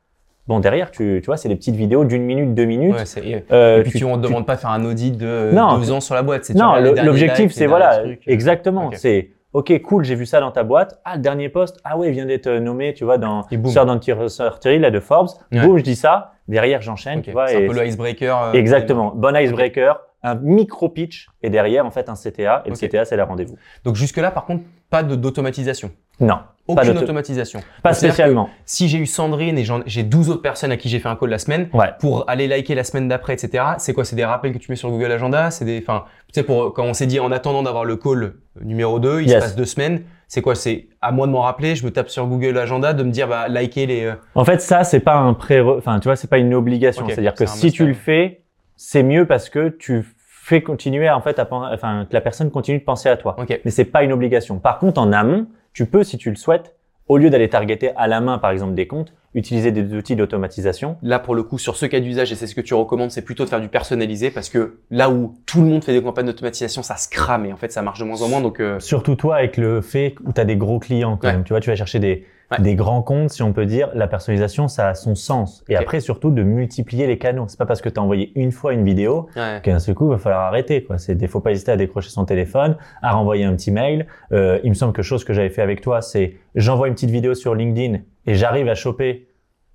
bon, 0.50 0.60
derrière, 0.60 0.92
tu, 0.92 1.20
tu 1.22 1.26
vois, 1.28 1.38
c'est 1.38 1.48
des 1.48 1.56
petites 1.56 1.76
vidéos 1.76 2.04
d'une 2.04 2.24
minute, 2.24 2.54
deux 2.54 2.66
minutes. 2.66 2.96
Ouais, 2.96 3.24
et- 3.24 3.46
Euh, 3.54 3.80
et 3.80 3.84
puis 3.84 4.00
tu, 4.00 4.04
on 4.04 4.18
ne 4.18 4.22
demande 4.22 4.46
pas 4.46 4.56
de 4.56 4.60
faire 4.60 4.72
un 4.72 4.84
audit 4.84 5.16
de 5.16 5.26
euh, 5.26 5.52
Non. 5.54 5.78
deux 5.78 5.92
ans 5.92 6.02
sur 6.02 6.16
la 6.16 6.24
boîte. 6.24 6.50
Non, 6.56 6.74
l'objectif, 7.04 7.54
c'est 7.54 7.68
voilà, 7.68 8.00
trucs, 8.00 8.28
euh, 8.28 8.32
exactement. 8.34 8.90
C'est 8.94 9.30
ok, 9.54 9.82
cool, 9.84 10.04
j'ai 10.04 10.16
vu 10.16 10.26
ça 10.26 10.40
dans 10.42 10.52
ta 10.52 10.64
boîte. 10.64 11.00
Ah, 11.06 11.16
le 11.16 11.22
dernier 11.22 11.50
post, 11.50 11.78
ah 11.86 11.98
ouais, 11.98 12.08
il 12.10 12.12
vient 12.14 12.26
d'être 12.26 12.50
nommé, 12.50 12.94
tu 12.94 13.04
vois, 13.06 13.18
dans 13.18 13.46
d'Anti-Sorterie, 13.52 14.80
là, 14.80 14.92
de 14.92 15.00
Forbes. 15.00 15.30
Ouais. 15.52 15.62
Boum, 15.62 15.78
je 15.78 15.84
dis 15.84 15.96
ça. 15.96 16.34
Derrière, 16.48 16.82
j'enchaîne, 16.82 17.20
Ok, 17.20 17.26
tu 17.26 17.32
vois. 17.32 17.48
C'est 17.48 17.64
un 17.64 17.68
peu 17.68 17.76
le 17.80 17.86
icebreaker. 17.88 18.44
euh, 18.44 18.54
Exactement. 18.54 19.14
Bon 19.16 19.36
icebreaker, 19.36 20.00
un 20.24 20.36
micro 20.36 20.90
pitch, 20.90 21.28
et 21.44 21.50
derrière, 21.52 21.86
en 21.86 21.92
fait, 21.92 22.10
un 22.10 22.16
CTA. 22.16 22.64
Et 22.66 22.70
le 22.70 22.76
CTA, 22.76 23.06
c'est 23.06 23.16
la 23.16 23.26
rendez-vous. 23.26 23.56
Donc 23.84 23.96
jusque-là, 23.96 24.32
par 24.32 24.46
contre, 24.46 24.64
pas 24.90 25.04
d'automatisation. 25.04 25.92
Non, 26.20 26.40
Aucune 26.68 26.90
d'auto- 26.94 27.04
automatisation. 27.04 27.62
pas 27.82 27.94
spécialement. 27.94 28.50
Si 28.66 28.88
j'ai 28.90 28.98
eu 29.00 29.06
Sandrine 29.06 29.58
et 29.58 29.66
j'ai 29.86 30.04
12 30.04 30.30
autres 30.30 30.42
personnes 30.42 30.72
à 30.72 30.78
qui 30.78 30.90
j'ai 30.90 31.00
fait 31.00 31.10
un 31.10 31.16
call 31.16 31.30
la 31.30 31.40
semaine, 31.40 31.70
Ouais. 31.74 31.88
pour 32.00 32.26
aller 32.30 32.48
liker 32.48 32.76
la 32.76 32.84
semaine 32.84 33.08
d'après, 33.08 33.34
etc. 33.34 33.64
C'est 33.78 33.94
quoi? 33.94 34.06
C'est 34.06 34.16
des 34.16 34.26
rappels 34.26 34.54
que 34.54 34.58
tu 34.60 34.72
mets 34.72 34.76
sur 34.76 34.90
Google 34.90 35.12
Agenda? 35.12 35.50
C'est 35.52 35.66
des, 35.66 35.80
enfin, 35.82 36.04
tu 36.28 36.34
sais, 36.34 36.44
pour 36.44 36.74
quand 36.74 36.84
on 36.84 36.94
s'est 36.94 37.08
dit 37.08 37.20
en 37.20 37.32
attendant 37.32 37.64
d'avoir 37.64 37.86
le 37.86 37.96
call 37.96 38.34
numéro 38.62 39.00
2, 39.00 39.22
il 39.22 39.30
Yes. 39.30 39.36
se 39.36 39.40
passe 39.40 39.56
deux 39.56 39.66
semaines. 39.66 40.04
C'est 40.28 40.42
quoi? 40.44 40.54
C'est 40.54 40.90
à 41.02 41.12
moi 41.12 41.26
de 41.26 41.32
m'en 41.32 41.42
rappeler. 41.42 41.76
Je 41.76 41.84
me 41.84 41.92
tape 41.92 42.10
sur 42.10 42.28
Google 42.28 42.56
Agenda 42.60 42.94
de 42.94 43.02
me 43.04 43.10
dire 43.10 43.28
bah 43.28 43.48
liker 43.48 43.88
les. 43.88 44.04
euh, 44.06 44.14
En 44.36 44.46
fait, 44.46 44.62
ça, 44.62 44.84
c'est 44.84 45.00
pas 45.00 45.16
un 45.16 45.34
pré, 45.34 45.60
enfin, 45.62 46.00
tu 46.00 46.08
vois, 46.08 46.16
c'est 46.16 46.30
pas 46.30 46.38
une 46.38 46.54
obligation. 46.54 47.06
C'est-à-dire 47.08 47.34
que 47.34 47.48
si 47.48 47.72
tu 47.72 47.86
le 47.88 47.94
fais, 47.96 48.42
c'est 48.76 49.02
mieux 49.02 49.26
parce 49.26 49.50
que 49.50 49.70
tu 49.70 50.06
fais 50.28 50.62
continuer, 50.62 51.10
en 51.10 51.22
fait, 51.22 51.40
à, 51.40 51.48
enfin, 51.52 52.06
que 52.08 52.14
la 52.14 52.22
personne 52.22 52.52
continue 52.52 52.78
de 52.80 52.84
penser 52.84 53.10
à 53.10 53.18
toi. 53.18 53.36
Ok. 53.40 53.60
mais 53.66 53.72
c'est 53.72 53.86
pas 53.86 54.04
une 54.04 54.12
obligation. 54.14 54.60
Par 54.60 54.78
contre, 54.78 55.00
en 55.02 55.12
amont, 55.14 55.48
tu 55.74 55.86
peux, 55.86 56.04
si 56.04 56.18
tu 56.18 56.30
le 56.30 56.36
souhaites, 56.36 56.76
au 57.08 57.18
lieu 57.18 57.30
d'aller 57.30 57.50
targeter 57.50 57.92
à 57.96 58.08
la 58.08 58.22
main, 58.22 58.38
par 58.38 58.52
exemple, 58.52 58.76
des 58.76 58.86
comptes, 58.88 59.14
utiliser 59.34 59.72
des 59.72 59.96
outils 59.96 60.16
d'automatisation. 60.16 60.98
Là, 61.02 61.18
pour 61.20 61.34
le 61.36 61.42
coup, 61.44 61.58
sur 61.58 61.76
ce 61.76 61.86
cas 61.88 62.00
d'usage, 62.00 62.32
et 62.32 62.36
c'est 62.36 62.46
ce 62.48 62.54
que 62.56 62.62
tu 62.62 62.74
recommandes, 62.76 63.10
c'est 63.12 63.24
plutôt 63.24 63.46
de 63.46 63.50
faire 63.50 63.62
du 63.62 63.68
personnalisé 63.68 64.30
parce 64.32 64.50
que 64.50 64.78
là 64.92 65.10
où 65.10 65.36
tout 65.46 65.62
le 65.62 65.68
monde 65.68 65.84
fait 65.84 65.94
des 65.94 66.04
campagnes 66.04 66.28
d'automatisation, 66.28 66.84
ça 66.84 66.96
se 66.98 67.10
crame 67.10 67.46
et 67.48 67.54
en 67.54 67.58
fait, 67.58 67.72
ça 67.72 67.82
marche 67.82 68.00
de 68.00 68.06
moins 68.06 68.22
en 68.22 68.28
moins. 68.28 68.42
Donc, 68.42 68.60
euh, 68.60 68.80
Surtout 68.80 69.16
toi, 69.16 69.38
avec 69.38 69.58
le 69.58 69.82
fait 69.82 70.16
où 70.24 70.34
tu 70.34 70.42
as 70.42 70.46
des 70.46 70.56
gros 70.56 70.80
clients 70.80 71.18
quand 71.18 71.28
Ouais. 71.28 71.34
même. 71.34 71.44
Tu 71.44 71.54
vois, 71.54 71.60
tu 71.62 71.70
vas 71.70 71.76
chercher 71.76 72.00
des, 72.00 72.26
Ouais. 72.52 72.60
des 72.64 72.74
grands 72.76 73.04
comptes, 73.04 73.30
si 73.30 73.44
on 73.44 73.54
peut 73.54 73.66
dire. 73.68 73.90
La 73.94 74.08
personnalisation, 74.08 74.68
ça 74.68 74.88
a 74.90 74.94
son 74.96 75.14
sens. 75.14 75.64
Et 75.70 75.76
après, 75.76 76.00
surtout, 76.00 76.32
de 76.32 76.42
multiplier 76.42 77.06
les 77.06 77.18
canaux. 77.20 77.46
C'est 77.48 77.60
pas 77.60 77.68
parce 77.68 77.80
que 77.82 77.90
tu 77.90 78.00
as 78.00 78.04
envoyé 78.04 78.32
une 78.36 78.52
fois 78.52 78.74
une 78.74 78.84
vidéo 78.84 79.28
ouais. 79.36 79.60
qu'un 79.62 79.78
seul 79.78 79.94
coup, 79.94 80.08
il 80.08 80.12
va 80.14 80.18
falloir 80.18 80.42
arrêter. 80.42 80.84
Quoi. 80.84 80.98
C'est, 80.98 81.28
faut 81.28 81.42
pas 81.42 81.52
hésiter 81.52 81.72
à 81.72 81.78
décrocher 81.78 82.10
son 82.10 82.26
téléphone, 82.26 82.76
à 83.04 83.12
renvoyer 83.12 83.44
un 83.46 83.56
petit 83.56 83.70
mail. 83.72 84.08
Euh, 84.32 84.60
il 84.64 84.70
me 84.70 84.74
semble 84.74 84.94
que 84.94 85.04
chose 85.04 85.24
que 85.24 85.34
j'avais 85.34 85.50
fait 85.50 85.62
avec 85.62 85.82
toi, 85.82 86.02
c'est 86.02 86.38
j'envoie 86.56 86.88
une 86.88 86.96
petite 86.96 87.12
vidéo 87.12 87.36
sur 87.36 87.54
LinkedIn 87.54 88.00
et 88.26 88.34
j'arrive 88.34 88.68
à 88.68 88.74
choper 88.76 89.28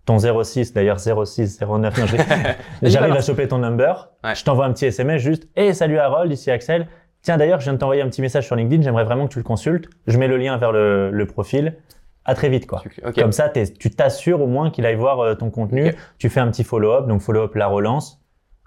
ton 0.04 0.18
06, 0.18 0.74
d'ailleurs 0.74 0.98
06, 1.00 1.60
09, 1.60 1.98
non, 1.98 2.06
je- 2.06 2.16
j'arrive 2.88 3.14
à 3.14 3.20
choper 3.22 3.46
ton 3.48 3.58
number. 3.58 4.10
Ouais. 4.24 4.34
Je 4.34 4.42
t'envoie 4.44 4.66
un 4.66 4.72
petit 4.72 4.86
SMS 4.86 5.22
juste, 5.22 5.48
hey, 5.56 5.74
salut 5.74 5.98
Harold, 5.98 6.30
ici 6.32 6.50
Axel. 6.50 6.88
Tiens, 7.22 7.38
d'ailleurs, 7.38 7.60
je 7.60 7.64
viens 7.64 7.72
de 7.72 7.78
t'envoyer 7.78 8.02
un 8.02 8.08
petit 8.08 8.20
message 8.20 8.44
sur 8.46 8.54
LinkedIn, 8.56 8.82
j'aimerais 8.82 9.04
vraiment 9.04 9.26
que 9.28 9.32
tu 9.32 9.38
le 9.38 9.44
consultes. 9.44 9.88
Je 10.06 10.18
mets 10.18 10.28
le 10.28 10.36
lien 10.36 10.58
vers 10.58 10.72
le, 10.72 11.10
le 11.10 11.26
profil. 11.26 11.76
À 12.24 12.34
très 12.34 12.48
vite, 12.48 12.66
quoi. 12.66 12.82
Ok. 13.06 13.14
Comme 13.20 13.32
ça, 13.32 13.48
tu 13.50 13.90
t'assures 13.90 14.40
au 14.40 14.46
moins 14.46 14.70
qu'il 14.70 14.86
aille 14.86 14.94
voir 14.96 15.20
euh, 15.20 15.34
ton 15.34 15.50
contenu. 15.50 15.94
Tu 16.18 16.28
fais 16.30 16.40
un 16.40 16.50
petit 16.50 16.64
follow-up, 16.64 17.06
donc 17.06 17.20
follow-up 17.20 17.54
la 17.54 17.66
relance. 17.66 18.20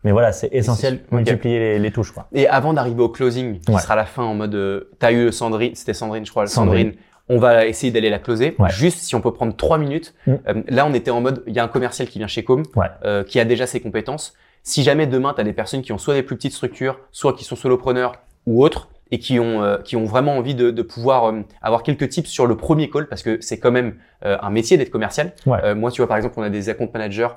Mais 0.04 0.12
voilà, 0.12 0.32
c'est 0.32 0.50
essentiel, 0.54 1.00
Ok. 1.08 1.12
multiplier 1.12 1.60
les, 1.60 1.80
les 1.80 1.92
touches, 1.92 2.12
quoi. 2.12 2.28
Et 2.32 2.48
avant 2.48 2.74
d'arriver 2.74 3.02
au 3.02 3.10
closing, 3.10 3.60
qui 3.60 3.72
Ouais. 3.72 3.82
sera 3.82 3.96
la 3.96 4.06
fin 4.06 4.24
en 4.24 4.36
mode, 4.36 4.54
euh, 4.56 4.92
t'as 5.00 5.12
eu 5.12 5.32
Sandrine, 5.32 5.74
c'était 5.76 5.94
Sandrine, 5.96 6.26
je 6.26 6.32
crois, 6.32 6.46
Sandrine. 6.48 6.92
Sandrine. 6.92 7.02
On 7.30 7.40
va 7.40 7.66
essayer 7.66 7.92
d'aller 7.92 8.10
la 8.10 8.20
closer. 8.20 8.56
Ouais. 8.58 8.70
Juste 8.70 9.00
si 9.00 9.14
on 9.16 9.20
peut 9.22 9.34
prendre 9.34 9.54
trois 9.56 9.78
minutes. 9.78 10.14
Mm. 10.28 10.34
Euh, 10.48 10.54
là, 10.70 10.86
on 10.86 10.94
était 10.94 11.12
en 11.12 11.20
mode, 11.20 11.44
il 11.48 11.54
y 11.54 11.60
a 11.60 11.64
un 11.64 11.68
commercial 11.68 12.08
qui 12.08 12.20
vient 12.20 12.28
chez 12.28 12.44
Com, 12.44 12.64
Ouais. 12.76 12.86
euh, 13.06 13.24
qui 13.26 13.40
a 13.40 13.44
déjà 13.44 13.68
ses 13.68 13.82
compétences. 13.82 14.34
Si 14.64 14.84
jamais 14.84 15.08
demain, 15.08 15.34
tu 15.34 15.42
as 15.42 15.44
des 15.44 15.52
personnes 15.52 15.82
qui 15.82 15.92
ont 15.92 15.98
soit 15.98 16.14
des 16.14 16.24
plus 16.24 16.36
petites 16.38 16.54
structures, 16.54 17.00
soit 17.12 17.34
qui 17.34 17.44
sont 17.44 17.56
solopreneurs 17.58 18.14
ou 18.46 18.64
autres, 18.64 18.88
et 19.12 19.20
qui 19.20 19.40
ont, 19.40 19.64
euh, 19.64 19.78
qui 19.78 19.96
ont 19.96 20.06
vraiment 20.06 20.36
envie 20.38 20.56
de, 20.56 20.72
de 20.72 20.82
pouvoir 20.82 21.26
euh, 21.30 21.42
avoir 21.62 21.84
quelques 21.84 22.10
tips 22.10 22.30
sur 22.30 22.46
le 22.48 22.58
premier 22.58 22.90
call, 22.90 23.08
parce 23.08 23.24
que 23.24 23.40
c'est 23.42 23.60
quand 23.60 23.72
même 23.72 23.96
euh, 24.26 24.38
un 24.42 24.50
métier 24.50 24.78
d'être 24.78 24.90
commercial. 24.90 25.34
Ouais. 25.46 25.60
Euh, 25.64 25.76
moi, 25.76 25.92
tu 25.92 26.02
vois, 26.02 26.08
par 26.08 26.18
exemple, 26.18 26.36
on 26.38 26.44
a 26.44 26.50
des 26.50 26.70
account 26.70 26.90
managers 26.94 27.30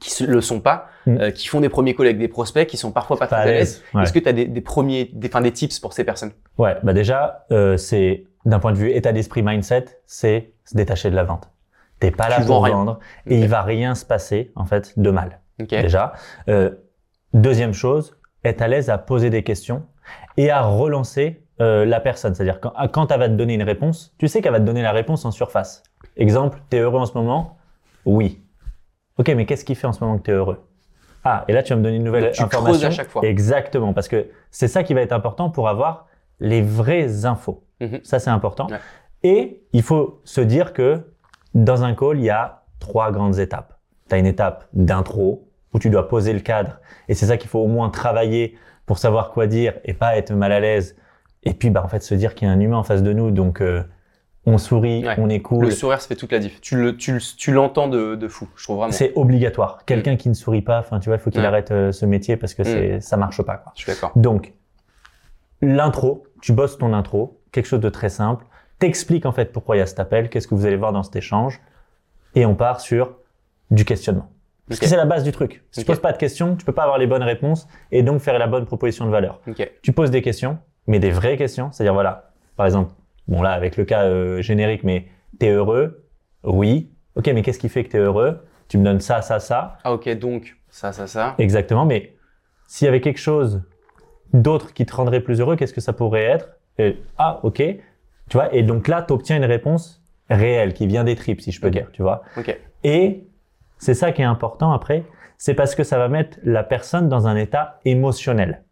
qui 0.00 0.24
le 0.24 0.40
sont 0.40 0.60
pas, 0.60 0.86
Mm. 1.04 1.16
euh, 1.20 1.30
qui 1.32 1.48
font 1.48 1.60
des 1.60 1.68
premiers 1.68 1.94
calls 1.96 2.06
avec 2.06 2.18
des 2.18 2.28
prospects, 2.28 2.66
qui 2.68 2.76
sont 2.76 2.92
parfois 2.92 3.18
pas 3.18 3.26
très 3.26 3.36
à 3.40 3.44
l'aise. 3.44 3.82
Ouais. 3.92 4.02
Est-ce 4.04 4.12
que 4.12 4.20
tu 4.20 4.28
as 4.28 4.32
des, 4.32 4.44
des 4.46 4.60
premiers, 4.60 5.10
des, 5.12 5.26
enfin, 5.28 5.40
des 5.40 5.50
tips 5.52 5.80
pour 5.80 5.92
ces 5.92 6.04
personnes? 6.04 6.30
Ouais, 6.58 6.76
bah 6.84 6.92
déjà, 6.92 7.44
euh, 7.50 7.76
c'est 7.76 8.24
d'un 8.46 8.58
point 8.60 8.70
de 8.72 8.76
vue 8.78 8.90
état 8.92 9.12
d'esprit 9.12 9.42
mindset, 9.42 9.86
c'est 10.06 10.52
se 10.64 10.76
détacher 10.76 11.10
de 11.10 11.16
la 11.16 11.24
vente. 11.24 11.50
T'es 11.98 12.10
pas 12.12 12.28
là 12.28 12.36
Tu 12.38 12.46
pour 12.46 12.64
rien. 12.64 12.74
vendre 12.76 13.00
et 13.26 13.36
Ok. 13.36 13.42
il 13.42 13.48
va 13.48 13.62
rien 13.62 13.94
se 13.96 14.04
passer 14.04 14.52
en 14.56 14.64
fait 14.64 14.98
de 14.98 15.10
mal. 15.10 15.40
Ok. 15.60 15.68
Déjà. 15.70 16.12
Euh, 16.48 16.70
deuxième 17.34 17.72
chose, 17.74 18.16
être 18.44 18.62
à 18.62 18.68
l'aise 18.68 18.90
à 18.90 18.98
poser 18.98 19.28
des 19.30 19.42
questions 19.42 19.84
et 20.36 20.50
à 20.50 20.62
relancer 20.62 21.44
euh, 21.60 21.84
la 21.84 22.00
personne. 22.00 22.34
C'est-à-dire 22.34 22.60
quand, 22.60 22.72
quand 22.92 23.10
elle 23.12 23.20
va 23.20 23.28
te 23.28 23.34
donner 23.34 23.54
une 23.54 23.62
réponse, 23.62 24.14
tu 24.18 24.28
sais 24.28 24.40
qu'elle 24.42 24.52
va 24.52 24.60
te 24.60 24.64
donner 24.64 24.82
la 24.82 24.92
réponse 24.92 25.24
en 25.24 25.30
surface. 25.30 25.82
Exemple, 26.16 26.60
t'es 26.70 26.78
heureux 26.78 27.00
en 27.00 27.06
ce 27.06 27.14
moment? 27.16 27.56
Oui. 28.04 28.42
Ok, 29.18 29.28
mais 29.28 29.46
qu'est-ce 29.46 29.64
qui 29.64 29.74
fait 29.74 29.86
en 29.86 29.92
ce 29.92 30.02
moment 30.02 30.18
que 30.18 30.22
t'es 30.24 30.32
heureux? 30.32 30.66
Ah, 31.24 31.44
et 31.46 31.52
là 31.52 31.62
tu 31.62 31.72
vas 31.72 31.78
me 31.78 31.84
donner 31.84 31.96
une 31.96 32.04
nouvelle 32.04 32.24
Donc, 32.24 32.32
tu 32.32 32.42
creuses 32.46 32.54
information. 32.56 32.88
à 32.88 32.90
chaque 32.90 33.08
fois. 33.10 33.22
Exactement, 33.24 33.92
parce 33.92 34.08
que 34.08 34.26
c'est 34.50 34.66
ça 34.68 34.82
qui 34.82 34.92
va 34.94 35.02
être 35.02 35.12
important 35.12 35.50
pour 35.50 35.68
avoir 35.68 36.06
les 36.40 36.62
vraies 36.62 37.24
infos. 37.26 37.62
Mhm. 37.80 38.00
Ça, 38.02 38.18
c'est 38.18 38.30
important. 38.30 38.66
Ouais. 38.68 38.78
Et 39.22 39.62
il 39.72 39.82
faut 39.82 40.20
se 40.24 40.40
dire 40.40 40.72
que 40.72 41.12
dans 41.54 41.84
un 41.84 41.94
call, 41.94 42.18
il 42.18 42.24
y 42.24 42.30
a 42.30 42.64
trois 42.80 43.12
grandes 43.12 43.38
étapes. 43.38 43.78
Tu 44.08 44.14
as 44.16 44.18
une 44.18 44.26
étape 44.26 44.66
d'intro 44.72 45.48
où 45.72 45.78
tu 45.78 45.90
dois 45.90 46.08
poser 46.08 46.32
le 46.32 46.40
cadre. 46.40 46.80
Et 47.08 47.14
c'est 47.14 47.26
ça 47.26 47.36
qu'il 47.36 47.48
faut 47.50 47.60
au 47.60 47.66
moins 47.68 47.88
travailler 47.90 48.56
pour 48.86 48.98
savoir 48.98 49.30
quoi 49.32 49.46
dire 49.46 49.74
et 49.84 49.94
pas 49.94 50.16
être 50.16 50.32
mal 50.32 50.52
à 50.52 50.60
l'aise. 50.60 50.96
Et 51.44 51.54
puis, 51.54 51.70
bah, 51.70 51.82
en 51.84 51.88
fait, 51.88 52.02
se 52.02 52.14
dire 52.14 52.34
qu'il 52.34 52.46
y 52.46 52.50
a 52.50 52.54
un 52.54 52.60
humain 52.60 52.76
en 52.78 52.82
face 52.84 53.02
de 53.02 53.12
nous. 53.12 53.30
Donc, 53.30 53.60
euh, 53.60 53.82
on 54.44 54.58
sourit, 54.58 55.06
Ouais. 55.06 55.14
on 55.18 55.28
est 55.28 55.40
cool. 55.40 55.64
Le 55.66 55.70
sourire, 55.70 56.00
ça 56.00 56.08
fait 56.08 56.16
toute 56.16 56.32
la 56.32 56.38
diff. 56.40 56.60
Tu 56.60 56.76
le, 56.76 56.96
tu, 56.96 57.12
le- 57.14 57.36
tu 57.36 57.52
l'entends 57.52 57.86
de, 57.88 58.16
de 58.16 58.28
fou, 58.28 58.48
je 58.56 58.64
trouve 58.64 58.76
vraiment. 58.78 58.92
C'est 58.92 59.12
obligatoire. 59.14 59.84
Quelqu'un 59.86 60.16
qui 60.16 60.28
ne 60.28 60.34
sourit 60.34 60.62
pas, 60.62 60.80
enfin, 60.80 60.98
tu 61.00 61.08
vois, 61.10 61.16
il 61.16 61.20
faut 61.20 61.30
qu'il 61.30 61.40
Ouais. 61.40 61.46
arrête 61.46 61.70
euh, 61.70 61.92
ce 61.92 62.06
métier 62.06 62.36
parce 62.36 62.54
que 62.54 62.64
c'est, 62.64 63.00
ça 63.00 63.16
marche 63.16 63.40
pas, 63.42 63.56
quoi. 63.56 63.72
Je 63.76 63.82
suis 63.82 63.92
d'accord. 63.92 64.10
Donc, 64.16 64.52
l'intro, 65.60 66.24
tu 66.40 66.52
bosses 66.52 66.78
ton 66.78 66.92
intro, 66.92 67.40
quelque 67.52 67.66
chose 67.66 67.80
de 67.80 67.88
très 67.88 68.08
simple, 68.08 68.44
t'expliques 68.78 69.26
en 69.26 69.32
fait 69.32 69.52
pourquoi 69.52 69.76
il 69.76 69.78
y 69.78 69.82
a 69.82 69.86
cet 69.86 70.00
appel, 70.00 70.28
qu'est-ce 70.28 70.48
que 70.48 70.54
vous 70.54 70.66
allez 70.66 70.76
voir 70.76 70.92
dans 70.92 71.02
cet 71.04 71.14
échange, 71.16 71.60
et 72.34 72.46
on 72.46 72.54
part 72.54 72.80
sur 72.80 73.16
du 73.70 73.84
questionnement. 73.84 74.28
Parce 74.68 74.80
que 74.80 74.86
c'est 74.86 74.96
la 74.96 75.04
base 75.04 75.24
du 75.24 75.32
truc. 75.32 75.64
Si 75.70 75.80
Ok. 75.80 75.84
tu 75.84 75.90
poses 75.90 76.00
pas 76.00 76.12
de 76.12 76.18
questions, 76.18 76.56
tu 76.56 76.64
peux 76.64 76.72
pas 76.72 76.82
avoir 76.84 76.98
les 76.98 77.06
bonnes 77.06 77.22
réponses 77.22 77.66
et 77.90 78.02
donc 78.02 78.20
faire 78.20 78.38
la 78.38 78.46
bonne 78.46 78.64
proposition 78.64 79.04
de 79.06 79.10
valeur. 79.10 79.40
Ok. 79.48 79.70
Tu 79.82 79.92
poses 79.92 80.10
des 80.10 80.22
questions, 80.22 80.58
mais 80.86 80.98
des 80.98 81.10
vraies 81.10 81.36
questions, 81.36 81.70
c'est-à-dire 81.72 81.94
voilà, 81.94 82.30
par 82.56 82.66
exemple, 82.66 82.92
bon 83.28 83.42
là 83.42 83.50
avec 83.52 83.76
le 83.76 83.84
cas 83.84 84.04
euh, 84.04 84.40
générique, 84.40 84.84
mais 84.84 85.06
t'es 85.38 85.50
heureux? 85.50 86.04
Oui. 86.44 86.90
Ok, 87.16 87.26
mais 87.34 87.42
qu'est-ce 87.42 87.58
qui 87.58 87.68
fait 87.68 87.84
que 87.84 87.90
t'es 87.90 87.98
heureux? 87.98 88.40
Tu 88.68 88.78
me 88.78 88.84
donnes 88.84 89.00
ça, 89.00 89.20
ça, 89.20 89.38
ça. 89.40 89.78
Ah 89.84 89.92
ok, 89.92 90.08
donc 90.18 90.56
ça, 90.70 90.92
ça, 90.92 91.06
ça. 91.06 91.34
Exactement, 91.38 91.84
mais 91.84 92.14
s'il 92.68 92.86
y 92.86 92.88
avait 92.88 93.00
quelque 93.02 93.20
chose 93.20 93.62
d'autre 94.32 94.72
qui 94.72 94.86
te 94.86 94.94
rendrait 94.94 95.20
plus 95.20 95.40
heureux, 95.40 95.56
qu'est-ce 95.56 95.74
que 95.74 95.80
ça 95.82 95.92
pourrait 95.92 96.24
être? 96.24 96.48
Et, 96.78 96.96
Ah, 97.18 97.40
ok. 97.42 97.56
Tu 97.56 97.76
vois, 98.32 98.54
et 98.54 98.62
donc 98.62 98.88
là, 98.88 99.02
tu 99.02 99.12
obtiens 99.12 99.36
une 99.36 99.44
réponse 99.44 100.02
réelle 100.30 100.72
qui 100.72 100.86
vient 100.86 101.04
des 101.04 101.16
tripes, 101.16 101.42
si 101.42 101.52
je 101.52 101.60
peux 101.60 101.68
dire, 101.70 101.88
tu 101.92 102.00
vois. 102.00 102.22
Ok. 102.38 102.56
Et 102.84 103.26
c'est 103.82 103.94
ça 103.94 104.12
qui 104.12 104.22
est 104.22 104.24
important 104.24 104.70
après, 104.72 105.04
c'est 105.38 105.54
parce 105.54 105.74
que 105.74 105.82
ça 105.82 105.98
va 105.98 106.06
mettre 106.08 106.38
la 106.44 106.62
personne 106.62 107.08
dans 107.08 107.26
un 107.26 107.34
état 107.34 107.80
émotionnel. 107.84 108.62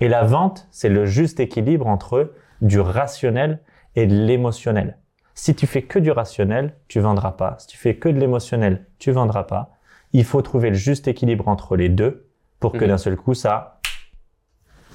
Et 0.00 0.08
la 0.08 0.24
vente, 0.24 0.66
c'est 0.72 0.88
le 0.88 1.06
juste 1.06 1.38
équilibre 1.38 1.86
entre 1.86 2.32
du 2.60 2.80
rationnel 2.80 3.60
et 3.94 4.08
de 4.08 4.14
l'émotionnel. 4.16 4.98
Si 5.34 5.54
tu 5.54 5.68
fais 5.68 5.82
que 5.82 6.00
du 6.00 6.10
rationnel, 6.10 6.74
tu 6.88 6.98
vendras 6.98 7.32
pas. 7.32 7.54
Si 7.60 7.68
tu 7.68 7.78
fais 7.78 7.94
que 7.94 8.08
de 8.08 8.18
l'émotionnel, 8.18 8.84
tu 8.98 9.12
vendras 9.12 9.44
pas. 9.44 9.70
Il 10.12 10.24
faut 10.24 10.42
trouver 10.42 10.70
le 10.70 10.74
juste 10.74 11.06
équilibre 11.06 11.46
entre 11.46 11.76
les 11.76 11.88
deux 11.88 12.26
pour 12.58 12.72
que 12.72 12.78
Mhm. 12.78 12.88
d'un 12.88 12.98
seul 12.98 13.16
coup, 13.16 13.34
ça, 13.34 13.78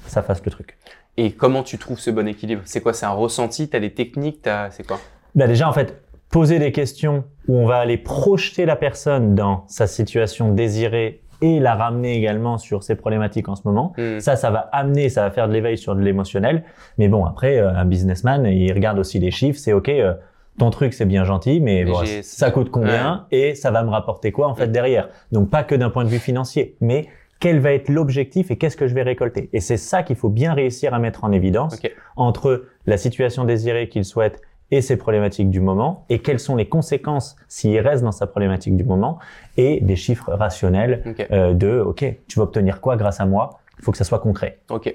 ça 0.08 0.22
fasse 0.24 0.44
le 0.44 0.52
truc. 0.52 0.78
Et 1.16 1.32
comment 1.32 1.64
tu 1.64 1.78
trouves 1.78 2.00
ce 2.00 2.10
bon 2.12 2.28
équilibre? 2.28 2.64
C'est 2.66 2.82
quoi? 2.82 2.92
C'est 2.94 3.06
un 3.06 3.12
ressenti? 3.12 3.70
T'as 3.70 3.80
des 3.80 3.94
techniques? 3.94 4.42
T'as 4.42 4.72
c'est 4.72 4.86
quoi? 4.86 5.00
Bah 5.36 5.48
déjà, 5.48 5.70
en 5.70 5.74
fait, 5.74 6.04
poser 6.34 6.58
des 6.58 6.72
questions 6.72 7.24
où 7.48 7.56
on 7.58 7.68
va 7.68 7.78
aller 7.78 7.98
projeter 7.98 8.66
la 8.66 8.76
personne 8.76 9.36
dans 9.36 9.66
sa 9.68 9.86
situation 9.86 10.52
désirée 10.52 11.22
et 11.44 11.60
la 11.60 11.76
ramener 11.76 12.18
également 12.18 12.58
sur 12.58 12.82
ses 12.84 12.96
problématiques 12.96 13.50
en 13.50 13.56
ce 13.56 13.62
moment. 13.66 13.94
Hmm. 14.00 14.20
Ça, 14.20 14.36
ça 14.36 14.50
va 14.50 14.62
amener, 14.72 15.10
ça 15.10 15.22
va 15.22 15.30
faire 15.30 15.48
de 15.48 15.54
l'éveil 15.54 15.78
sur 15.78 15.96
de 15.96 16.02
l'émotionnel. 16.02 16.64
Mais 16.98 17.08
bon, 17.08 17.24
après, 17.26 17.60
euh, 17.60 17.70
un 17.70 17.86
businessman, 17.86 18.48
il 18.48 18.74
regarde 18.74 18.98
aussi 18.98 19.20
les 19.20 19.30
chiffres. 19.30 19.60
C'est 19.60 19.74
OK, 19.74 19.90
euh, 19.90 20.14
ton 20.58 20.72
truc, 20.72 20.94
c'est 20.94 21.06
bien 21.06 21.24
gentil, 21.24 21.60
mais 21.60 21.84
Mais 21.84 21.92
bon, 21.92 22.04
j'ai- 22.04 22.24
ça 22.24 22.50
coûte 22.50 22.72
combien 22.72 23.28
et 23.30 23.54
ça 23.54 23.70
va 23.70 23.84
me 23.84 23.90
rapporter 23.92 24.32
quoi, 24.32 24.48
en 24.48 24.56
fait, 24.56 24.68
Mm. 24.68 24.72
derrière. 24.72 25.10
Donc, 25.32 25.52
pas 25.52 25.64
que 25.64 25.76
d'un 25.76 25.92
point 25.92 26.04
de 26.04 26.10
vue 26.10 26.20
financier, 26.20 26.78
mais 26.82 27.06
quel 27.40 27.60
va 27.60 27.74
être 27.74 27.90
l'objectif 27.90 28.50
et 28.50 28.56
qu'est-ce 28.58 28.78
que 28.78 28.88
je 28.88 28.96
vais 28.96 29.04
récolter? 29.04 29.50
Et 29.54 29.60
c'est 29.60 29.78
ça 29.78 30.02
qu'il 30.02 30.16
faut 30.16 30.30
bien 30.30 30.54
réussir 30.54 30.94
à 30.96 31.00
mettre 31.00 31.26
en 31.26 31.32
évidence 31.32 31.78
entre 32.16 32.66
la 32.88 32.98
situation 32.98 33.44
désirée 33.44 33.88
qu'il 33.90 34.06
souhaite 34.06 34.42
et 34.76 34.82
ses 34.82 34.98
problématiques 34.98 35.50
du 35.50 35.60
moment, 35.60 36.06
et 36.10 36.20
quelles 36.20 36.40
sont 36.40 36.56
les 36.56 36.68
conséquences 36.68 37.36
s'il 37.48 37.80
reste 37.80 38.04
dans 38.04 38.12
sa 38.12 38.26
problématique 38.28 38.76
du 38.76 38.84
moment, 38.84 39.20
et 39.58 39.80
des 39.82 39.96
chiffres 39.96 40.32
rationnels 40.34 41.04
Ok. 41.06 41.28
euh, 41.32 41.54
de, 41.54 41.80
OK, 41.80 42.04
tu 42.28 42.40
vas 42.40 42.44
obtenir 42.44 42.82
quoi 42.82 42.96
grâce 42.98 43.20
à 43.22 43.26
moi? 43.26 43.60
Il 43.80 43.86
faut 43.86 43.92
que 43.92 43.98
ça 43.98 44.04
soit 44.04 44.20
concret. 44.20 44.60
Ok. 44.70 44.94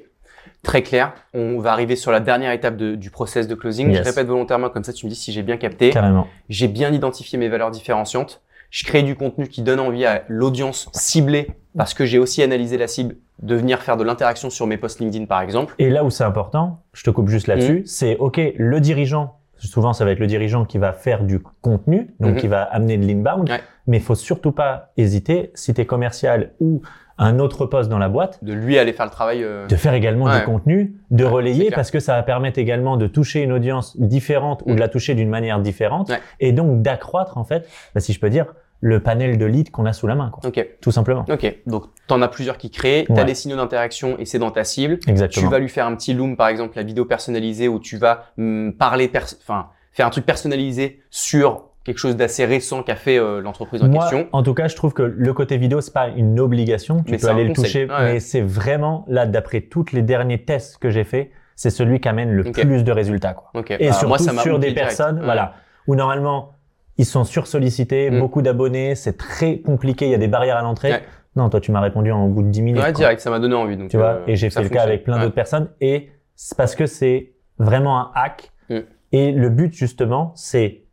Très 0.62 0.82
clair. 0.82 1.12
On 1.34 1.58
va 1.60 1.72
arriver 1.72 1.94
sur 1.94 2.10
la 2.10 2.20
dernière 2.20 2.50
étape 2.52 2.76
de- 2.76 2.96
du 2.96 3.10
process 3.10 3.46
de 3.46 3.54
closing. 3.54 3.90
Yes. 3.90 3.98
Je 3.98 4.02
répète 4.04 4.26
volontairement, 4.26 4.70
comme 4.70 4.82
ça 4.84 4.92
tu 4.92 5.06
me 5.06 5.10
dis 5.10 5.16
si 5.16 5.30
j'ai 5.32 5.42
bien 5.42 5.56
capté. 5.56 5.90
Carrément. 5.90 6.26
J'ai 6.48 6.66
bien 6.68 6.92
identifié 6.92 7.38
mes 7.38 7.48
valeurs 7.48 7.70
différenciantes. 7.70 8.42
Je 8.70 8.84
crée 8.84 9.02
du 9.02 9.14
contenu 9.14 9.46
qui 9.48 9.62
donne 9.62 9.80
envie 9.80 10.04
à 10.04 10.24
l'audience 10.28 10.88
ciblée 10.92 11.48
parce 11.76 11.94
que 11.94 12.04
j'ai 12.04 12.18
aussi 12.18 12.42
analysé 12.42 12.76
la 12.76 12.86
cible 12.88 13.14
de 13.40 13.54
venir 13.54 13.80
faire 13.82 13.96
de 13.96 14.02
l'interaction 14.04 14.50
sur 14.50 14.66
mes 14.66 14.76
posts 14.76 14.98
LinkedIn 15.00 15.26
par 15.26 15.40
exemple. 15.40 15.74
Et 15.78 15.88
là 15.90 16.02
où 16.04 16.10
c'est 16.10 16.24
important, 16.24 16.80
je 16.92 17.02
te 17.04 17.10
coupe 17.10 17.28
juste 17.28 17.46
là-dessus, 17.46 17.84
c'est 17.86 18.16
OK, 18.18 18.40
le 18.56 18.80
dirigeant, 18.80 19.36
souvent 19.66 19.92
ça 19.92 20.04
va 20.04 20.12
être 20.12 20.20
le 20.20 20.26
dirigeant 20.26 20.64
qui 20.64 20.78
va 20.78 20.92
faire 20.92 21.24
du 21.24 21.40
contenu, 21.62 22.14
donc 22.20 22.32
Mhm. 22.34 22.36
qui 22.38 22.46
va 22.48 22.62
amener 22.62 22.96
de 22.98 23.06
l'inbound, 23.06 23.48
Ouais. 23.50 23.60
mais 23.86 23.96
il 23.98 24.02
faut 24.02 24.14
surtout 24.14 24.52
pas 24.52 24.92
hésiter, 24.96 25.50
si 25.54 25.74
tu 25.74 25.80
es 25.80 25.86
commercial 25.86 26.52
ou 26.60 26.82
un 27.20 27.40
autre 27.40 27.66
poste 27.66 27.88
dans 27.90 27.98
la 27.98 28.08
boîte, 28.08 28.38
De 28.44 28.52
lui 28.52 28.78
aller 28.78 28.92
faire 28.92 29.06
le 29.06 29.10
travail. 29.10 29.42
euh, 29.42 29.66
de 29.66 29.74
faire 29.74 29.92
également 29.94 30.26
Ouais. 30.26 30.38
du 30.38 30.44
contenu, 30.44 30.94
de 31.10 31.24
Ouais, 31.24 31.30
relayer 31.30 31.70
parce 31.72 31.90
que 31.90 31.98
ça 31.98 32.14
va 32.14 32.22
permettre 32.22 32.60
également 32.60 32.96
de 32.96 33.08
toucher 33.08 33.42
une 33.42 33.50
audience 33.52 33.98
différente 34.00 34.62
ou 34.66 34.74
de 34.74 34.78
la 34.80 34.86
toucher 34.86 35.16
d'une 35.16 35.28
manière 35.28 35.58
différente 35.58 36.12
et 36.38 36.52
donc 36.52 36.80
d'accroître 36.82 37.36
en 37.36 37.42
fait, 37.44 37.68
bah, 37.94 38.00
si 38.00 38.12
je 38.12 38.20
peux 38.20 38.30
dire, 38.30 38.46
le 38.80 39.00
panel 39.00 39.38
de 39.38 39.44
leads 39.46 39.70
qu'on 39.70 39.86
a 39.86 39.92
sous 39.92 40.06
la 40.06 40.14
main, 40.14 40.30
quoi. 40.30 40.48
Ok. 40.48 40.64
Tout 40.80 40.90
simplement. 40.92 41.24
Ok. 41.28 41.56
Donc 41.66 41.84
t'en 42.06 42.22
as 42.22 42.28
plusieurs 42.28 42.58
qui 42.58 42.70
créent. 42.70 43.04
T'as 43.08 43.14
Ouais. 43.14 43.24
des 43.24 43.34
signaux 43.34 43.56
d'interaction 43.56 44.16
et 44.18 44.24
c'est 44.24 44.38
dans 44.38 44.50
ta 44.52 44.62
cible. 44.64 44.98
Exactement. 45.08 45.46
Tu 45.46 45.50
vas 45.50 45.58
lui 45.58 45.68
faire 45.68 45.86
un 45.86 45.96
petit 45.96 46.14
loom, 46.14 46.36
par 46.36 46.48
exemple, 46.48 46.76
la 46.76 46.82
vidéo 46.84 47.04
personnalisée 47.04 47.66
où 47.68 47.80
tu 47.80 47.96
vas 47.96 48.26
hum, 48.38 48.72
parler, 48.78 49.10
enfin, 49.42 49.68
faire 49.92 50.06
un 50.06 50.10
truc 50.10 50.24
personnalisé 50.26 51.00
sur 51.10 51.64
quelque 51.84 51.98
chose 51.98 52.16
d'assez 52.16 52.44
récent 52.44 52.82
qu'a 52.82 52.96
fait 52.96 53.18
euh, 53.18 53.40
l'entreprise 53.40 53.82
en 53.82 53.88
Moi, 53.88 54.00
question. 54.02 54.28
en 54.32 54.42
tout 54.42 54.52
cas, 54.54 54.68
je 54.68 54.76
trouve 54.76 54.92
que 54.92 55.02
le 55.02 55.32
côté 55.32 55.56
vidéo, 55.56 55.80
c'est 55.80 55.92
pas 55.94 56.08
une 56.08 56.38
obligation. 56.38 57.02
Tu 57.02 57.12
Mais 57.12 57.18
peux 57.18 57.28
aller 57.28 57.44
le 57.44 57.54
toucher, 57.54 57.86
Ouais. 57.86 58.12
mais 58.12 58.20
c'est 58.20 58.42
vraiment 58.42 59.04
là, 59.08 59.26
d'après 59.26 59.62
tous 59.62 59.86
les 59.92 60.02
derniers 60.02 60.44
tests 60.44 60.76
que 60.78 60.90
j'ai 60.90 61.04
fait, 61.04 61.30
c'est 61.56 61.70
celui 61.70 61.98
qui 62.00 62.08
amène 62.08 62.30
le 62.30 62.44
plus 62.44 62.84
de 62.84 62.92
résultats, 62.92 63.32
quoi. 63.32 63.50
Ok. 63.54 63.70
Et 63.72 63.86
Alors, 63.86 63.94
surtout 63.94 64.08
moi, 64.08 64.18
ça 64.18 64.32
sur 64.42 64.58
des 64.58 64.68
direct. 64.72 64.78
personnes, 64.86 65.18
Ouais. 65.18 65.24
voilà, 65.24 65.54
où 65.86 65.94
normalement 65.96 66.52
ils 66.98 67.04
sont 67.06 67.24
sursollicités, 67.24 68.10
Mm. 68.10 68.18
beaucoup 68.20 68.42
d'abonnés, 68.42 68.94
c'est 68.94 69.16
très 69.16 69.58
compliqué, 69.60 70.04
il 70.06 70.10
y 70.10 70.14
a 70.14 70.18
des 70.18 70.28
barrières 70.28 70.56
à 70.56 70.62
l'entrée. 70.62 70.90
Ouais. 70.92 71.02
Non, 71.36 71.48
toi, 71.50 71.60
tu 71.60 71.70
m'as 71.70 71.80
répondu 71.80 72.10
en 72.10 72.26
bout 72.28 72.42
de 72.42 72.48
10 72.48 72.62
minutes. 72.62 72.82
Ouais, 72.82 72.92
direct, 72.92 73.20
ça 73.20 73.30
m'a 73.30 73.38
donné 73.38 73.54
envie. 73.54 73.76
Donc, 73.76 73.88
Tu 73.90 73.96
vois, 73.96 74.06
euh, 74.16 74.24
et 74.26 74.34
j'ai 74.36 74.50
fait 74.50 74.62
le 74.62 74.68
cas 74.68 74.82
avec 74.82 75.04
plein 75.04 75.16
Ouais. 75.16 75.22
d'autres 75.22 75.34
personnes. 75.34 75.70
Et 75.80 76.10
c'est 76.34 76.56
parce 76.56 76.74
que 76.74 76.86
c'est 76.86 77.34
vraiment 77.58 77.98
un 78.00 78.10
hack. 78.14 78.50
Mm. 78.68 78.78
Et 79.12 79.32
le 79.32 79.48
but, 79.48 79.72
justement, 79.72 80.32
c'est, 80.34 80.84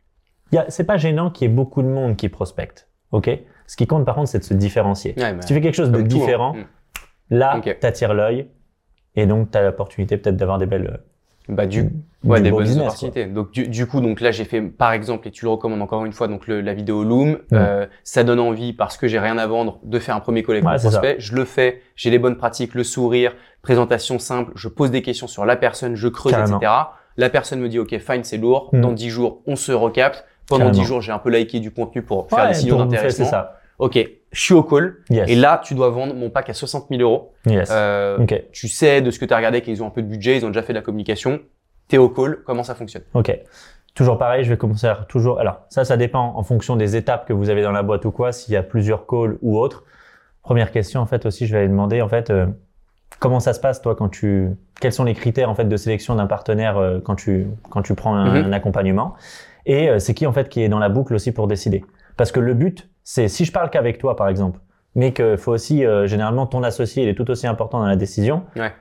c'est 0.68 0.84
pas 0.84 0.96
gênant 0.96 1.30
qu'il 1.30 1.48
y 1.48 1.50
ait 1.50 1.54
beaucoup 1.54 1.82
de 1.82 1.88
monde 1.88 2.16
qui 2.16 2.28
prospecte. 2.28 2.88
OK? 3.12 3.28
Ce 3.66 3.76
qui 3.76 3.86
compte, 3.88 4.04
par 4.04 4.14
contre, 4.14 4.28
c'est 4.28 4.38
de 4.38 4.44
se 4.44 4.54
différencier. 4.54 5.14
Ouais, 5.16 5.32
bah, 5.34 5.40
Si 5.42 5.48
tu 5.48 5.54
fais 5.54 5.60
quelque 5.60 5.74
chose 5.74 5.90
de 5.90 5.96
tout, 5.98 6.04
hein. 6.04 6.08
différent, 6.08 6.52
Mm. 6.54 6.64
là, 7.30 7.58
Ok. 7.58 7.76
t'attires 7.80 8.14
l'œil 8.14 8.48
Et 9.18 9.24
donc, 9.26 9.50
tu 9.50 9.56
as 9.56 9.62
l'opportunité 9.62 10.18
peut-être 10.18 10.36
d'avoir 10.36 10.58
des 10.58 10.66
belles. 10.66 11.00
Bah, 11.48 11.66
du, 11.66 11.84
du 11.84 11.90
ouais, 12.24 12.40
des 12.40 12.50
beau 12.50 12.56
bonnes 12.56 12.64
business, 12.66 12.82
quoi. 12.82 12.88
opportunités. 12.88 13.26
Donc, 13.26 13.52
du, 13.52 13.68
du 13.68 13.86
coup, 13.86 14.00
donc 14.00 14.20
là, 14.20 14.30
j'ai 14.32 14.44
fait, 14.44 14.60
par 14.60 14.92
exemple, 14.92 15.28
et 15.28 15.30
tu 15.30 15.44
le 15.44 15.50
recommandes 15.50 15.80
encore 15.82 16.04
une 16.04 16.12
fois, 16.12 16.26
donc 16.28 16.46
le- 16.48 16.60
la 16.60 16.74
vidéo 16.74 17.04
Loom, 17.04 17.38
euh, 17.52 17.86
ça 18.02 18.24
donne 18.24 18.40
envie 18.40 18.72
parce 18.72 18.96
que 18.96 19.06
j'ai 19.06 19.18
rien 19.20 19.38
à 19.38 19.46
vendre 19.46 19.78
de 19.84 19.98
faire 19.98 20.16
un 20.16 20.20
premier 20.20 20.42
collectif 20.42 20.68
Ouais, 20.70 20.78
prospect. 20.78 21.16
Je 21.20 21.34
le 21.36 21.44
fais, 21.44 21.82
j'ai 21.94 22.10
les 22.10 22.18
bonnes 22.18 22.36
pratiques, 22.36 22.74
le 22.74 22.82
sourire, 22.84 23.34
présentation 23.62 24.18
simple, 24.18 24.52
je 24.56 24.68
pose 24.68 24.90
des 24.90 25.02
questions 25.02 25.26
sur 25.28 25.44
la 25.46 25.56
personne, 25.56 25.94
je 25.94 26.08
creuse, 26.08 26.32
Carrément. 26.32 26.58
etc. 26.58 26.72
La 27.16 27.30
personne 27.30 27.60
me 27.60 27.68
dit, 27.68 27.78
OK, 27.78 27.96
fine, 27.98 28.24
c'est 28.24 28.36
lourd. 28.38 28.70
Mm. 28.72 28.80
Dans 28.80 28.92
10 28.92 29.08
jours, 29.10 29.40
on 29.46 29.56
se 29.56 29.72
recapte. 29.72 30.24
Pendant 30.48 30.66
Carrément. 30.66 30.82
10 30.82 30.86
jours, 30.86 31.00
j'ai 31.00 31.12
un 31.12 31.18
peu 31.18 31.30
liké 31.30 31.58
du 31.60 31.70
contenu 31.72 32.02
pour 32.02 32.28
faire 32.28 32.40
Ouais, 32.40 32.48
des 32.48 32.54
signaux 32.54 32.76
d'intéressement. 32.76 33.26
OK, 33.78 33.98
je 34.32 34.40
suis 34.40 34.54
au 34.54 34.62
call. 34.62 34.96
Yes. 35.10 35.28
Et 35.28 35.34
là, 35.34 35.60
tu 35.62 35.74
dois 35.74 35.90
vendre 35.90 36.14
mon 36.14 36.30
pack 36.30 36.48
à 36.50 36.54
60 36.54 36.86
000 36.90 37.02
euros. 37.02 37.32
yes. 37.46 37.68
Euh, 37.72 38.18
ok. 38.18 38.42
Tu 38.52 38.68
sais 38.68 39.00
de 39.02 39.10
ce 39.10 39.18
que 39.18 39.24
tu 39.24 39.34
as 39.34 39.36
regardé 39.36 39.60
qu'ils 39.60 39.82
ont 39.82 39.86
un 39.86 39.90
peu 39.90 40.02
de 40.02 40.08
budget, 40.08 40.36
ils 40.38 40.44
ont 40.44 40.48
déjà 40.48 40.62
fait 40.62 40.72
de 40.72 40.78
la 40.78 40.82
communication. 40.82 41.40
T'es 41.88 41.98
au 41.98 42.08
call, 42.08 42.38
comment 42.44 42.62
ça 42.62 42.74
fonctionne? 42.74 43.02
Ok. 43.14 43.38
Toujours 43.94 44.18
pareil, 44.18 44.44
je 44.44 44.50
vais 44.50 44.56
commencer 44.58 44.86
à 44.86 44.96
toujours. 45.08 45.38
Alors, 45.40 45.60
ça, 45.70 45.84
ça 45.84 45.96
dépend 45.96 46.34
en 46.36 46.42
fonction 46.42 46.76
des 46.76 46.96
étapes 46.96 47.26
que 47.26 47.32
vous 47.32 47.48
avez 47.48 47.62
dans 47.62 47.72
la 47.72 47.82
boîte 47.82 48.04
ou 48.04 48.10
quoi, 48.10 48.32
s'il 48.32 48.52
y 48.52 48.56
a 48.56 48.62
plusieurs 48.62 49.06
calls 49.06 49.38
ou 49.40 49.58
autres. 49.58 49.84
Première 50.42 50.70
question, 50.70 51.00
en 51.00 51.06
fait, 51.06 51.24
aussi, 51.26 51.46
je 51.46 51.52
vais 51.52 51.60
aller 51.60 51.68
demander, 51.68 52.02
en 52.02 52.08
fait, 52.08 52.28
euh, 52.30 52.46
comment 53.20 53.40
ça 53.40 53.52
se 53.54 53.60
passe, 53.60 53.80
toi, 53.80 53.94
quand 53.94 54.08
tu. 54.08 54.50
Quels 54.80 54.92
sont 54.92 55.04
les 55.04 55.14
critères, 55.14 55.48
en 55.48 55.54
fait, 55.54 55.64
de 55.64 55.76
sélection 55.78 56.14
d'un 56.14 56.26
partenaire 56.26 56.76
euh, 56.76 56.98
quand 57.02 57.14
tu, 57.14 57.46
quand 57.70 57.80
tu 57.82 57.94
prends 57.94 58.14
un, 58.14 58.40
Mhm. 58.42 58.46
un 58.48 58.52
accompagnement? 58.52 59.14
Et 59.64 59.88
euh, 59.88 59.98
c'est 59.98 60.12
qui, 60.12 60.26
en 60.26 60.32
fait, 60.32 60.48
qui 60.50 60.62
est 60.62 60.68
dans 60.68 60.78
la 60.78 60.88
boucle 60.90 61.14
aussi 61.14 61.32
pour 61.32 61.46
décider? 61.46 61.82
Parce 62.18 62.32
que 62.32 62.40
le 62.40 62.52
but, 62.54 62.88
c'est 63.08 63.28
si 63.28 63.44
je 63.44 63.52
parle 63.52 63.70
qu'avec 63.70 63.98
toi, 63.98 64.16
par 64.16 64.28
exemple, 64.28 64.58
mais 64.96 65.12
qu'il 65.12 65.36
faut 65.38 65.52
aussi, 65.52 65.84
euh, 65.86 66.08
généralement, 66.08 66.46
ton 66.46 66.64
associé, 66.64 67.04
il 67.04 67.08
est 67.08 67.14
tout 67.14 67.30
aussi 67.30 67.46
important 67.46 67.78
dans 67.78 67.86
la 67.86 67.94
décision, 67.94 68.42
Ouais. 68.56 68.72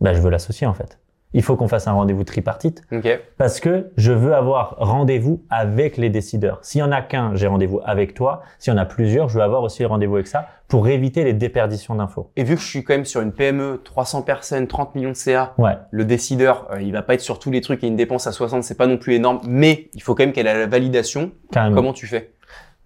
bah, 0.00 0.12
je 0.14 0.20
veux 0.20 0.30
l'associer, 0.30 0.68
en 0.68 0.72
fait. 0.74 1.00
Il 1.34 1.42
faut 1.42 1.56
qu'on 1.56 1.66
fasse 1.66 1.88
un 1.88 1.92
rendez-vous 1.92 2.22
tripartite 2.22 2.82
Ok. 2.92 3.08
parce 3.38 3.58
que 3.58 3.90
je 3.96 4.12
veux 4.12 4.34
avoir 4.34 4.76
rendez-vous 4.78 5.42
avec 5.50 5.96
les 5.96 6.10
décideurs. 6.10 6.58
S'il 6.62 6.78
y 6.80 6.82
en 6.84 6.92
a 6.92 7.00
qu'un, 7.02 7.34
j'ai 7.34 7.46
rendez-vous 7.48 7.80
avec 7.84 8.14
toi. 8.14 8.42
S'il 8.60 8.72
y 8.72 8.76
en 8.76 8.78
a 8.78 8.84
plusieurs, 8.84 9.28
je 9.30 9.38
veux 9.38 9.42
avoir 9.42 9.62
aussi 9.64 9.84
rendez-vous 9.84 10.14
avec 10.16 10.26
ça 10.28 10.46
pour 10.68 10.86
éviter 10.88 11.24
les 11.24 11.32
déperditions 11.32 11.94
d'infos. 11.96 12.30
Et 12.36 12.44
vu 12.44 12.54
que 12.54 12.60
je 12.60 12.66
suis 12.66 12.84
quand 12.84 12.92
même 12.94 13.06
sur 13.06 13.20
une 13.22 13.32
PME, 13.32 13.80
300 13.82 14.22
personnes, 14.22 14.66
30 14.68 14.94
millions 14.94 15.08
de 15.10 15.16
CA, 15.16 15.54
Ouais, 15.58 15.76
le 15.90 16.04
décideur, 16.04 16.68
euh, 16.70 16.82
il 16.82 16.92
va 16.92 17.00
pas 17.02 17.14
être 17.14 17.20
sur 17.22 17.38
tous 17.40 17.50
les 17.50 17.62
trucs 17.62 17.82
et 17.82 17.86
une 17.88 17.96
dépense 17.96 18.26
à 18.26 18.32
60, 18.32 18.62
c'est 18.62 18.76
pas 18.76 18.86
non 18.86 18.98
plus 18.98 19.14
énorme, 19.14 19.40
mais 19.44 19.88
il 19.94 20.02
faut 20.02 20.14
quand 20.14 20.22
même 20.24 20.32
qu'elle 20.34 20.46
ait 20.46 20.52
la 20.58 20.66
validation. 20.66 21.32
carrément. 21.50 21.74
Comment 21.76 21.92
tu 21.94 22.06
fais? 22.06 22.34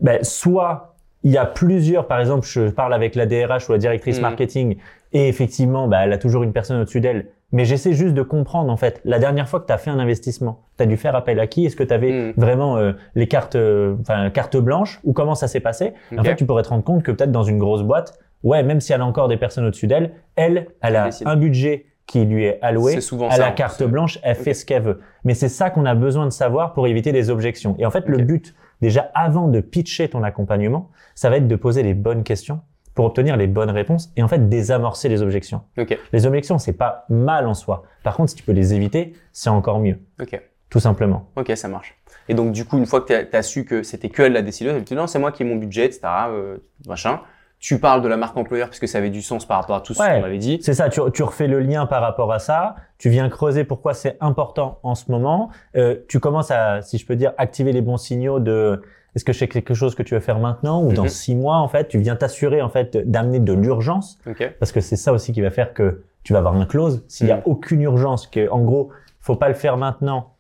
Ben, 0.01 0.23
soit 0.23 0.95
il 1.23 1.33
y 1.33 1.39
a 1.39 1.47
plusieurs, 1.47 2.07
par 2.07 2.21
exemple, 2.21 2.47
je 2.47 2.69
parle 2.69 2.95
avec 2.95 3.15
la 3.15 3.27
DRH 3.27 3.69
ou 3.69 3.73
la 3.73 3.79
directrice 3.79 4.17
Mhm. 4.17 4.23
marketing 4.23 4.77
et 5.13 5.29
effectivement, 5.29 5.89
ben, 5.89 6.01
elle 6.03 6.13
a 6.13 6.19
toujours 6.19 6.43
une 6.43 6.53
personne 6.53 6.81
au-dessus 6.81 7.01
d'elle. 7.01 7.27
Mais 7.53 7.65
j'essaie 7.65 7.93
juste 7.93 8.15
de 8.15 8.23
comprendre, 8.23 8.73
en 8.73 8.77
fait, 8.77 9.01
la 9.05 9.19
dernière 9.19 9.49
fois 9.49 9.61
que 9.61 9.67
tu 9.67 9.73
as 9.73 9.79
fait 9.79 9.91
un 9.91 9.99
investissement, 10.01 10.61
tu 10.77 10.83
as 10.83 10.87
dû 10.87 10.97
faire 10.97 11.15
appel 11.15 11.39
à 11.41 11.47
qui? 11.47 11.65
Est-ce 11.65 11.77
que 11.77 11.85
tu 11.85 11.95
avais 11.95 12.11
Mhm. 12.13 12.33
vraiment 12.37 12.77
euh, 12.77 12.93
les 13.15 13.29
cartes, 13.29 13.55
euh, 13.57 13.95
enfin, 14.01 14.31
carte 14.31 14.57
blanche 14.57 15.01
ou 15.05 15.13
comment 15.13 15.35
ça 15.37 15.47
s'est 15.49 15.61
passé? 15.61 15.93
En 16.19 16.23
fait, 16.25 16.37
tu 16.37 16.45
pourrais 16.45 16.63
te 16.65 16.69
rendre 16.69 16.85
compte 16.85 17.03
que 17.03 17.13
peut-être 17.13 17.33
dans 17.33 17.45
une 17.45 17.59
grosse 17.59 17.83
boîte, 17.83 18.19
ouais, 18.43 18.63
même 18.63 18.81
si 18.81 18.93
elle 18.93 19.01
a 19.01 19.07
encore 19.07 19.29
des 19.29 19.37
personnes 19.37 19.65
au-dessus 19.65 19.87
d'elle, 19.87 20.11
elle, 20.35 20.69
elle 20.83 20.97
a 20.97 21.09
un 21.25 21.37
budget 21.37 21.87
qui 22.07 22.25
lui 22.25 22.45
est 22.45 22.59
alloué. 22.63 22.93
C'est 22.95 23.01
souvent 23.01 23.29
Elle 23.31 23.37
ça, 23.39 23.47
a 23.47 23.49
hein, 23.49 23.53
carte 23.53 23.83
blanche, 23.85 24.19
elle 24.23 24.37
fait 24.37 24.55
ce 24.55 24.65
qu'elle 24.65 24.83
veut. 24.83 25.01
Mais 25.25 25.35
c'est 25.35 25.49
ça 25.49 25.71
qu'on 25.71 25.87
a 25.87 25.95
besoin 25.97 26.25
de 26.27 26.31
savoir 26.31 26.73
pour 26.73 26.87
éviter 26.87 27.11
des 27.13 27.31
objections. 27.31 27.75
Et 27.79 27.87
en 27.87 27.91
fait, 27.91 28.07
le 28.09 28.19
but, 28.19 28.55
déjà 28.81 29.11
avant 29.15 29.49
de 29.49 29.61
pitcher 29.61 30.09
ton 30.09 30.23
accompagnement, 30.23 30.91
ça 31.15 31.31
va 31.31 31.37
être 31.37 31.49
de 31.49 31.57
poser 31.57 31.83
les 31.83 31.95
bonnes 31.95 32.23
questions 32.23 32.61
pour 32.95 33.05
obtenir 33.05 33.37
les 33.37 33.47
bonnes 33.47 33.71
réponses 33.71 34.11
et 34.17 34.23
en 34.23 34.29
fait 34.29 34.49
désamorcer 34.49 35.09
les 35.09 35.21
objections. 35.23 35.61
Ok. 35.79 35.99
Les 36.13 36.27
objections, 36.27 36.59
c'est 36.59 36.73
pas 36.73 37.05
mal 37.11 37.47
en 37.47 37.55
soi. 37.55 37.83
Par 38.03 38.17
contre, 38.17 38.31
si 38.31 38.37
tu 38.37 38.43
peux 38.43 38.53
les 38.53 38.73
éviter, 38.75 39.13
c'est 39.33 39.51
encore 39.51 39.81
mieux, 39.81 39.99
Ok. 40.21 40.41
tout 40.71 40.81
simplement. 40.81 41.31
Ok, 41.37 41.53
ça 41.57 41.69
marche. 41.69 41.95
Et 42.29 42.35
donc, 42.35 42.53
du 42.53 42.65
coup, 42.65 42.79
une 42.79 42.87
fois 42.87 43.03
que 43.03 43.13
tu 43.25 43.37
as, 43.37 43.43
su 43.43 43.65
que 43.67 43.83
c'était 43.83 44.09
que 44.09 44.23
elle 44.23 44.33
la 44.33 44.43
décideuse, 44.43 44.75
elle 44.75 44.83
te 44.85 44.89
dit 44.89 44.95
non, 44.95 45.07
c'est 45.07 45.19
moi 45.19 45.31
qui 45.31 45.43
ai 45.43 45.47
mon 45.47 45.57
budget, 45.57 45.85
etc. 45.85 46.01
euh, 46.31 46.57
machin. 46.87 47.21
Tu 47.59 47.79
parles 47.81 48.03
de 48.03 48.09
la 48.09 48.17
marque 48.17 48.37
employeur 48.37 48.69
puisque 48.69 48.87
ça 48.87 48.99
avait 48.99 49.11
du 49.11 49.23
sens 49.23 49.47
par 49.47 49.59
rapport 49.61 49.77
à 49.77 49.81
tout 49.81 49.95
ce 49.95 50.03
Ouais. 50.03 50.21
qu'on 50.21 50.25
avait 50.27 50.39
dit. 50.39 50.59
C'est 50.63 50.75
ça, 50.75 50.89
tu, 50.89 51.01
tu 51.15 51.23
refais 51.23 51.47
le 51.47 51.61
lien 51.61 51.87
par 51.87 52.03
rapport 52.03 52.33
à 52.33 52.39
ça, 52.39 52.77
tu 52.99 53.09
viens 53.09 53.29
creuser 53.29 53.65
pourquoi 53.65 53.95
c'est 53.95 54.17
important 54.21 54.79
en 54.83 54.95
ce 54.95 55.11
moment, 55.11 55.49
euh, 55.77 55.97
tu 56.09 56.21
commences 56.21 56.51
à, 56.51 56.83
si 56.83 56.99
je 56.99 57.07
peux 57.07 57.17
dire, 57.17 57.33
activer 57.39 57.73
les 57.73 57.81
bons 57.81 57.97
signaux 57.97 58.41
de 58.41 58.83
est-ce 59.15 59.25
que 59.25 59.33
c'est 59.33 59.49
quelque 59.49 59.73
chose 59.73 59.95
que 59.95 60.03
tu 60.03 60.13
veux 60.15 60.21
faire 60.21 60.39
maintenant 60.39 60.83
ou 60.83 60.93
dans 60.93 61.05
Mhm. 61.05 61.09
six 61.09 61.35
mois 61.35 61.57
en 61.57 61.69
fait, 61.69 61.89
tu 61.89 61.99
viens 61.99 62.15
t'assurer 62.17 62.61
en 62.61 62.69
fait 62.69 62.99
d'amener 63.11 63.41
de 63.41 63.55
l'urgence 63.55 64.19
Ok. 64.29 64.55
parce 64.61 64.71
que 64.73 64.81
c'est 64.81 64.97
ça 64.97 65.13
aussi 65.15 65.33
qui 65.33 65.41
va 65.41 65.51
faire 65.51 65.73
que 65.73 66.03
tu 66.23 66.35
vas 66.35 66.41
avoir 66.41 66.55
un 66.55 66.67
close. 66.67 67.05
S'il 67.09 67.27
y 67.29 67.33
a 67.33 67.37
Mhm. 67.37 67.43
aucune 67.47 67.81
urgence, 67.81 68.27
que 68.27 68.51
en 68.51 68.61
gros, 68.61 68.91
faut 69.21 69.37
pas 69.37 69.49
le 69.49 69.55
faire 69.55 69.79
maintenant. 69.79 70.35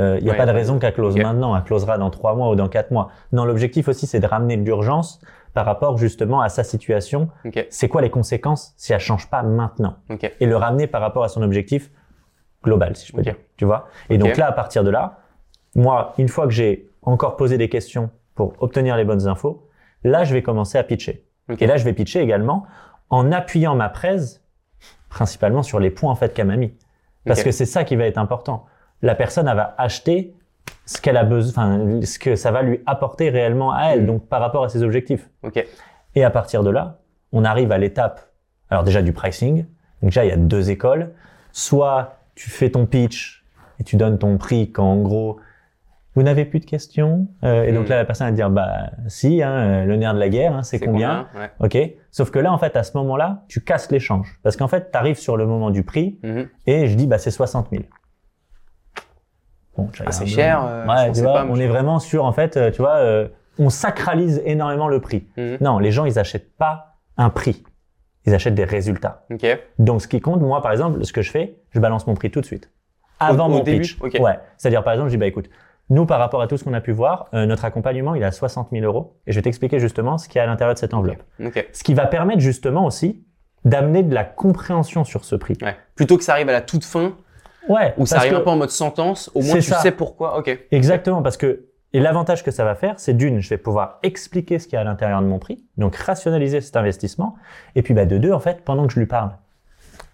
euh, 0.00 0.16
Il 0.20 0.22
n'y 0.24 0.30
a 0.30 0.32
Ouais. 0.32 0.38
pas 0.38 0.46
de 0.46 0.52
raison 0.52 0.78
qu'elle 0.78 0.94
close 0.94 1.16
maintenant, 1.16 1.56
elle 1.56 1.64
closera 1.64 1.98
dans 1.98 2.08
trois 2.10 2.36
mois 2.36 2.48
ou 2.50 2.54
dans 2.54 2.68
quatre 2.68 2.92
mois. 2.92 3.08
Non, 3.32 3.44
l'objectif 3.44 3.88
aussi, 3.88 4.06
c'est 4.06 4.20
de 4.20 4.26
ramener 4.28 4.56
de 4.56 4.62
l'urgence 4.62 5.20
par 5.54 5.66
rapport 5.66 5.98
justement 5.98 6.40
à 6.40 6.48
sa 6.48 6.64
situation. 6.64 7.28
Ok. 7.44 7.66
C'est 7.70 7.88
quoi 7.88 8.02
les 8.02 8.10
conséquences 8.10 8.74
si 8.76 8.92
elle 8.92 9.00
change 9.00 9.28
pas 9.28 9.42
maintenant 9.42 9.96
Ok. 10.10 10.32
et 10.40 10.46
le 10.46 10.56
ramener 10.56 10.86
par 10.86 11.00
rapport 11.00 11.24
à 11.24 11.28
son 11.28 11.42
objectif 11.42 11.90
global, 12.62 12.96
si 12.96 13.06
je 13.06 13.12
peux 13.12 13.22
dire. 13.22 13.36
Tu 13.56 13.64
vois? 13.64 13.88
Et 14.10 14.18
donc 14.18 14.36
là, 14.36 14.46
à 14.48 14.52
partir 14.52 14.84
de 14.84 14.90
là, 14.90 15.18
moi, 15.74 16.14
une 16.18 16.28
fois 16.28 16.44
que 16.46 16.52
j'ai 16.52 16.90
encore 17.02 17.36
posé 17.36 17.56
des 17.58 17.68
questions 17.68 18.10
pour 18.34 18.54
obtenir 18.60 18.96
les 18.96 19.04
bonnes 19.04 19.26
infos, 19.28 19.68
là, 20.04 20.24
je 20.24 20.34
vais 20.34 20.42
commencer 20.42 20.78
à 20.78 20.82
pitcher. 20.84 21.24
Et 21.58 21.66
là, 21.66 21.76
je 21.76 21.84
vais 21.84 21.92
pitcher 21.92 22.20
également 22.20 22.66
en 23.10 23.32
appuyant 23.32 23.74
ma 23.74 23.88
presse 23.88 24.42
principalement 25.08 25.62
sur 25.62 25.80
les 25.80 25.90
points 25.90 26.10
en 26.10 26.14
fait 26.14 26.34
qu'elle 26.34 26.46
m'a 26.48 26.56
mis. 26.56 26.74
Parce 27.24 27.42
que 27.42 27.50
c'est 27.50 27.66
ça 27.66 27.84
qui 27.84 27.96
va 27.96 28.04
être 28.06 28.18
important. 28.18 28.66
La 29.02 29.14
personne, 29.14 29.48
elle 29.48 29.56
va 29.56 29.74
acheter 29.78 30.34
ce 30.90 31.00
qu'elle 31.02 31.18
a 31.18 31.24
besoin, 31.24 31.50
enfin, 31.50 32.00
ce 32.02 32.18
que 32.18 32.34
ça 32.34 32.50
va 32.50 32.62
lui 32.62 32.80
apporter 32.86 33.28
réellement 33.28 33.72
à 33.72 33.88
elle, 33.90 34.00
Mhm. 34.00 34.06
donc 34.06 34.26
par 34.26 34.40
rapport 34.40 34.64
à 34.64 34.68
ses 34.70 34.82
objectifs. 34.82 35.28
Ok. 35.42 35.62
Et 36.14 36.24
à 36.24 36.30
partir 36.30 36.62
de 36.62 36.70
là, 36.70 36.98
on 37.32 37.44
arrive 37.44 37.72
à 37.72 37.78
l'étape, 37.78 38.20
alors 38.70 38.84
déjà 38.84 39.02
du 39.02 39.12
pricing. 39.12 39.66
Donc 40.00 40.10
déjà, 40.10 40.24
il 40.24 40.28
y 40.28 40.32
a 40.32 40.36
deux 40.38 40.70
écoles. 40.70 41.12
Soit 41.52 42.16
tu 42.34 42.48
fais 42.48 42.70
ton 42.70 42.86
pitch 42.86 43.44
et 43.80 43.84
tu 43.84 43.96
donnes 43.96 44.18
ton 44.18 44.38
prix 44.38 44.72
quand 44.72 44.84
en 44.90 44.96
gros, 45.02 45.38
vous 46.14 46.22
n'avez 46.22 46.44
plus 46.46 46.58
de 46.60 46.64
questions. 46.64 47.28
Euh, 47.44 47.64
et 47.64 47.72
donc 47.72 47.86
Mm. 47.86 47.90
là, 47.90 47.96
la 47.96 48.04
personne 48.06 48.26
va 48.28 48.32
dire, 48.32 48.48
bah 48.50 48.90
si, 49.08 49.42
hein, 49.42 49.84
le 49.84 49.96
nerf 49.96 50.14
de 50.14 50.18
la 50.18 50.28
guerre, 50.30 50.54
hein, 50.54 50.62
c'est 50.62 50.80
combien, 50.80 51.28
Ouais. 51.36 51.50
Ok. 51.60 51.78
Sauf 52.10 52.30
que 52.30 52.38
là, 52.38 52.50
en 52.52 52.58
fait, 52.58 52.76
à 52.76 52.82
ce 52.82 52.96
moment-là, 52.96 53.44
tu 53.48 53.60
casses 53.62 53.90
l'échange. 53.92 54.40
Parce 54.42 54.56
qu'en 54.56 54.68
fait, 54.68 54.90
tu 54.90 54.96
arrives 54.98 55.18
sur 55.18 55.36
le 55.36 55.46
moment 55.46 55.70
du 55.70 55.82
prix 55.84 56.18
Mhm. 56.22 56.48
et 56.66 56.86
je 56.88 56.94
dis, 56.96 57.06
bah 57.06 57.18
c'est 57.18 57.30
60 57.30 57.68
000. 57.70 57.84
Bon, 59.78 59.88
Ah, 60.04 60.10
cher, 60.26 60.62
euh, 60.62 60.84
je 60.84 60.88
ouais, 61.06 61.12
tu 61.12 61.20
vois, 61.22 61.32
pas, 61.32 61.46
on 61.48 61.54
je- 61.54 61.62
est 61.62 61.66
vraiment 61.68 61.98
sur, 62.00 62.24
en 62.24 62.32
fait, 62.32 62.56
euh, 62.56 62.70
tu 62.70 62.82
vois, 62.82 62.96
euh, 62.96 63.28
on 63.58 63.70
sacralise 63.70 64.42
énormément 64.44 64.88
le 64.88 65.00
prix. 65.00 65.26
Mhm. 65.36 65.58
Non, 65.60 65.78
les 65.78 65.92
gens, 65.92 66.04
ils 66.04 66.18
achètent 66.18 66.54
pas 66.56 66.96
un 67.16 67.30
prix. 67.30 67.62
Ils 68.26 68.34
achètent 68.34 68.54
des 68.56 68.64
résultats. 68.64 69.24
Donc, 69.78 70.02
ce 70.02 70.08
qui 70.08 70.20
compte, 70.20 70.40
moi, 70.42 70.60
par 70.60 70.72
exemple, 70.72 71.02
ce 71.04 71.12
que 71.12 71.22
je 71.22 71.30
fais, 71.30 71.58
je 71.70 71.80
balance 71.80 72.06
mon 72.06 72.14
prix 72.14 72.30
tout 72.30 72.40
de 72.40 72.46
suite. 72.46 72.70
Avant 73.20 73.46
au 73.46 73.50
mon 73.50 73.60
début 73.62 73.80
pitch. 73.82 73.98
Ok. 74.02 74.16
Ouais. 74.20 74.38
C'est-à-dire, 74.58 74.84
par 74.84 74.92
exemple, 74.92 75.08
je 75.10 75.14
dis, 75.14 75.18
bah, 75.18 75.26
écoute, 75.26 75.48
nous, 75.90 76.04
par 76.06 76.18
rapport 76.18 76.42
à 76.42 76.46
tout 76.48 76.56
ce 76.58 76.64
qu'on 76.64 76.74
a 76.74 76.80
pu 76.80 76.92
voir, 76.92 77.28
euh, 77.32 77.46
notre 77.46 77.64
accompagnement, 77.64 78.14
il 78.14 78.22
est 78.22 78.26
à 78.26 78.30
60 78.32 78.68
000 78.72 78.84
euros. 78.84 79.16
Et 79.26 79.32
je 79.32 79.38
vais 79.38 79.42
t'expliquer 79.42 79.78
justement 79.80 80.18
ce 80.18 80.28
qu'il 80.28 80.36
y 80.36 80.40
a 80.40 80.42
à 80.42 80.46
l'intérieur 80.46 80.74
de 80.74 80.78
cette 80.78 80.92
enveloppe. 80.92 81.22
Ce 81.72 81.82
qui 81.82 81.94
va 81.94 82.06
permettre 82.06 82.40
justement 82.40 82.84
aussi 82.84 83.24
d'amener 83.64 84.02
de 84.02 84.14
la 84.14 84.24
compréhension 84.24 85.04
sur 85.04 85.24
ce 85.24 85.34
prix. 85.36 85.56
Ouais. 85.62 85.76
Plutôt 85.94 86.16
que 86.18 86.24
ça 86.24 86.32
arrive 86.32 86.48
à 86.48 86.52
la 86.52 86.60
toute 86.60 86.84
fin, 86.84 87.16
Ouais. 87.68 87.94
ou 87.98 88.06
ça 88.06 88.16
arrive 88.18 88.34
un 88.34 88.40
peu 88.40 88.50
en 88.50 88.56
mode 88.56 88.70
sentence, 88.70 89.30
au 89.34 89.42
moins 89.42 89.54
tu 89.56 89.62
ça. 89.62 89.78
sais 89.78 89.92
pourquoi. 89.92 90.38
Ok. 90.38 90.58
Exactement, 90.70 91.22
parce 91.22 91.36
que 91.36 91.64
et 91.94 92.00
l'avantage 92.00 92.44
que 92.44 92.50
ça 92.50 92.64
va 92.64 92.74
faire, 92.74 92.94
c'est 92.98 93.14
d'une, 93.16 93.40
je 93.40 93.48
vais 93.48 93.56
pouvoir 93.56 93.98
expliquer 94.02 94.58
ce 94.58 94.64
qu'il 94.66 94.74
y 94.74 94.76
a 94.76 94.80
à 94.80 94.84
l'intérieur 94.84 95.22
de 95.22 95.26
mon 95.26 95.38
prix, 95.38 95.64
donc 95.78 95.96
rationaliser 95.96 96.60
cet 96.60 96.76
investissement, 96.76 97.36
et 97.74 97.82
puis 97.82 97.94
bah, 97.94 98.04
de 98.04 98.18
deux, 98.18 98.32
en 98.32 98.40
fait, 98.40 98.62
pendant 98.62 98.86
que 98.86 98.92
je 98.92 98.98
lui 99.00 99.06
parle, 99.06 99.30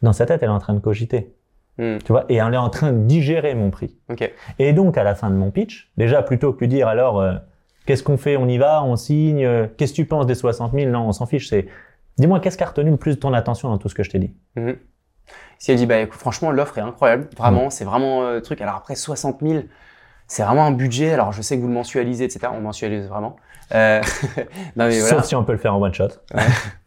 dans 0.02 0.12
sa 0.12 0.24
tête, 0.26 0.42
elle 0.42 0.50
est 0.50 0.52
en 0.52 0.58
train 0.60 0.74
de 0.74 0.78
cogiter, 0.80 1.34
Hmm. 1.76 1.98
tu 2.04 2.12
vois, 2.12 2.24
et 2.28 2.36
elle 2.36 2.54
est 2.54 2.56
en 2.56 2.70
train 2.70 2.92
de 2.92 2.98
digérer 3.04 3.52
mon 3.56 3.70
prix. 3.72 3.96
Ok. 4.08 4.30
Et 4.60 4.72
donc, 4.72 4.96
à 4.96 5.02
la 5.02 5.16
fin 5.16 5.28
de 5.28 5.34
mon 5.34 5.50
pitch, 5.50 5.90
déjà, 5.96 6.22
plutôt 6.22 6.52
que 6.52 6.60
lui 6.60 6.68
dire, 6.68 6.86
alors, 6.86 7.20
euh, 7.20 7.32
qu'est-ce 7.86 8.04
qu'on 8.04 8.16
fait, 8.16 8.36
on 8.36 8.46
y 8.46 8.58
va, 8.58 8.84
on 8.84 8.94
signe, 8.94 9.44
euh, 9.44 9.66
qu'est-ce 9.76 9.90
que 9.90 9.96
tu 9.96 10.04
penses 10.06 10.26
des 10.26 10.36
60 10.36 10.72
000 10.72 10.88
Non, 10.92 11.08
on 11.08 11.10
s'en 11.10 11.26
fiche, 11.26 11.48
c'est, 11.48 11.66
dis-moi, 12.16 12.38
qu'est-ce 12.38 12.56
qui 12.56 12.62
a 12.62 12.66
retenu 12.68 12.92
le 12.92 12.96
plus 12.96 13.16
de 13.16 13.20
ton 13.20 13.32
attention 13.32 13.68
dans 13.70 13.78
tout 13.78 13.88
ce 13.88 13.96
que 13.96 14.04
je 14.04 14.10
t'ai 14.10 14.20
dit? 14.20 14.32
Mhm. 14.54 14.76
Si 15.58 15.70
elle 15.72 15.78
dit, 15.78 15.86
bah 15.86 15.98
écoute, 15.98 16.18
franchement, 16.18 16.50
l'offre 16.50 16.76
est 16.78 16.82
incroyable, 16.82 17.24
Mm. 17.32 17.36
vraiment, 17.38 17.70
c'est 17.70 17.84
vraiment 17.84 18.22
euh, 18.24 18.40
truc. 18.40 18.60
Alors 18.60 18.74
après, 18.76 18.94
60 18.94 19.38
000, 19.42 19.62
c'est 20.26 20.42
vraiment 20.42 20.66
un 20.66 20.72
budget. 20.72 21.12
Alors 21.12 21.32
je 21.32 21.40
sais 21.42 21.56
que 21.56 21.62
vous 21.62 21.68
le 21.68 21.74
mensualisez, 21.74 22.24
etc. 22.24 22.48
On 22.54 22.60
mensualise 22.60 23.06
vraiment. 23.08 23.36
Euh, 23.74 24.02
non 24.76 24.86
mais 24.88 25.00
voilà, 25.00 25.16
Sauf 25.16 25.24
si 25.24 25.34
on 25.34 25.42
peut 25.44 25.52
le 25.52 25.58
faire 25.58 25.74
en 25.74 25.80
one 25.80 25.94
shot. 25.94 26.08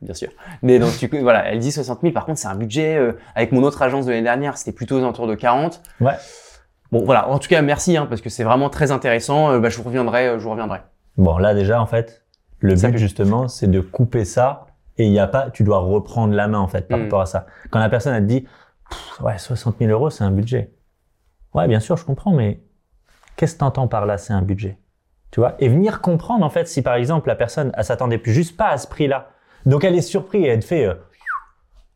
bien 0.02 0.14
sûr. 0.14 0.30
Mais 0.62 0.78
donc 0.78 0.92
voilà, 1.22 1.46
elle 1.52 1.58
dit 1.60 1.72
60 1.72 2.02
000. 2.02 2.14
Par 2.14 2.26
contre, 2.26 2.40
c'est 2.40 2.48
un 2.48 2.56
budget. 2.56 2.96
euh, 2.98 3.14
avec 3.36 3.52
mon 3.52 3.64
autre 3.64 3.82
agence 3.82 4.06
de 4.06 4.12
l'année 4.12 4.24
dernière, 4.24 4.58
c'était 4.58 4.72
plutôt 4.74 4.96
aux 4.98 5.00
alentours 5.00 5.26
de 5.28 5.34
40. 5.36 5.82
Ouais. 6.02 6.14
Bon, 6.92 7.04
voilà. 7.04 7.28
En 7.30 7.40
tout 7.40 7.50
cas, 7.50 7.62
merci, 7.64 7.98
hein, 7.98 8.06
parce 8.08 8.22
que 8.22 8.30
c'est 8.30 8.44
vraiment 8.44 8.70
très 8.70 8.92
intéressant. 8.92 9.52
Euh, 9.52 9.60
bah, 9.60 9.70
je 9.70 9.78
vous 9.78 9.84
reviendrai, 9.84 10.36
je 10.38 10.44
vous 10.44 10.52
reviendrai. 10.52 10.82
Bon, 11.18 11.38
là 11.40 11.54
déjà, 11.56 11.82
en 11.82 11.88
fait, 11.88 12.24
le 12.60 12.76
Ça 12.76 12.90
but 12.90 12.98
justement, 13.00 13.48
c'est 13.48 13.70
de 13.70 13.82
couper 13.82 14.24
ça 14.24 14.68
et 14.98 15.06
il 15.06 15.12
y 15.14 15.20
a 15.20 15.28
pas, 15.28 15.50
tu 15.52 15.64
dois 15.64 15.80
reprendre 15.80 16.34
la 16.34 16.48
main 16.48 16.60
en 16.60 16.68
fait 16.68 16.88
par 16.88 17.00
Mm. 17.00 17.04
rapport 17.04 17.22
à 17.22 17.26
ça. 17.26 17.46
Quand 17.72 17.80
la 17.80 17.90
personne 17.90 18.16
te 18.20 18.24
dit, 18.28 18.48
ouais, 19.22 19.38
60 19.38 19.78
000 19.80 19.92
euros, 19.92 20.10
c'est 20.10 20.24
un 20.24 20.32
budget. 20.32 20.72
Ouais, 21.54 21.68
bien 21.68 21.80
sûr, 21.80 21.98
je 21.98 22.06
comprends, 22.06 22.32
mais 22.32 22.60
qu'est-ce 23.36 23.54
que 23.56 23.60
t'entends 23.60 23.88
par 23.88 24.06
là, 24.06 24.18
c'est 24.18 24.34
un 24.34 24.42
budget? 24.42 24.78
Tu 25.32 25.40
vois? 25.40 25.56
Et 25.60 25.68
venir 25.70 26.02
comprendre, 26.02 26.46
en 26.46 26.50
fait, 26.50 26.68
si 26.68 26.82
par 26.82 26.96
exemple 26.96 27.28
la 27.28 27.36
personne, 27.36 27.72
elle 27.76 27.84
s'attendait 27.84 28.18
plus 28.18 28.34
juste 28.34 28.56
pas 28.58 28.70
à 28.70 28.78
ce 28.78 28.88
prix-là. 28.88 29.30
Donc 29.66 29.84
elle 29.84 29.96
est 29.96 30.02
surprise 30.02 30.46
et 30.46 30.48
elle 30.48 30.60
te 30.62 30.66
fait 30.66 30.86
euh, 30.86 30.94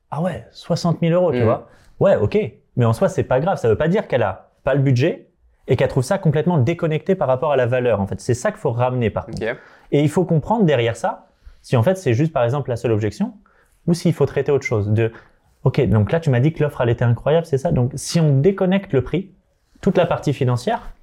Ah 0.10 0.22
ouais, 0.22 0.46
60 0.52 1.00
000 1.00 1.14
euros, 1.14 1.32
tu 1.32 1.40
Mhm. 1.40 1.44
vois 1.46 1.68
Ouais, 2.00 2.16
ok. 2.18 2.38
Mais 2.76 2.86
en 2.86 2.94
soi, 2.94 3.08
c'est 3.10 3.24
pas 3.24 3.40
grave. 3.40 3.58
Ça 3.58 3.70
veut 3.70 3.78
pas 3.78 3.88
dire 3.88 4.08
qu'elle 4.08 4.24
a 4.24 4.52
pas 4.64 4.74
le 4.74 4.82
budget 4.82 5.30
et 5.68 5.76
qu'elle 5.76 5.88
trouve 5.88 6.04
ça 6.04 6.18
complètement 6.18 6.58
déconnecté 6.58 7.16
par 7.16 7.28
rapport 7.28 7.52
à 7.52 7.56
la 7.56 7.66
valeur. 7.66 8.02
En 8.02 8.08
fait, 8.08 8.20
c'est 8.20 8.34
ça 8.34 8.52
qu'il 8.52 8.60
faut 8.60 8.72
ramener 8.72 9.10
par 9.10 9.26
contre. 9.26 9.38
Et 9.92 10.02
il 10.02 10.10
faut 10.10 10.26
comprendre 10.26 10.66
derrière 10.66 10.96
ça 10.98 11.28
si 11.62 11.76
en 11.78 11.84
fait 11.84 11.96
c'est 11.96 12.14
juste 12.14 12.34
par 12.34 12.44
exemple 12.44 12.70
la 12.70 12.76
seule 12.76 12.92
objection 12.92 13.34
ou 13.88 13.94
s'il 13.94 14.14
faut 14.14 14.26
traiter 14.26 14.52
autre 14.52 14.66
chose. 14.66 14.90
De 14.90 15.12
ok, 15.64 15.82
donc 15.90 16.12
là 16.12 16.20
tu 16.20 16.30
m'as 16.30 16.40
dit 16.40 16.54
que 16.54 16.64
l'offre 16.64 16.82
elle 16.82 16.90
était 16.90 17.06
incroyable, 17.06 17.46
c'est 17.46 17.58
ça? 17.58 17.72
Donc 17.72 17.92
si 17.96 18.20
on 18.20 18.40
déconnecte 18.40 18.94
le 18.94 19.02
prix, 19.04 19.32
toute 19.82 19.98
la 19.98 20.06
partie 20.06 20.34
financière, 20.34 20.94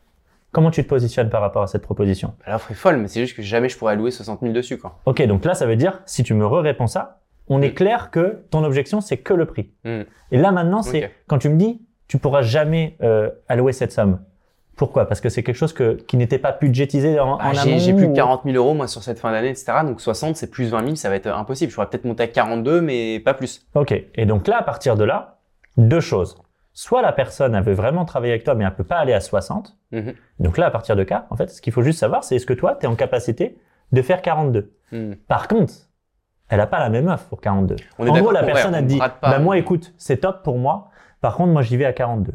comment 0.52 0.70
tu 0.70 0.82
te 0.82 0.88
positionnes 0.88 1.30
par 1.30 1.40
rapport 1.40 1.62
à 1.62 1.66
cette 1.66 1.82
proposition? 1.82 2.34
L'offre 2.46 2.70
est 2.70 2.74
folle, 2.74 2.96
mais 2.98 3.08
c'est 3.08 3.20
juste 3.20 3.36
que 3.36 3.42
jamais 3.42 3.68
je 3.68 3.76
pourrais 3.78 3.92
allouer 3.94 4.10
60 4.10 4.40
000 4.40 4.52
dessus, 4.52 4.78
quoi. 4.78 4.98
Ok, 5.06 5.22
donc 5.26 5.44
là 5.44 5.54
ça 5.54 5.66
veut 5.66 5.76
dire 5.76 6.00
si 6.06 6.22
tu 6.22 6.34
me 6.34 6.46
réponds 6.46 6.86
ça, 6.86 7.20
on 7.48 7.62
est 7.62 7.70
Mm. 7.70 7.74
clair 7.74 8.10
que 8.10 8.42
ton 8.50 8.62
objection 8.64 9.00
c'est 9.00 9.18
que 9.18 9.34
le 9.34 9.46
prix. 9.46 9.70
Mm. 9.84 10.00
Et 10.32 10.38
là 10.38 10.52
maintenant 10.52 10.82
c'est 10.82 11.12
quand 11.26 11.38
tu 11.38 11.48
me 11.48 11.56
dis 11.56 11.82
tu 12.06 12.18
pourras 12.18 12.42
jamais 12.42 12.96
euh, 13.02 13.30
allouer 13.48 13.72
cette 13.72 13.92
somme. 13.92 14.20
Pourquoi? 14.78 15.06
Parce 15.06 15.20
que 15.20 15.28
c'est 15.28 15.42
quelque 15.42 15.56
chose 15.56 15.72
que, 15.74 15.94
qui 15.94 16.16
n'était 16.16 16.38
pas 16.38 16.52
budgétisé 16.52 17.20
en, 17.20 17.36
Ah, 17.38 17.50
en 17.50 17.52
j'ai 17.52 17.60
amont 17.72 17.78
j'ai 17.78 17.92
plus 17.92 18.06
ou- 18.06 18.10
que 18.10 18.14
40 18.16 18.42
000 18.44 18.56
euros, 18.56 18.72
moi, 18.74 18.86
sur 18.86 19.02
cette 19.02 19.18
fin 19.18 19.30
d'année, 19.32 19.50
etc. 19.50 19.72
Donc 19.84 20.00
60, 20.00 20.36
c'est 20.36 20.50
plus 20.50 20.70
20 20.70 20.82
000, 20.84 20.94
ça 20.96 21.10
va 21.10 21.16
être 21.16 21.26
impossible. 21.26 21.70
Je 21.70 21.74
pourrais 21.74 21.88
peut-être 21.88 22.04
monter 22.06 22.22
à 22.22 22.28
42, 22.28 22.80
mais 22.80 23.20
pas 23.20 23.34
plus. 23.34 23.66
Ok. 23.74 23.92
Et 24.14 24.24
donc 24.24 24.46
là, 24.46 24.58
à 24.58 24.62
partir 24.62 24.96
de 24.96 25.04
là, 25.04 25.40
deux 25.76 26.00
choses. 26.00 26.36
Soit 26.72 27.02
la 27.02 27.12
personne, 27.12 27.56
elle 27.56 27.64
veut 27.64 27.72
vraiment 27.74 28.04
travailler 28.04 28.32
avec 28.32 28.44
toi, 28.44 28.54
mais 28.54 28.64
elle 28.64 28.74
peut 28.74 28.84
pas 28.84 28.98
aller 28.98 29.12
à 29.12 29.20
60. 29.20 29.76
Mhm. 29.90 30.14
Donc 30.38 30.56
là, 30.58 30.66
à 30.66 30.70
partir 30.70 30.94
de 30.94 31.02
cas, 31.02 31.26
en 31.30 31.36
fait, 31.36 31.50
ce 31.50 31.60
qu'il 31.60 31.72
faut 31.72 31.82
juste 31.82 31.98
savoir, 31.98 32.22
c'est 32.22 32.36
est-ce 32.36 32.46
que 32.46 32.52
toi, 32.54 32.76
tu 32.78 32.86
es 32.86 32.88
en 32.88 32.94
capacité 32.94 33.58
de 33.90 34.00
faire 34.00 34.22
42. 34.22 34.72
Hmm. 34.92 35.14
Par 35.26 35.48
contre, 35.48 35.72
elle 36.48 36.60
a 36.60 36.66
pas 36.66 36.78
la 36.78 36.88
même 36.88 37.08
offre 37.08 37.24
pour 37.28 37.40
42. 37.40 37.76
On 37.98 38.06
en 38.06 38.18
gros, 38.18 38.30
la 38.30 38.42
personne, 38.44 38.74
elle 38.74 38.86
dit, 38.86 39.00
bah 39.22 39.38
moi, 39.40 39.58
écoute, 39.58 39.92
c'est 39.98 40.18
top 40.18 40.42
pour 40.44 40.56
moi. 40.58 40.90
Par 41.20 41.34
contre, 41.36 41.52
moi, 41.52 41.62
j'y 41.62 41.76
vais 41.76 41.84
à 41.84 41.92
42. 41.92 42.32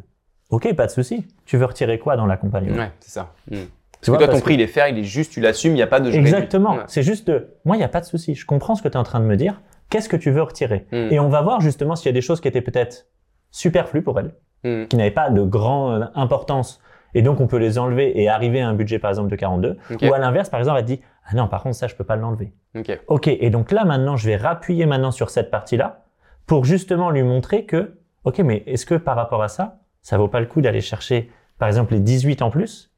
Ok, 0.53 0.73
pas 0.75 0.85
de 0.85 0.91
souci. 0.91 1.25
Tu 1.45 1.57
veux 1.57 1.65
retirer 1.65 1.97
quoi 1.99 2.15
dans 2.15 2.25
l'accompagnement? 2.25 2.77
Ouais, 2.77 2.91
c'est 2.99 3.11
ça. 3.11 3.33
Hmm. 3.49 3.55
Parce 3.55 4.01
Tu 4.01 4.11
que 4.11 4.17
toi, 4.17 4.27
ton 4.27 4.39
prix, 4.41 4.53
il 4.55 4.61
est 4.61 4.67
fair, 4.67 4.87
il 4.87 4.99
est 4.99 5.03
juste, 5.03 5.31
tu 5.31 5.39
l'assumes, 5.41 5.71
il 5.71 5.75
n'y 5.75 5.81
a 5.81 5.87
pas 5.87 5.99
de 5.99 6.11
Exactement. 6.11 6.75
Ouais. 6.75 6.83
C'est 6.87 7.03
juste 7.03 7.27
de, 7.27 7.55
moi, 7.65 7.75
il 7.75 7.79
n'y 7.79 7.85
a 7.85 7.89
pas 7.89 8.01
de 8.01 8.05
souci. 8.05 8.35
Je 8.35 8.45
comprends 8.45 8.75
ce 8.75 8.81
que 8.83 8.87
tu 8.87 8.93
es 8.93 8.97
en 8.97 9.03
train 9.03 9.19
de 9.19 9.25
me 9.25 9.35
dire. 9.37 9.61
Qu'est-ce 9.89 10.09
que 10.09 10.17
tu 10.17 10.29
veux 10.31 10.41
retirer? 10.43 10.85
Hmm. 10.91 11.07
Et 11.11 11.19
on 11.19 11.29
va 11.29 11.41
voir 11.41 11.61
justement 11.61 11.95
s'il 11.95 12.07
y 12.07 12.09
a 12.09 12.13
des 12.13 12.21
choses 12.21 12.39
qui 12.41 12.47
étaient 12.47 12.61
peut-être 12.61 13.07
superflues 13.51 14.01
pour 14.03 14.19
elle, 14.19 14.33
Hmm. 14.63 14.85
qui 14.87 14.95
n'avaient 14.95 15.11
pas 15.11 15.29
de 15.29 15.41
grande 15.41 16.09
importance. 16.15 16.79
Et 17.15 17.21
donc, 17.21 17.39
on 17.41 17.47
peut 17.47 17.57
les 17.57 17.77
enlever 17.77 18.19
et 18.21 18.29
arriver 18.29 18.61
à 18.61 18.67
un 18.69 18.73
budget, 18.73 18.97
par 18.99 19.09
exemple, 19.11 19.29
de 19.29 19.35
42. 19.35 19.77
Ok. 19.91 20.01
Ou 20.03 20.13
à 20.13 20.17
l'inverse, 20.19 20.49
par 20.49 20.59
exemple, 20.59 20.79
elle 20.79 20.85
dit, 20.85 21.01
ah 21.25 21.35
non, 21.35 21.47
par 21.47 21.61
contre, 21.63 21.75
ça, 21.75 21.87
je 21.87 21.95
peux 21.95 22.03
pas 22.03 22.15
l'enlever. 22.15 22.53
Ok. 22.75 22.99
Ok. 23.07 23.27
Et 23.27 23.49
donc 23.49 23.71
là, 23.71 23.85
maintenant, 23.85 24.15
je 24.17 24.27
vais 24.27 24.35
rappuyer 24.35 24.85
maintenant 24.85 25.11
sur 25.11 25.29
cette 25.29 25.51
partie-là 25.51 26.05
pour 26.47 26.65
justement 26.65 27.09
lui 27.11 27.21
montrer 27.23 27.65
que, 27.65 27.97
ok, 28.23 28.39
mais 28.39 28.63
est-ce 28.67 28.85
que 28.85 28.95
par 28.95 29.15
rapport 29.15 29.43
à 29.43 29.47
ça, 29.47 29.79
ça 30.03 30.17
vaut 30.19 30.27
pas 30.27 30.39
le 30.39 30.45
coup 30.45 30.61
d'aller 30.61 30.81
chercher, 30.81 31.31
par 31.57 31.67
exemple, 31.67 31.93
les 31.93 31.99
18 31.99 32.41
en 32.43 32.51
plus 32.51 32.91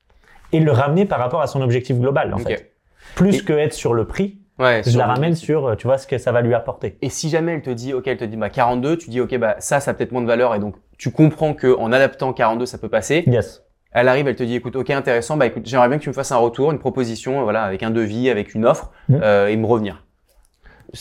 et 0.51 0.59
le 0.59 0.71
ramener 0.71 1.05
par 1.05 1.19
rapport 1.19 1.41
à 1.41 1.47
son 1.47 1.61
objectif 1.61 1.97
global, 1.97 2.33
en 2.33 2.37
fait. 2.39 2.73
Plus 3.15 3.37
Et- 3.37 3.43
que 3.45 3.53
être 3.53 3.73
sur 3.73 3.93
le 3.93 4.05
prix, 4.05 4.39
Ouais, 4.57 4.81
je 4.85 4.97
la 4.97 5.05
ramène 5.05 5.35
sur, 5.35 5.65
euh, 5.67 5.75
tu 5.75 5.85
vois, 5.85 5.97
ce 5.97 6.07
que 6.07 6.17
ça 6.17 6.31
va 6.31 6.39
lui 6.41 6.53
apporter. 6.53 6.97
Et 7.01 7.09
si 7.09 7.27
jamais 7.29 7.53
elle 7.55 7.61
te 7.61 7.69
dit, 7.71 7.93
ok, 7.93 8.07
elle 8.07 8.15
te 8.15 8.23
dit 8.23 8.37
bah 8.37 8.49
42, 8.49 8.97
tu 8.97 9.09
dis 9.09 9.19
ok 9.19 9.37
bah 9.37 9.57
ça, 9.59 9.81
ça 9.81 9.91
a 9.91 9.93
peut-être 9.93 10.13
moins 10.13 10.21
de 10.21 10.27
valeur 10.27 10.55
et 10.55 10.59
donc 10.59 10.75
tu 10.97 11.11
comprends 11.11 11.53
que 11.53 11.75
en 11.77 11.91
adaptant 11.91 12.31
42, 12.31 12.65
ça 12.65 12.77
peut 12.77 12.87
passer. 12.87 13.25
Yes. 13.27 13.63
Elle 13.91 14.07
arrive, 14.07 14.29
elle 14.29 14.35
te 14.37 14.43
dit 14.43 14.55
écoute, 14.55 14.77
ok 14.77 14.89
intéressant, 14.91 15.35
bah 15.35 15.45
écoute, 15.45 15.63
j'aimerais 15.65 15.89
bien 15.89 15.97
que 15.97 16.03
tu 16.03 16.09
me 16.09 16.13
fasses 16.13 16.31
un 16.31 16.37
retour, 16.37 16.71
une 16.71 16.79
proposition, 16.79 17.43
voilà, 17.43 17.63
avec 17.63 17.83
un 17.83 17.91
devis, 17.91 18.29
avec 18.29 18.55
une 18.55 18.65
offre 18.65 18.91
Mhm. 19.09 19.19
euh, 19.21 19.47
et 19.47 19.57
me 19.57 19.65
revenir. 19.65 20.05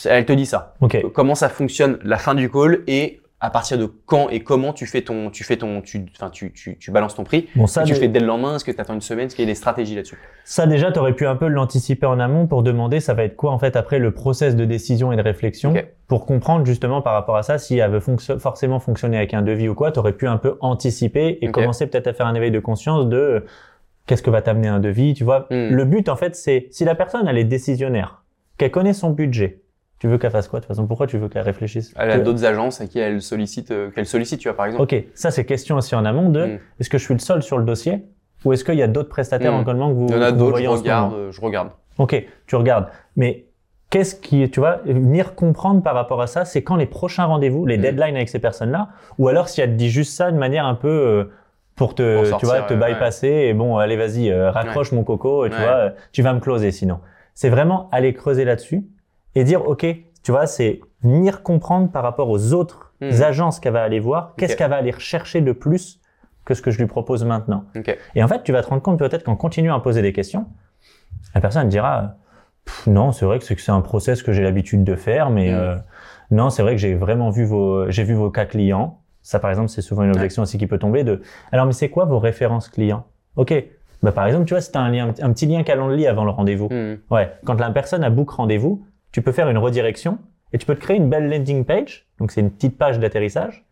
Elle 0.06 0.26
te 0.26 0.32
dit 0.32 0.46
ça. 0.46 0.74
Ok. 0.80 1.00
Comment 1.12 1.36
ça 1.36 1.48
fonctionne 1.48 1.98
la 2.02 2.16
fin 2.18 2.34
du 2.34 2.50
call 2.50 2.82
et 2.88 3.20
à 3.40 3.50
partir 3.50 3.76
de 3.76 3.86
quand 4.06 4.30
et 4.30 4.40
comment 4.40 4.72
tu 4.72 4.86
fais 4.86 5.02
ton, 5.02 5.28
tu 5.30 5.44
fais 5.44 5.56
ton, 5.56 5.82
tu, 5.82 6.06
enfin 6.14 6.30
tu, 6.30 6.52
tu, 6.52 6.78
tu 6.78 6.90
balances 6.90 7.14
ton 7.14 7.24
prix. 7.24 7.48
Bon, 7.56 7.66
ça, 7.66 7.82
Et 7.82 7.84
tu 7.84 7.92
le 7.92 7.98
fais 7.98 8.08
dès 8.08 8.20
le 8.20 8.26
lendemain. 8.26 8.56
Est-ce 8.56 8.64
que 8.64 8.70
tu 8.70 8.80
attends 8.80 8.94
une 8.94 9.02
semaine? 9.02 9.26
Est-ce 9.26 9.36
qu'il 9.36 9.44
y 9.44 9.48
a 9.48 9.50
des 9.50 9.54
stratégies 9.54 9.94
là-dessus? 9.94 10.18
Ça 10.44 10.66
déjà, 10.66 10.90
tu 10.92 10.98
aurais 10.98 11.12
pu 11.12 11.26
un 11.26 11.36
peu 11.36 11.48
l'anticiper 11.48 12.06
en 12.06 12.20
amont 12.20 12.46
pour 12.46 12.62
demander 12.62 13.00
ça 13.00 13.12
va 13.12 13.24
être 13.24 13.36
quoi 13.36 13.50
en 13.52 13.58
fait 13.58 13.76
après 13.76 13.98
le 13.98 14.12
process 14.12 14.56
de 14.56 14.64
décision 14.64 15.12
et 15.12 15.16
de 15.16 15.22
réflexion 15.22 15.74
pour 16.06 16.26
comprendre 16.26 16.64
justement 16.64 17.02
par 17.02 17.12
rapport 17.12 17.36
à 17.36 17.42
ça 17.42 17.58
si 17.58 17.78
elle 17.78 17.90
veut 17.90 18.00
forcément 18.38 18.78
fonctionner 18.80 19.16
avec 19.16 19.34
un 19.34 19.42
devis 19.42 19.68
ou 19.68 19.74
quoi, 19.74 19.92
tu 19.92 19.98
aurais 19.98 20.12
pu 20.12 20.26
un 20.26 20.38
peu 20.38 20.56
anticiper 20.60 21.38
et 21.40 21.50
commencer 21.50 21.86
peut-être 21.86 22.06
à 22.06 22.12
faire 22.12 22.26
un 22.26 22.34
éveil 22.34 22.50
de 22.50 22.60
conscience 22.60 23.08
de 23.08 23.16
euh, 23.16 23.40
qu'est-ce 24.06 24.22
que 24.22 24.30
va 24.30 24.42
t'amener 24.42 24.68
un 24.68 24.80
devis, 24.80 25.14
tu 25.14 25.24
vois? 25.24 25.46
Hmm. 25.50 25.68
Le 25.70 25.84
but 25.84 26.08
en 26.08 26.16
fait, 26.16 26.34
c'est 26.36 26.68
si 26.70 26.84
la 26.84 26.94
personne 26.94 27.26
elle 27.28 27.38
est 27.38 27.44
décisionnaire, 27.44 28.22
qu'elle 28.58 28.70
connaît 28.70 28.92
son 28.92 29.10
budget, 29.10 29.60
tu 30.04 30.08
veux 30.10 30.18
qu'elle 30.18 30.30
fasse 30.32 30.48
quoi 30.48 30.60
de 30.60 30.64
toute 30.66 30.68
façon? 30.68 30.86
Pourquoi 30.86 31.06
tu 31.06 31.16
veux 31.16 31.30
qu'elle 31.30 31.40
réfléchisse? 31.44 31.94
Elle 31.96 32.10
a 32.10 32.18
d'autres 32.18 32.44
agences 32.44 32.78
à 32.82 32.86
qui 32.86 32.98
elle 32.98 33.22
sollicite, 33.22 33.70
euh, 33.70 33.88
qu'elle 33.88 34.04
sollicite, 34.04 34.38
tu 34.38 34.48
vois 34.48 34.54
par 34.56 34.66
exemple. 34.66 34.82
Ok, 34.82 35.02
ça 35.14 35.30
c'est 35.30 35.46
question 35.46 35.76
aussi 35.78 35.94
en 35.94 36.04
amont 36.04 36.28
de 36.28 36.44
Mm. 36.44 36.58
est-ce 36.78 36.90
que 36.90 36.98
je 36.98 37.04
suis 37.04 37.14
le 37.14 37.20
seul 37.20 37.42
sur 37.42 37.56
le 37.56 37.64
dossier 37.64 38.04
ou 38.44 38.52
est-ce 38.52 38.64
qu'il 38.66 38.74
y 38.74 38.82
a 38.82 38.86
d'autres 38.86 39.08
prestataires 39.08 39.52
Mm. 39.52 39.60
en 39.60 39.64
collement 39.64 39.88
que 39.88 39.94
vous, 39.94 40.06
Il 40.10 40.14
y 40.14 40.18
en 40.18 40.20
a 40.20 40.30
d'autres, 40.30 40.58
je 40.58 40.66
regarde, 40.68 41.14
euh, 41.14 41.32
je 41.32 41.40
regarde. 41.40 41.70
Ok, 41.96 42.22
tu 42.46 42.54
regardes. 42.56 42.88
Mais 43.16 43.46
qu'est-ce 43.88 44.14
qui, 44.14 44.50
tu 44.50 44.60
vois, 44.60 44.80
venir 44.84 45.34
comprendre 45.34 45.82
par 45.82 45.94
rapport 45.94 46.20
à 46.20 46.26
ça, 46.26 46.44
c'est 46.44 46.62
quand 46.62 46.76
les 46.76 46.84
prochains 46.84 47.24
rendez-vous, 47.24 47.64
les 47.64 47.78
Mm. 47.78 47.80
deadlines 47.80 48.16
avec 48.16 48.28
ces 48.28 48.40
personnes-là, 48.40 48.90
ou 49.16 49.28
alors 49.28 49.48
si 49.48 49.62
elle 49.62 49.70
te 49.70 49.76
dit 49.76 49.88
juste 49.88 50.12
ça 50.12 50.30
de 50.30 50.36
manière 50.36 50.66
un 50.66 50.74
peu 50.74 50.88
euh, 50.90 51.24
pour 51.76 51.94
te, 51.94 52.28
Pour 52.28 52.38
tu 52.40 52.44
vois, 52.44 52.60
te 52.60 52.74
ouais, 52.74 52.92
bypasser 52.92 53.26
et 53.28 53.54
bon, 53.54 53.78
allez, 53.78 53.96
vas-y, 53.96 54.30
euh, 54.30 54.50
raccroche 54.50 54.92
mon 54.92 55.02
coco, 55.02 55.46
et 55.46 55.48
tu 55.50 55.56
vois, 55.56 55.76
euh, 55.76 55.90
tu 56.12 56.20
vas 56.20 56.34
me 56.34 56.40
closer 56.40 56.72
sinon. 56.72 57.00
C'est 57.36 57.48
vraiment 57.48 57.88
aller 57.90 58.12
creuser 58.12 58.44
là-dessus 58.44 58.84
et 59.34 59.44
dire, 59.44 59.66
ok, 59.68 59.86
tu 60.22 60.30
vois, 60.32 60.46
c'est 60.46 60.80
venir 61.02 61.42
comprendre 61.42 61.90
par 61.90 62.02
rapport 62.02 62.28
aux 62.30 62.52
autres 62.52 62.92
Mm. 63.00 63.22
agences 63.22 63.60
qu'elle 63.60 63.72
va 63.72 63.82
aller 63.82 63.98
voir, 64.00 64.34
qu'est-ce 64.36 64.56
qu'elle 64.56 64.70
va 64.70 64.76
aller 64.76 64.92
rechercher 64.92 65.40
de 65.40 65.52
plus 65.52 66.00
que 66.44 66.54
ce 66.54 66.62
que 66.62 66.70
je 66.70 66.78
lui 66.78 66.86
propose 66.86 67.24
maintenant. 67.24 67.64
Ok. 67.76 67.96
Et 68.14 68.22
en 68.22 68.28
fait, 68.28 68.42
tu 68.44 68.52
vas 68.52 68.62
te 68.62 68.68
rendre 68.68 68.80
compte 68.82 68.98
peut-être 68.98 69.24
qu'en 69.24 69.34
continuant 69.36 69.74
à 69.74 69.80
poser 69.80 70.00
des 70.00 70.12
questions, 70.12 70.46
la 71.34 71.40
personne 71.40 71.68
dira 71.68 72.14
non, 72.86 73.12
c'est 73.12 73.26
vrai 73.26 73.38
que 73.38 73.44
c'est 73.44 73.56
que 73.56 73.60
c'est 73.60 73.72
un 73.72 73.80
process 73.82 74.22
que 74.22 74.32
j'ai 74.32 74.42
l'habitude 74.42 74.84
de 74.84 74.94
faire, 74.94 75.28
mais 75.30 75.50
Mm. 75.50 75.54
euh, 75.54 75.76
non, 76.30 76.50
c'est 76.50 76.62
vrai 76.62 76.72
que 76.76 76.80
j'ai 76.80 76.94
vraiment 76.94 77.30
vu 77.30 77.44
vos 77.44 77.90
j'ai 77.90 78.04
vu 78.04 78.14
vos 78.14 78.30
cas 78.30 78.46
clients. 78.46 79.00
Ça, 79.22 79.38
par 79.38 79.50
exemple, 79.50 79.68
c'est 79.70 79.82
souvent 79.82 80.02
une 80.04 80.10
objection 80.10 80.42
aussi 80.42 80.56
qui 80.56 80.66
peut 80.66 80.78
tomber 80.78 81.02
de 81.02 81.20
alors, 81.52 81.66
mais 81.66 81.72
c'est 81.72 81.88
quoi 81.90 82.04
vos 82.04 82.18
références 82.18 82.68
clients? 82.68 83.04
Ok. 83.36 83.52
Bah, 84.02 84.12
par 84.12 84.26
exemple, 84.26 84.44
tu 84.44 84.54
vois, 84.54 84.60
c'est 84.60 84.76
un 84.76 84.88
lien, 84.90 85.08
un 85.20 85.32
petit 85.32 85.46
lien 85.46 85.62
Calendly 85.62 86.06
avant 86.06 86.24
le 86.24 86.30
rendez-vous. 86.30 86.68
Hmm. 86.70 86.96
Ouais. 87.10 87.32
Quand 87.44 87.58
la 87.58 87.70
personne 87.70 88.04
a 88.04 88.10
book 88.10 88.30
rendez-vous, 88.30 88.84
tu 89.14 89.22
peux 89.22 89.30
faire 89.32 89.48
une 89.48 89.58
redirection 89.58 90.18
et 90.52 90.58
tu 90.58 90.66
peux 90.66 90.74
te 90.74 90.80
créer 90.80 90.96
une 90.96 91.08
belle 91.08 91.30
landing 91.30 91.64
page. 91.64 92.08
Donc, 92.18 92.32
c'est 92.32 92.40
une 92.40 92.50
petite 92.50 92.76
page 92.76 92.98
d'atterrissage 92.98 93.64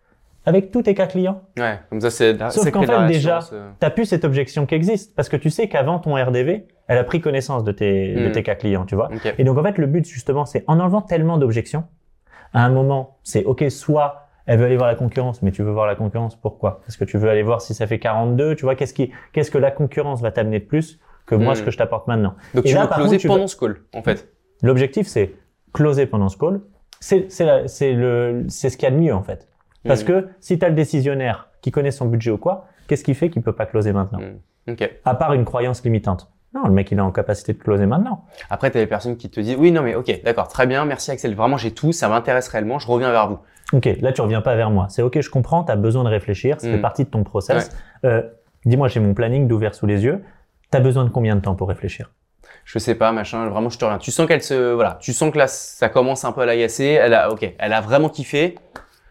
avec 0.47 0.71
tous 0.71 0.83
tes 0.83 0.95
cas 0.95 1.07
clients. 1.07 1.43
Ouais, 1.59 1.81
comme 1.91 2.01
ça 2.01 2.11
c'est. 2.11 2.39
Sauf 2.51 2.63
c'est 2.65 2.71
qu'en 2.71 2.83
fait, 2.83 3.07
déjà, 3.09 3.41
euh, 3.53 3.71
T'as 3.81 3.91
plus 3.91 4.07
cette 4.07 4.25
objection 4.25 4.67
qui 4.67 4.75
existe 4.77 5.15
parce 5.17 5.29
que 5.29 5.37
tu 5.37 5.51
sais 5.51 5.69
qu'avant 5.69 5.99
ton 5.99 6.15
RDV, 6.15 6.67
elle 6.87 6.99
a 6.99 7.05
pris 7.05 7.21
connaissance 7.21 7.65
de 7.65 7.73
tes, 7.73 8.15
de 8.15 8.29
Mm. 8.29 8.33
tes 8.33 8.43
cas 8.45 8.55
clients, 8.55 8.85
tu 8.85 8.95
vois. 8.95 9.09
Et 9.39 9.43
donc 9.45 9.59
en 9.59 9.63
fait, 9.65 9.79
le 9.79 9.87
but 9.87 10.05
justement, 10.07 10.45
c'est 10.45 10.63
en 10.69 10.79
enlevant 10.81 11.01
tellement 11.03 11.39
d'objections, 11.39 11.85
à 12.55 12.65
un 12.65 12.71
moment, 12.71 13.19
c'est 13.25 13.45
ok, 13.45 13.65
soit 13.71 14.29
elle 14.47 14.59
veut 14.59 14.67
aller 14.67 14.77
voir 14.77 14.89
la 14.89 14.97
concurrence, 14.97 15.43
mais 15.43 15.53
tu 15.53 15.63
veux 15.63 15.71
voir 15.73 15.87
la 15.87 15.95
concurrence, 15.95 16.35
pourquoi? 16.37 16.81
Parce 16.87 16.97
que 16.97 17.05
tu 17.05 17.19
veux 17.19 17.29
aller 17.31 17.45
voir 17.45 17.61
si 17.63 17.75
ça 17.75 17.87
fait 17.87 18.01
42, 18.01 18.57
tu 18.57 18.65
vois, 18.65 18.75
qu'est-ce 18.75 18.95
qui, 18.95 19.13
qu'est-ce 19.33 19.51
que 19.53 19.59
la 19.59 19.71
concurrence 19.71 20.21
va 20.23 20.33
t'amener 20.33 20.59
de 20.59 20.65
plus 20.65 20.99
que 21.27 21.37
moi, 21.37 21.53
Mm. 21.53 21.57
ce 21.57 21.63
que 21.63 21.71
je 21.71 21.79
t'apporte 21.79 22.09
maintenant? 22.09 22.35
Donc 22.55 22.67
Et 22.67 22.71
tu 22.71 22.75
là, 22.75 22.83
veux 22.83 22.89
par 22.89 22.99
closer 22.99 23.11
contre, 23.13 23.21
tu 23.23 23.29
pendant 23.29 23.41
veux- 23.43 23.47
ce 23.47 23.57
call, 23.57 23.77
en 23.95 24.03
fait. 24.03 24.29
L'objectif, 24.63 25.07
c'est 25.07 25.35
closer 25.73 26.07
pendant 26.07 26.29
ce 26.29 26.37
call. 26.39 26.61
C'est, 27.01 27.29
ce 27.31 28.77
qu'il 28.77 28.83
y 28.85 28.87
a 28.87 28.91
de 28.91 28.97
mieux 28.97 29.15
en 29.15 29.23
fait. 29.23 29.49
Parce 29.87 30.05
que 30.05 30.29
si 30.41 30.59
tu 30.59 30.65
as 30.65 30.69
le 30.69 30.75
décisionnaire 30.77 31.49
qui 31.61 31.71
connaît 31.73 31.91
son 31.91 32.07
budget 32.07 32.31
ou 32.31 32.39
quoi, 32.39 32.67
qu'est-ce 32.87 33.03
qui 33.05 33.15
fait 33.15 33.31
qu'il 33.31 33.43
peut 33.43 33.53
pas 33.55 33.67
closer 33.67 33.93
maintenant 33.93 34.21
Mm. 34.21 34.71
Ok. 34.73 34.91
à 35.05 35.15
part 35.17 35.33
une 35.33 35.45
croyance 35.45 35.83
limitante. 35.83 36.31
Non, 36.55 36.63
le 36.67 36.71
mec, 36.73 36.93
il 36.93 36.99
est 36.99 37.01
en 37.01 37.11
capacité 37.11 37.53
de 37.53 37.59
closer 37.59 37.87
maintenant. 37.87 38.25
Après, 38.49 38.71
t'as 38.71 38.79
les 38.79 38.87
personnes 38.87 39.17
qui 39.17 39.29
te 39.29 39.41
disent 39.41 39.57
oui, 39.59 39.73
non 39.73 39.83
mais 39.83 39.97
ok, 39.97 40.21
d'accord, 40.23 40.47
très 40.47 40.69
bien, 40.69 40.85
merci 40.85 41.11
Axel, 41.11 41.35
vraiment 41.35 41.57
j'ai 41.57 41.73
tout, 41.73 41.91
ça 41.91 42.09
m'intéresse 42.09 42.47
réellement, 42.47 42.79
je 42.79 42.87
reviens 42.87 43.11
vers 43.11 43.27
vous. 43.29 43.39
Ok, 43.73 43.89
là, 44.01 44.13
tu 44.13 44.21
reviens 44.21 44.41
pas 44.43 44.55
vers 44.55 44.71
moi. 44.71 44.87
C'est 44.89 45.03
ok, 45.03 45.21
je 45.21 45.31
comprends, 45.31 45.65
tu 45.65 45.73
as 45.73 45.77
besoin 45.77 46.05
de 46.05 46.09
réfléchir, 46.11 46.61
ça 46.61 46.69
Mm. 46.69 46.73
fait 46.73 46.81
partie 46.81 47.05
de 47.05 47.09
ton 47.11 47.25
process. 47.25 47.71
Euh, 48.05 48.23
Dis-moi, 48.65 48.87
j'ai 48.87 49.01
mon 49.01 49.13
planning 49.15 49.49
d'ouvert 49.49 49.75
sous 49.75 49.87
les 49.87 50.05
yeux. 50.05 50.23
Tu 50.71 50.77
as 50.79 50.81
besoin 50.81 51.05
de 51.05 51.09
combien 51.11 51.35
de 51.35 51.41
temps 51.41 51.57
pour 51.57 51.69
réfléchir? 51.69 52.13
Je 52.65 52.79
sais 52.79 52.95
pas, 52.95 53.13
machin, 53.13 53.49
vraiment 53.49 53.69
je 53.69 53.79
te 53.79 53.85
reviens. 53.85 53.99
Tu 53.99 54.11
sens 54.11 54.27
qu'elle 54.27 54.43
se, 54.43 54.73
voilà, 54.73 54.99
tu 55.01 55.13
sens 55.13 55.33
que 55.33 55.39
là 55.39 55.47
ça 55.49 55.89
commence 55.89 56.25
un 56.25 56.33
peu 56.33 56.43
à 56.43 56.47
l'agacer. 56.47 56.85
Elle 56.85 57.15
a, 57.15 57.31
ok, 57.31 57.55
elle 57.59 57.73
a 57.73 57.81
vraiment 57.81 58.09
kiffé. 58.09 58.57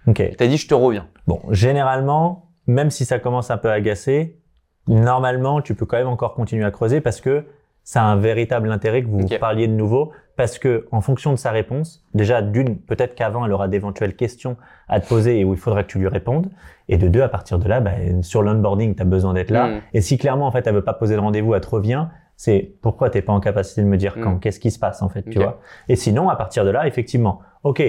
Ok. 0.07 0.23
T'as 0.37 0.47
dit 0.47 0.57
je 0.57 0.67
te 0.67 0.73
reviens. 0.73 1.07
Bon, 1.27 1.41
généralement, 1.49 2.49
même 2.67 2.89
si 2.89 3.05
ça 3.05 3.19
commence 3.19 3.51
un 3.51 3.57
peu 3.57 3.69
à 3.69 3.73
agacer, 3.73 4.39
normalement, 4.87 5.61
tu 5.61 5.75
peux 5.75 5.85
quand 5.85 5.97
même 5.97 6.07
encore 6.07 6.33
continuer 6.33 6.65
à 6.65 6.71
creuser 6.71 7.01
parce 7.01 7.21
que 7.21 7.45
ça 7.83 8.01
a 8.01 8.05
un 8.05 8.15
véritable 8.15 8.71
intérêt 8.71 9.03
que 9.03 9.07
vous 9.07 9.25
parliez 9.39 9.67
de 9.67 9.73
nouveau. 9.73 10.11
parce 10.37 10.57
que 10.57 10.87
en 10.91 11.01
fonction 11.01 11.31
de 11.31 11.37
sa 11.37 11.51
réponse, 11.51 12.03
déjà 12.13 12.41
d'une, 12.41 12.77
peut-être 12.77 13.15
qu'avant 13.15 13.45
elle 13.45 13.53
aura 13.53 13.67
d'éventuelles 13.67 14.15
questions 14.15 14.57
à 14.87 14.99
te 14.99 15.07
poser 15.07 15.39
et 15.39 15.45
où 15.45 15.53
il 15.53 15.59
faudra 15.59 15.83
que 15.83 15.87
tu 15.87 15.99
lui 15.99 16.07
répondes. 16.07 16.49
Et 16.89 16.97
de 16.97 17.07
deux, 17.07 17.21
à 17.21 17.29
partir 17.29 17.59
de 17.59 17.67
là, 17.67 17.79
bah, 17.79 17.91
sur 18.21 18.41
l'onboarding, 18.41 18.95
tu 18.95 19.01
as 19.01 19.05
besoin 19.05 19.33
d'être 19.33 19.51
là. 19.51 19.67
Mm. 19.67 19.81
Et 19.93 20.01
si 20.01 20.17
clairement 20.17 20.47
en 20.47 20.51
fait 20.51 20.65
elle 20.65 20.73
veut 20.73 20.83
pas 20.83 20.93
poser 20.93 21.15
de 21.15 21.19
rendez-vous, 21.19 21.53
elle 21.53 21.61
te 21.61 21.69
revient, 21.69 22.07
c'est 22.43 22.73
pourquoi 22.81 23.11
t'es 23.11 23.21
pas 23.21 23.33
en 23.33 23.39
capacité 23.39 23.83
de 23.83 23.87
me 23.87 23.97
dire 23.97 24.15
quand, 24.19 24.31
Mm. 24.31 24.39
qu'est-ce 24.39 24.59
qui 24.59 24.71
se 24.71 24.79
passe 24.79 25.03
en 25.03 25.09
fait, 25.09 25.21
tu 25.29 25.37
vois. 25.37 25.59
Et 25.87 25.95
sinon, 25.95 26.27
à 26.27 26.35
partir 26.35 26.65
de 26.65 26.71
là, 26.71 26.87
effectivement, 26.87 27.41
ok, 27.63 27.83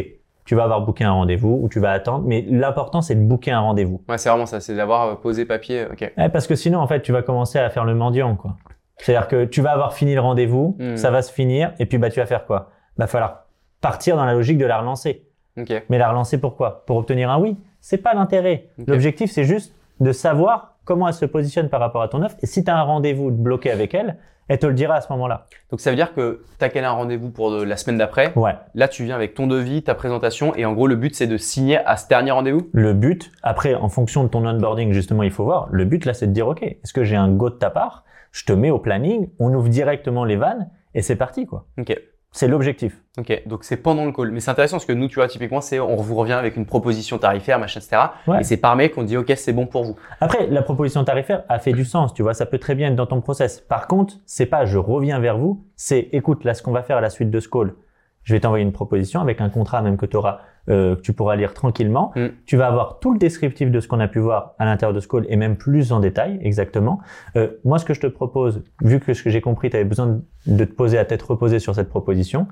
tu 0.44 0.55
vas 0.55 0.64
avoir 0.64 0.82
booké 0.84 1.05
un 1.05 1.12
rendez-vous 1.12 1.59
ou 1.62 1.68
tu 1.70 1.80
vas 1.80 1.92
attendre, 1.92 2.24
mais 2.26 2.44
l'important 2.46 3.00
c'est 3.00 3.14
de 3.14 3.22
booker 3.22 3.53
un 3.53 3.61
rendez-vous. 3.61 4.03
Ouais, 4.11 4.18
c'est 4.18 4.28
vraiment 4.28 4.44
ça, 4.44 4.61
c'est 4.61 4.74
d'avoir 4.74 5.09
euh, 5.09 5.14
posé 5.14 5.46
papier. 5.46 5.86
Ok. 5.90 6.12
Parce 6.34 6.46
que 6.46 6.55
sinon, 6.55 6.80
en 6.80 6.86
fait, 6.86 7.00
tu 7.00 7.12
vas 7.12 7.22
commencer 7.22 7.59
à 7.59 7.70
faire 7.70 7.86
le 7.86 7.94
mendiant, 7.94 8.36
quoi. 8.36 8.57
C'est-à-dire 8.98 9.26
que 9.26 9.46
tu 9.46 9.62
vas 9.62 9.70
avoir 9.72 9.94
fini 9.94 10.14
le 10.14 10.20
rendez-vous, 10.20 10.76
Mm. 10.78 10.96
ça 10.98 11.11
va 11.11 11.22
se 11.22 11.32
finir, 11.32 11.72
et 11.78 11.86
puis 11.86 11.96
bah 11.96 12.11
tu 12.11 12.20
vas 12.20 12.26
faire 12.26 12.44
quoi? 12.44 12.70
Va 12.98 13.07
falloir 13.07 13.46
partir 13.80 14.16
dans 14.16 14.26
la 14.26 14.34
logique 14.34 14.59
de 14.59 14.66
la 14.66 14.78
relancer. 14.80 15.26
Mais 15.57 15.96
la 15.98 16.11
relancer 16.11 16.38
pourquoi? 16.38 16.84
Pour 16.86 16.96
obtenir 16.98 17.30
un 17.30 17.38
oui. 17.40 17.57
C'est 17.80 17.98
pas 17.98 18.12
l'intérêt. 18.12 18.68
L'objectif, 18.86 19.30
c'est 19.30 19.44
juste 19.44 19.74
de 20.00 20.12
savoir 20.12 20.76
comment 20.84 21.07
elle 21.09 21.14
se 21.14 21.24
positionne 21.26 21.68
par 21.68 21.80
rapport 21.80 22.03
à 22.03 22.09
ton 22.09 22.22
offre. 22.22 22.36
Et 22.42 22.46
si 22.46 22.64
tu 22.64 22.70
as 22.70 22.76
un 22.76 22.82
rendez-vous 22.82 23.30
bloqué 23.30 23.70
avec 23.70 23.94
elle, 23.94 24.16
elle 24.49 24.59
te 24.59 24.66
le 24.66 24.74
dira 24.74 24.95
à 24.95 25.01
ce 25.01 25.12
moment-là. 25.12 25.47
Donc 25.70 25.80
ça 25.80 25.90
veut 25.90 25.97
dire 25.97 26.14
que 26.14 26.43
tu 26.59 26.78
as 26.78 26.88
un 26.88 26.93
rendez-vous 26.93 27.30
pour 27.30 27.51
de- 27.51 27.62
la 27.62 27.76
semaine 27.76 27.99
d'après. 27.99 28.32
Ouais. 28.36 28.55
Là, 28.74 28.88
tu 28.88 29.05
viens 29.05 29.14
avec 29.14 29.34
ton 29.34 29.47
devis, 29.47 29.82
ta 29.82 29.95
présentation, 29.95 30.55
et 30.55 30.64
en 30.64 30.72
gros, 30.72 30.86
le 30.86 30.97
but, 30.97 31.14
c'est 31.14 31.26
de 31.26 31.36
signer 31.36 31.78
à 31.78 31.97
ce 31.97 32.09
dernier 32.09 32.30
rendez-vous. 32.32 32.68
Le 32.72 32.93
but, 32.93 33.32
après, 33.43 33.74
en 33.74 33.88
fonction 33.88 34.24
de 34.24 34.28
ton 34.28 34.47
onboarding, 34.47 34.93
justement, 34.93 35.22
il 35.22 35.30
faut 35.30 35.45
voir. 35.45 35.68
Le 35.70 35.84
but, 35.84 36.05
là, 36.05 36.14
c'est 36.14 36.26
de 36.26 36.32
dire, 36.32 36.49
OK, 36.49 36.62
est-ce 36.62 36.93
que 36.93 37.05
j'ai 37.05 37.16
un 37.16 37.28
go 37.28 37.51
de 37.51 37.55
ta 37.55 37.70
part? 37.70 38.05
Je 38.32 38.45
te 38.45 38.53
mets 38.53 38.70
au 38.70 38.78
planning, 38.78 39.28
on 39.38 39.53
ouvre 39.55 39.68
directement 39.68 40.24
les 40.24 40.36
vannes, 40.36 40.70
et 40.95 41.03
c'est 41.03 41.16
parti, 41.16 41.47
quoi. 41.47 41.66
Ok. 41.78 41.99
C'est 42.32 42.48
l'objectif. 42.48 42.98
Ok. 43.18 43.42
Donc 43.46 43.62
c'est 43.62 43.76
pendant 43.76 44.06
le 44.06 44.12
call. 44.12 44.30
Mais 44.30 44.40
c'est 44.40 44.50
intéressant 44.50 44.76
parce 44.76 44.86
que 44.86 44.94
nous, 44.94 45.06
tu 45.06 45.16
vois, 45.16 45.28
typiquement, 45.28 45.60
c'est 45.60 45.78
on 45.78 45.96
vous 45.96 46.14
revient 46.14 46.32
avec 46.32 46.56
une 46.56 46.64
proposition 46.64 47.18
tarifaire, 47.18 47.58
machin, 47.58 47.80
etc. 47.80 48.02
Ouais. 48.26 48.40
Et 48.40 48.44
c'est 48.44 48.56
par 48.56 48.74
mail 48.74 48.90
qu'on 48.90 49.02
dit, 49.02 49.18
ok, 49.18 49.30
c'est 49.36 49.52
bon 49.52 49.66
pour 49.66 49.84
vous. 49.84 49.96
Après, 50.20 50.46
la 50.46 50.62
proposition 50.62 51.04
tarifaire 51.04 51.44
a 51.50 51.58
fait 51.58 51.72
du 51.72 51.84
sens, 51.84 52.14
tu 52.14 52.22
vois, 52.22 52.32
ça 52.32 52.46
peut 52.46 52.58
très 52.58 52.74
bien 52.74 52.88
être 52.88 52.96
dans 52.96 53.06
ton 53.06 53.20
process. 53.20 53.60
Par 53.60 53.86
contre, 53.86 54.14
c'est 54.24 54.46
pas 54.46 54.64
je 54.64 54.78
reviens 54.78 55.18
vers 55.20 55.36
vous, 55.36 55.62
c'est 55.76 56.08
écoute, 56.12 56.44
là, 56.44 56.54
ce 56.54 56.62
qu'on 56.62 56.72
va 56.72 56.82
faire 56.82 56.96
à 56.96 57.02
la 57.02 57.10
suite 57.10 57.30
de 57.30 57.38
ce 57.38 57.48
call, 57.48 57.74
je 58.22 58.32
vais 58.32 58.40
t'envoyer 58.40 58.64
une 58.64 58.72
proposition 58.72 59.20
avec 59.20 59.40
un 59.42 59.50
contrat 59.50 59.82
même 59.82 59.98
que 59.98 60.06
tu 60.06 60.16
auras, 60.16 60.40
euh, 60.68 60.94
que 60.96 61.00
tu 61.00 61.12
pourras 61.12 61.34
lire 61.36 61.54
tranquillement. 61.54 62.12
Mm. 62.14 62.26
Tu 62.46 62.56
vas 62.56 62.66
avoir 62.68 62.98
tout 63.00 63.12
le 63.12 63.18
descriptif 63.18 63.70
de 63.70 63.80
ce 63.80 63.88
qu'on 63.88 64.00
a 64.00 64.08
pu 64.08 64.18
voir 64.20 64.54
à 64.58 64.64
l'intérieur 64.64 64.94
de 64.94 65.00
ce 65.00 65.08
call 65.08 65.26
et 65.28 65.36
même 65.36 65.56
plus 65.56 65.92
en 65.92 65.98
détail, 66.00 66.38
exactement. 66.42 67.00
Euh, 67.36 67.48
moi, 67.64 67.78
ce 67.78 67.84
que 67.84 67.94
je 67.94 68.00
te 68.00 68.06
propose, 68.06 68.62
vu 68.80 69.00
que 69.00 69.12
ce 69.14 69.22
que 69.22 69.30
j'ai 69.30 69.40
compris, 69.40 69.70
tu 69.70 69.76
avais 69.76 69.84
besoin 69.84 70.20
de- 70.46 70.64
te 70.64 70.72
poser 70.72 70.98
à 70.98 71.04
tête 71.04 71.22
reposée 71.22 71.58
sur 71.58 71.74
cette 71.74 71.88
proposition, 71.88 72.46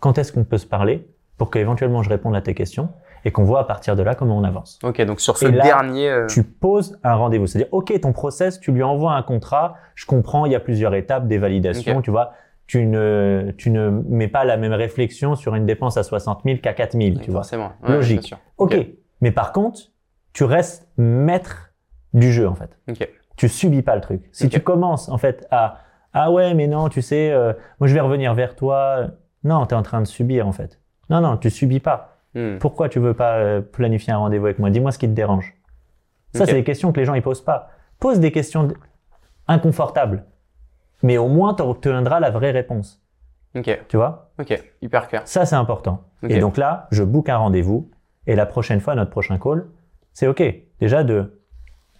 quand 0.00 0.18
est-ce 0.18 0.32
qu'on 0.32 0.44
peut 0.44 0.58
se 0.58 0.66
parler 0.66 1.06
pour 1.38 1.50
qu'éventuellement 1.50 2.02
je 2.02 2.10
réponde 2.10 2.34
à 2.34 2.40
tes 2.40 2.54
questions 2.54 2.88
et 3.24 3.30
qu'on 3.30 3.44
voit 3.44 3.60
à 3.60 3.64
partir 3.64 3.94
de 3.94 4.02
là 4.02 4.16
comment 4.16 4.36
on 4.36 4.42
avance? 4.42 4.80
Ok. 4.82 5.00
Donc 5.02 5.20
sur 5.20 5.36
ce 5.38 5.46
Et 5.46 5.52
là, 5.52 5.62
dernier. 5.62 6.10
euh, 6.10 6.26
tu 6.26 6.42
poses 6.42 6.98
un 7.04 7.14
rendez-vous. 7.14 7.46
C'est-à-dire, 7.46 7.72
OK, 7.72 7.92
ton 8.00 8.12
process, 8.12 8.58
tu 8.58 8.72
lui 8.72 8.82
envoies 8.82 9.12
un 9.12 9.22
contrat. 9.22 9.76
Je 9.94 10.06
comprends, 10.06 10.44
il 10.46 10.52
y 10.52 10.56
a 10.56 10.60
plusieurs 10.60 10.94
étapes, 10.94 11.28
des 11.28 11.38
validations, 11.38 12.02
tu 12.02 12.10
vois. 12.10 12.32
Tu 12.72 12.86
ne, 12.86 13.52
tu 13.58 13.68
ne 13.68 13.90
mets 13.90 14.28
pas 14.28 14.46
la 14.46 14.56
même 14.56 14.72
réflexion 14.72 15.34
sur 15.34 15.54
une 15.54 15.66
dépense 15.66 15.98
à 15.98 16.02
60 16.02 16.40
000 16.42 16.56
qu'à 16.62 16.72
4 16.72 16.92
000, 16.98 17.18
tu 17.18 17.30
vois. 17.30 17.40
forcément. 17.40 17.72
Logique. 17.86 18.22
sûr. 18.22 18.38
OK. 18.56 18.74
Ok. 18.74 18.86
Mais 19.20 19.30
par 19.30 19.52
contre, 19.52 19.92
tu 20.32 20.44
restes 20.44 20.88
maître 20.96 21.74
du 22.14 22.32
jeu, 22.32 22.48
en 22.48 22.54
fait. 22.54 22.78
Ok. 22.88 23.06
Tu 23.36 23.50
subis 23.50 23.82
pas 23.82 23.94
le 23.94 24.00
truc. 24.00 24.22
Si 24.32 24.48
tu 24.48 24.60
commences, 24.60 25.10
en 25.10 25.18
fait, 25.18 25.46
à, 25.50 25.80
ah 26.14 26.30
ouais, 26.30 26.54
mais 26.54 26.66
non, 26.66 26.88
tu 26.88 27.02
sais, 27.02 27.30
euh, 27.30 27.52
moi, 27.78 27.88
je 27.88 27.92
vais 27.92 28.00
revenir 28.00 28.32
vers 28.32 28.56
toi. 28.56 29.08
Non, 29.44 29.66
tu 29.66 29.74
es 29.74 29.76
en 29.76 29.82
train 29.82 30.00
de 30.00 30.06
subir, 30.06 30.48
en 30.48 30.52
fait. 30.52 30.80
Non, 31.10 31.20
non, 31.20 31.36
tu 31.36 31.50
subis 31.50 31.80
pas. 31.80 32.20
Hmm. 32.34 32.56
Pourquoi 32.56 32.88
tu 32.88 33.00
veux 33.00 33.12
pas 33.12 33.34
euh, 33.34 33.60
planifier 33.60 34.14
un 34.14 34.16
rendez-vous 34.16 34.46
avec 34.46 34.58
moi? 34.58 34.70
Dis-moi 34.70 34.92
ce 34.92 34.98
qui 34.98 35.08
te 35.08 35.12
dérange. 35.12 35.52
Ça, 36.34 36.46
c'est 36.46 36.54
des 36.54 36.64
questions 36.64 36.90
que 36.90 37.00
les 37.00 37.04
gens 37.04 37.12
ils 37.12 37.20
posent 37.20 37.44
pas. 37.44 37.68
Pose 38.00 38.18
des 38.18 38.32
questions 38.32 38.68
inconfortables, 39.46 40.24
mais 41.02 41.18
au 41.18 41.28
moins 41.28 41.54
tu 41.54 41.62
obtiendras 41.62 42.20
la 42.20 42.30
vraie 42.30 42.50
réponse. 42.50 43.02
Ok. 43.54 43.80
Tu 43.88 43.96
vois? 43.96 44.30
Ok. 44.38 44.62
Hyper 44.80 45.08
clair. 45.08 45.22
Ça, 45.26 45.44
c'est 45.44 45.56
important. 45.56 46.04
Et 46.28 46.38
donc 46.38 46.56
là, 46.56 46.86
je 46.90 47.02
book 47.02 47.28
un 47.28 47.36
rendez-vous 47.36 47.90
et 48.26 48.34
la 48.36 48.46
prochaine 48.46 48.80
fois, 48.80 48.94
notre 48.94 49.10
prochain 49.10 49.38
call, 49.38 49.66
c'est 50.12 50.26
OK. 50.26 50.42
Déjà, 50.80 51.04
de, 51.04 51.40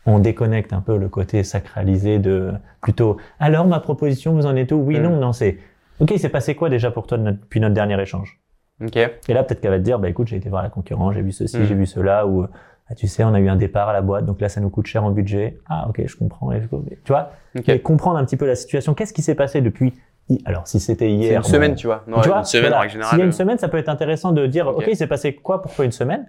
on 0.07 0.19
déconnecte 0.19 0.73
un 0.73 0.81
peu 0.81 0.97
le 0.97 1.09
côté 1.09 1.43
sacralisé 1.45 2.19
de 2.19 2.53
plutôt. 2.81 3.17
Alors, 3.39 3.67
ma 3.67 3.81
proposition, 3.81 4.33
vous 4.33 4.47
en 4.47 4.57
êtes 4.57 4.73
où? 4.73 4.77
Oui, 4.77 4.99
Mm. 4.99 5.03
non, 5.03 5.17
non, 5.21 5.33
c'est. 5.33 5.59
OK, 6.01 6.11
il 6.13 6.19
s'est 6.19 6.29
passé 6.29 6.55
quoi 6.55 6.69
déjà 6.71 6.91
pour 6.91 7.07
toi 7.07 7.19
de 7.19 7.23
notre- 7.25 7.41
depuis 7.41 7.61
notre 7.61 7.75
dernier 7.75 8.01
échange? 8.01 8.39
Ok. 8.83 8.97
et 8.97 9.33
là, 9.35 9.45
peut-être 9.45 9.61
qu'elle 9.61 9.71
va 9.71 9.79
te 9.79 9.85
dire, 9.85 10.01
bah 10.01 10.09
écoute, 10.09 10.27
j'ai 10.27 10.37
été 10.37 10.49
voir 10.49 10.63
la 10.65 10.71
concurrence, 10.71 11.15
j'ai 11.15 11.23
vu 11.23 11.31
ceci, 11.31 11.57
Mm. 11.59 11.65
j'ai 11.65 11.75
vu 11.75 11.87
cela, 11.87 12.27
ou 12.27 12.47
ah, 12.89 12.95
tu 12.95 13.07
sais, 13.07 13.25
on 13.25 13.33
a 13.33 13.41
eu 13.41 13.49
un 13.49 13.57
départ 13.57 13.89
à 13.89 13.93
la 13.93 14.03
boîte, 14.03 14.27
donc 14.27 14.41
là, 14.41 14.49
ça 14.49 14.61
nous 14.61 14.71
coûte 14.71 14.87
cher 14.87 15.05
en 15.05 15.11
budget. 15.11 15.59
Ah, 15.69 15.87
ok, 15.89 16.03
je 16.05 16.17
comprends. 16.17 16.51
Tu 16.53 17.13
vois, 17.13 17.31
et 17.55 17.81
comprendre 17.81 18.19
un 18.19 18.25
petit 18.25 18.37
peu 18.37 18.47
la 18.47 18.55
situation. 18.55 18.95
Qu'est-ce 18.95 19.13
qui 19.13 19.23
s'est 19.23 19.35
passé 19.35 19.61
depuis 19.61 19.95
Alors, 20.45 20.67
si 20.67 20.81
c'était 20.81 21.11
hier, 21.11 21.39
une 21.39 21.45
semaine, 21.45 21.71
bon, 21.73 21.77
tu 21.77 21.87
vois. 21.87 22.03
Non, 22.07 22.21
tu 22.21 22.29
vois, 22.29 22.39
une 22.39 22.45
semaine 22.45 22.65
voilà. 22.65 22.77
en 22.77 22.81
règle 22.81 22.93
générale. 22.93 23.11
S'il 23.11 23.19
y 23.19 23.23
a 23.23 23.25
une 23.25 23.31
euh, 23.31 23.33
semaine, 23.33 23.59
ça 23.59 23.69
peut 23.69 23.79
être 23.79 23.89
intéressant 23.89 24.33
de 24.33 24.47
dire, 24.47 24.67
Ok. 24.69 24.85
il 24.89 24.97
s'est 24.97 25.07
passé 25.07 25.35
quoi 25.35 25.63
pour 25.63 25.73
toi 25.73 25.85
une 25.85 25.93
semaine? 25.93 26.27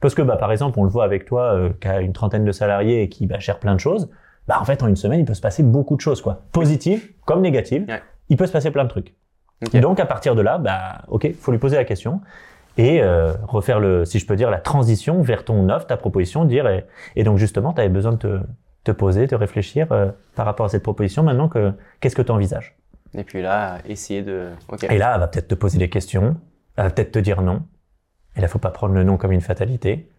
Parce 0.00 0.14
que, 0.14 0.22
bah, 0.22 0.36
par 0.36 0.52
exemple, 0.52 0.78
on 0.78 0.84
le 0.84 0.90
voit 0.90 1.04
avec 1.04 1.24
toi, 1.24 1.54
euh, 1.54 1.70
qui 1.80 1.88
a 1.88 2.00
une 2.00 2.12
trentaine 2.12 2.44
de 2.44 2.52
salariés 2.52 3.02
et 3.02 3.08
qui 3.08 3.26
bah, 3.26 3.38
gère 3.38 3.58
plein 3.58 3.74
de 3.74 3.80
choses. 3.80 4.10
Bah, 4.46 4.58
en 4.60 4.64
fait, 4.64 4.82
en 4.82 4.88
une 4.88 4.96
semaine, 4.96 5.20
il 5.20 5.24
peut 5.24 5.34
se 5.34 5.40
passer 5.40 5.62
beaucoup 5.62 5.96
de 5.96 6.00
choses, 6.00 6.20
quoi. 6.20 6.42
Positives 6.52 7.10
comme 7.24 7.40
négatives. 7.40 7.86
Ouais. 7.88 8.02
Il 8.28 8.36
peut 8.36 8.46
se 8.46 8.52
passer 8.52 8.70
plein 8.70 8.84
de 8.84 8.90
trucs. 8.90 9.14
Ok. 9.66 9.80
Donc, 9.80 10.00
à 10.00 10.06
partir 10.06 10.34
de 10.34 10.42
là, 10.42 10.58
bah, 10.58 11.02
ok, 11.08 11.34
faut 11.40 11.50
lui 11.50 11.58
poser 11.58 11.76
la 11.76 11.84
question 11.84 12.20
et 12.76 13.02
euh, 13.02 13.32
refaire 13.46 13.80
le, 13.80 14.04
si 14.04 14.18
je 14.18 14.26
peux 14.26 14.36
dire, 14.36 14.50
la 14.50 14.58
transition 14.58 15.22
vers 15.22 15.44
ton 15.44 15.68
offre, 15.68 15.86
ta 15.86 15.96
proposition, 15.96 16.44
dire 16.44 16.66
et, 16.68 16.84
et 17.16 17.24
donc 17.24 17.38
justement, 17.38 17.72
tu 17.72 17.80
avais 17.80 17.88
besoin 17.90 18.12
de 18.12 18.18
te, 18.18 18.40
te 18.84 18.92
poser, 18.92 19.26
de 19.26 19.36
réfléchir 19.36 19.86
euh, 19.92 20.10
par 20.34 20.46
rapport 20.46 20.66
à 20.66 20.68
cette 20.68 20.82
proposition. 20.82 21.22
Maintenant, 21.22 21.48
que 21.48 21.72
qu'est-ce 22.00 22.16
que 22.16 22.22
tu 22.22 22.32
envisages 22.32 22.76
Et 23.16 23.24
puis 23.24 23.42
là, 23.42 23.78
essayer 23.86 24.22
de. 24.22 24.48
Ok. 24.68 24.84
Et 24.84 24.98
là, 24.98 25.12
elle 25.14 25.20
va 25.20 25.28
peut-être 25.28 25.48
te 25.48 25.54
poser 25.54 25.78
des 25.78 25.88
questions, 25.88 26.36
elle 26.76 26.84
va 26.84 26.90
peut-être 26.90 27.12
te 27.12 27.18
dire 27.18 27.42
non. 27.42 27.62
Et 28.36 28.40
là, 28.40 28.48
faut 28.48 28.58
pas 28.58 28.70
prendre 28.70 28.94
le 28.94 29.04
non 29.04 29.16
comme 29.16 29.32
une 29.32 29.40
fatalité. 29.40 30.10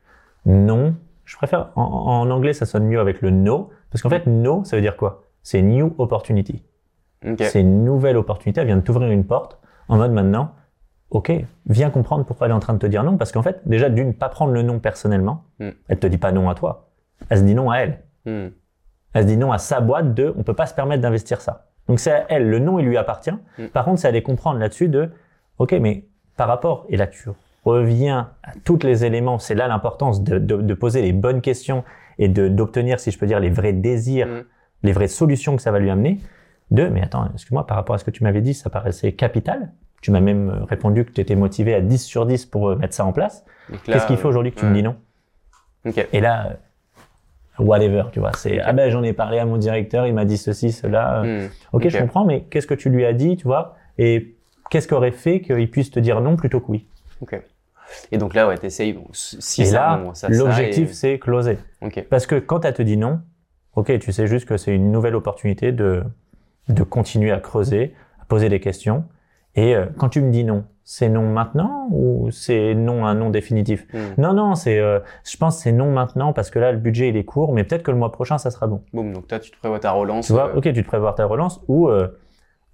Non, 0.46 0.96
je 1.26 1.36
préfère 1.36 1.72
en, 1.76 1.82
en 1.84 2.30
anglais, 2.30 2.54
ça 2.54 2.66
sonne 2.66 2.86
mieux 2.86 3.00
avec 3.00 3.22
le 3.22 3.32
no, 3.32 3.72
parce 3.92 4.02
qu'en 4.02 4.10
fait, 4.10 4.28
no, 4.28 4.64
ça 4.64 4.76
veut 4.78 4.82
dire 4.82 4.96
quoi? 4.96 5.24
C'est 5.44 5.62
new 5.62 5.94
opportunity. 5.98 6.64
Ok. 7.28 7.42
C'est 7.44 7.62
une 7.62 7.84
nouvelle 7.84 8.18
opportunité, 8.18 8.62
elle 8.62 8.68
vient 8.68 8.78
de 8.78 8.82
t'ouvrir 8.82 9.10
une 9.10 9.26
porte 9.26 9.60
en 9.88 9.98
mode 9.98 10.12
maintenant, 10.12 10.52
ok, 11.12 11.32
viens 11.68 11.90
comprendre 11.90 12.26
pourquoi 12.26 12.48
elle 12.48 12.52
est 12.52 12.56
en 12.56 12.60
train 12.60 12.74
de 12.74 12.80
te 12.80 12.88
dire 12.88 13.04
non, 13.04 13.18
parce 13.18 13.32
qu'en 13.32 13.44
fait, 13.44 13.62
déjà 13.66 13.90
d'une, 13.90 14.14
pas 14.14 14.30
prendre 14.30 14.52
le 14.54 14.62
non 14.64 14.80
personnellement, 14.80 15.44
Mm. 15.60 15.70
elle 15.88 16.00
te 16.00 16.08
dit 16.08 16.18
pas 16.18 16.32
non 16.32 16.50
à 16.50 16.56
toi, 16.56 16.90
elle 17.30 17.38
se 17.40 17.44
dit 17.44 17.56
non 17.56 17.70
à 17.72 17.78
elle. 17.78 18.00
Hmm. 18.26 18.50
Elle 19.14 19.24
se 19.24 19.28
dit 19.28 19.38
non 19.38 19.52
à 19.52 19.58
sa 19.58 19.80
boîte 19.80 20.14
de, 20.14 20.34
on 20.38 20.44
peut 20.44 20.54
pas 20.56 20.66
se 20.66 20.74
permettre 20.74 21.02
d'investir 21.02 21.40
ça. 21.42 21.68
Donc 21.88 22.00
c'est 22.00 22.12
à 22.12 22.26
elle, 22.30 22.50
le 22.50 22.60
non 22.60 22.80
il 22.80 22.86
lui 22.86 22.98
appartient. 22.98 23.32
Mm. 23.58 23.68
Par 23.72 23.86
contre, 23.86 24.00
c'est 24.00 24.08
à 24.08 24.10
aller 24.10 24.24
comprendre 24.24 24.60
là-dessus 24.60 24.90
de, 24.90 25.10
ok, 25.60 25.74
mais 25.80 26.06
par 26.36 26.48
rapport, 26.48 26.86
et 26.90 26.98
là 26.98 27.08
tu 27.08 27.30
reviens 27.64 28.32
à 28.44 28.52
tous 28.64 28.80
les 28.84 29.06
éléments, 29.06 29.40
c'est 29.40 29.56
là 29.56 29.68
l'importance 29.68 30.22
de, 30.24 30.38
de- 30.40 30.62
de 30.62 30.74
poser 30.74 31.02
les 31.02 31.14
bonnes 31.14 31.42
questions 31.42 31.84
et 32.18 32.28
d'obtenir, 32.28 33.00
si 33.00 33.12
je 33.12 33.18
peux 33.20 33.26
dire, 33.28 33.40
les 33.40 33.50
vrais 33.50 33.74
désirs, 33.74 34.28
Mm. 34.28 34.44
les 34.84 34.92
vraies 34.92 35.08
solutions 35.08 35.56
que 35.56 35.62
ça 35.62 35.72
va 35.72 35.80
lui 35.80 35.90
amener. 35.90 36.20
De, 36.72 36.88
mais 36.88 37.02
attends, 37.04 37.30
excuse-moi, 37.34 37.66
par 37.68 37.78
rapport 37.78 37.96
à 37.96 38.00
ce 38.00 38.04
que 38.04 38.12
tu 38.12 38.24
m'avais 38.24 38.42
dit, 38.42 38.54
ça 38.56 38.70
paraissait 38.72 39.12
capital. 39.14 39.72
Tu 40.02 40.12
m'as 40.12 40.20
même 40.20 40.50
euh, 40.50 40.64
répondu 40.66 41.06
que 41.06 41.12
tu 41.12 41.22
étais 41.22 41.36
motivé 41.36 41.74
à 41.74 41.82
10 41.82 41.98
sur 42.04 42.26
10 42.26 42.46
pour 42.46 42.70
euh, 42.70 42.76
mettre 42.76 42.94
ça 42.94 43.06
en 43.06 43.12
place. 43.12 43.44
Qu'est-ce 43.84 44.06
qu'il 44.08 44.18
fait 44.18 44.28
aujourd'hui 44.28 44.52
que 44.52 44.60
tu 44.60 44.66
ouais. 44.66 44.70
me 44.72 44.76
dis 44.76 44.84
non? 44.84 44.96
Et 46.14 46.20
là, 46.20 46.58
euh, 47.60 47.64
whatever, 47.64 48.04
tu 48.12 48.20
vois, 48.20 48.32
c'est 48.36 48.60
ah 48.60 48.74
ben 48.74 48.90
j'en 48.90 49.04
ai 49.04 49.14
parlé 49.14 49.40
à 49.40 49.46
mon 49.46 49.58
directeur, 49.58 50.06
il 50.08 50.14
m'a 50.14 50.26
dit 50.26 50.38
ceci, 50.38 50.72
cela. 50.72 51.24
Hmm. 51.24 51.48
ok, 51.74 51.88
je 51.90 51.98
comprends, 52.00 52.26
mais 52.26 52.42
qu'est-ce 52.44 52.68
que 52.68 52.74
tu 52.74 52.90
lui 52.90 53.06
as 53.06 53.14
dit, 53.14 53.38
tu 53.38 53.46
vois? 53.46 53.76
Et 53.98 54.36
qu'est-ce 54.70 54.88
qui 54.88 54.94
aurait 54.94 55.12
fait 55.12 55.42
qu'il 55.42 55.70
puisse 55.72 55.92
te 55.92 56.00
dire 56.00 56.22
non 56.22 56.36
plutôt 56.36 56.60
que 56.60 56.72
oui? 56.72 56.86
Ok. 57.22 57.40
Et 58.12 58.18
donc 58.18 58.34
là, 58.34 58.48
ouais, 58.48 58.58
t'essayes. 58.58 58.94
Bon, 58.94 59.06
si 59.12 59.62
Et 59.62 59.66
ça, 59.66 59.74
là, 59.74 60.30
l'objectif 60.30 60.90
et- 60.90 60.94
c'est 60.94 61.20
closer. 61.20 61.58
Ok. 61.82 62.04
Parce 62.10 62.26
que 62.26 62.36
quand 62.36 62.66
elle 62.66 62.74
te 62.74 62.82
dit 62.82 62.98
non, 62.98 63.22
ok, 63.76 63.98
tu 64.00 64.12
sais 64.12 64.28
juste 64.28 64.48
que 64.48 64.58
c'est 64.58 64.74
une 64.76 64.92
nouvelle 64.92 65.16
opportunité 65.16 65.72
de 65.72 66.04
de 66.68 66.82
continuer 66.82 67.32
à 67.32 67.40
creuser, 67.40 67.94
à 68.20 68.26
poser 68.26 68.50
des 68.50 68.60
questions. 68.60 69.06
Et 69.56 69.76
euh, 69.76 69.86
quand 69.98 70.10
tu 70.10 70.22
me 70.22 70.32
dis 70.32 70.44
non, 70.44 70.66
c'est 70.84 71.10
non 71.10 71.24
maintenant 71.24 71.88
ou 71.92 72.30
c'est 72.32 72.76
non 72.76 73.06
un 73.06 73.16
non 73.16 73.30
définitif? 73.30 73.88
Hmm. 73.94 74.22
Non, 74.22 74.34
non, 74.34 74.56
c'est, 74.56 74.80
euh, 74.80 75.00
je 75.24 75.38
pense 75.38 75.58
c'est 75.58 75.72
non 75.72 75.92
maintenant 75.92 76.34
parce 76.34 76.50
que 76.50 76.60
là 76.60 76.72
le 76.72 76.78
budget 76.78 77.10
il 77.10 77.18
est 77.18 77.24
court, 77.24 77.54
mais 77.54 77.64
peut-être 77.64 77.84
que 77.84 77.92
le 77.92 77.98
mois 77.98 78.12
prochain 78.12 78.38
ça 78.38 78.52
sera 78.52 78.68
bon. 78.68 78.82
Boum. 78.94 79.14
Donc 79.14 79.28
toi, 79.28 79.40
tu 79.40 79.52
te 79.52 79.58
prévois 79.58 79.80
ta 79.80 79.92
relance. 79.92 80.28
Tu 80.28 80.34
vois, 80.34 80.50
euh, 80.50 80.58
ok, 80.58 80.64
tu 80.74 80.84
te 80.84 80.88
prévois 80.88 81.14
ta 81.14 81.26
relance 81.26 81.62
ou 81.68 81.90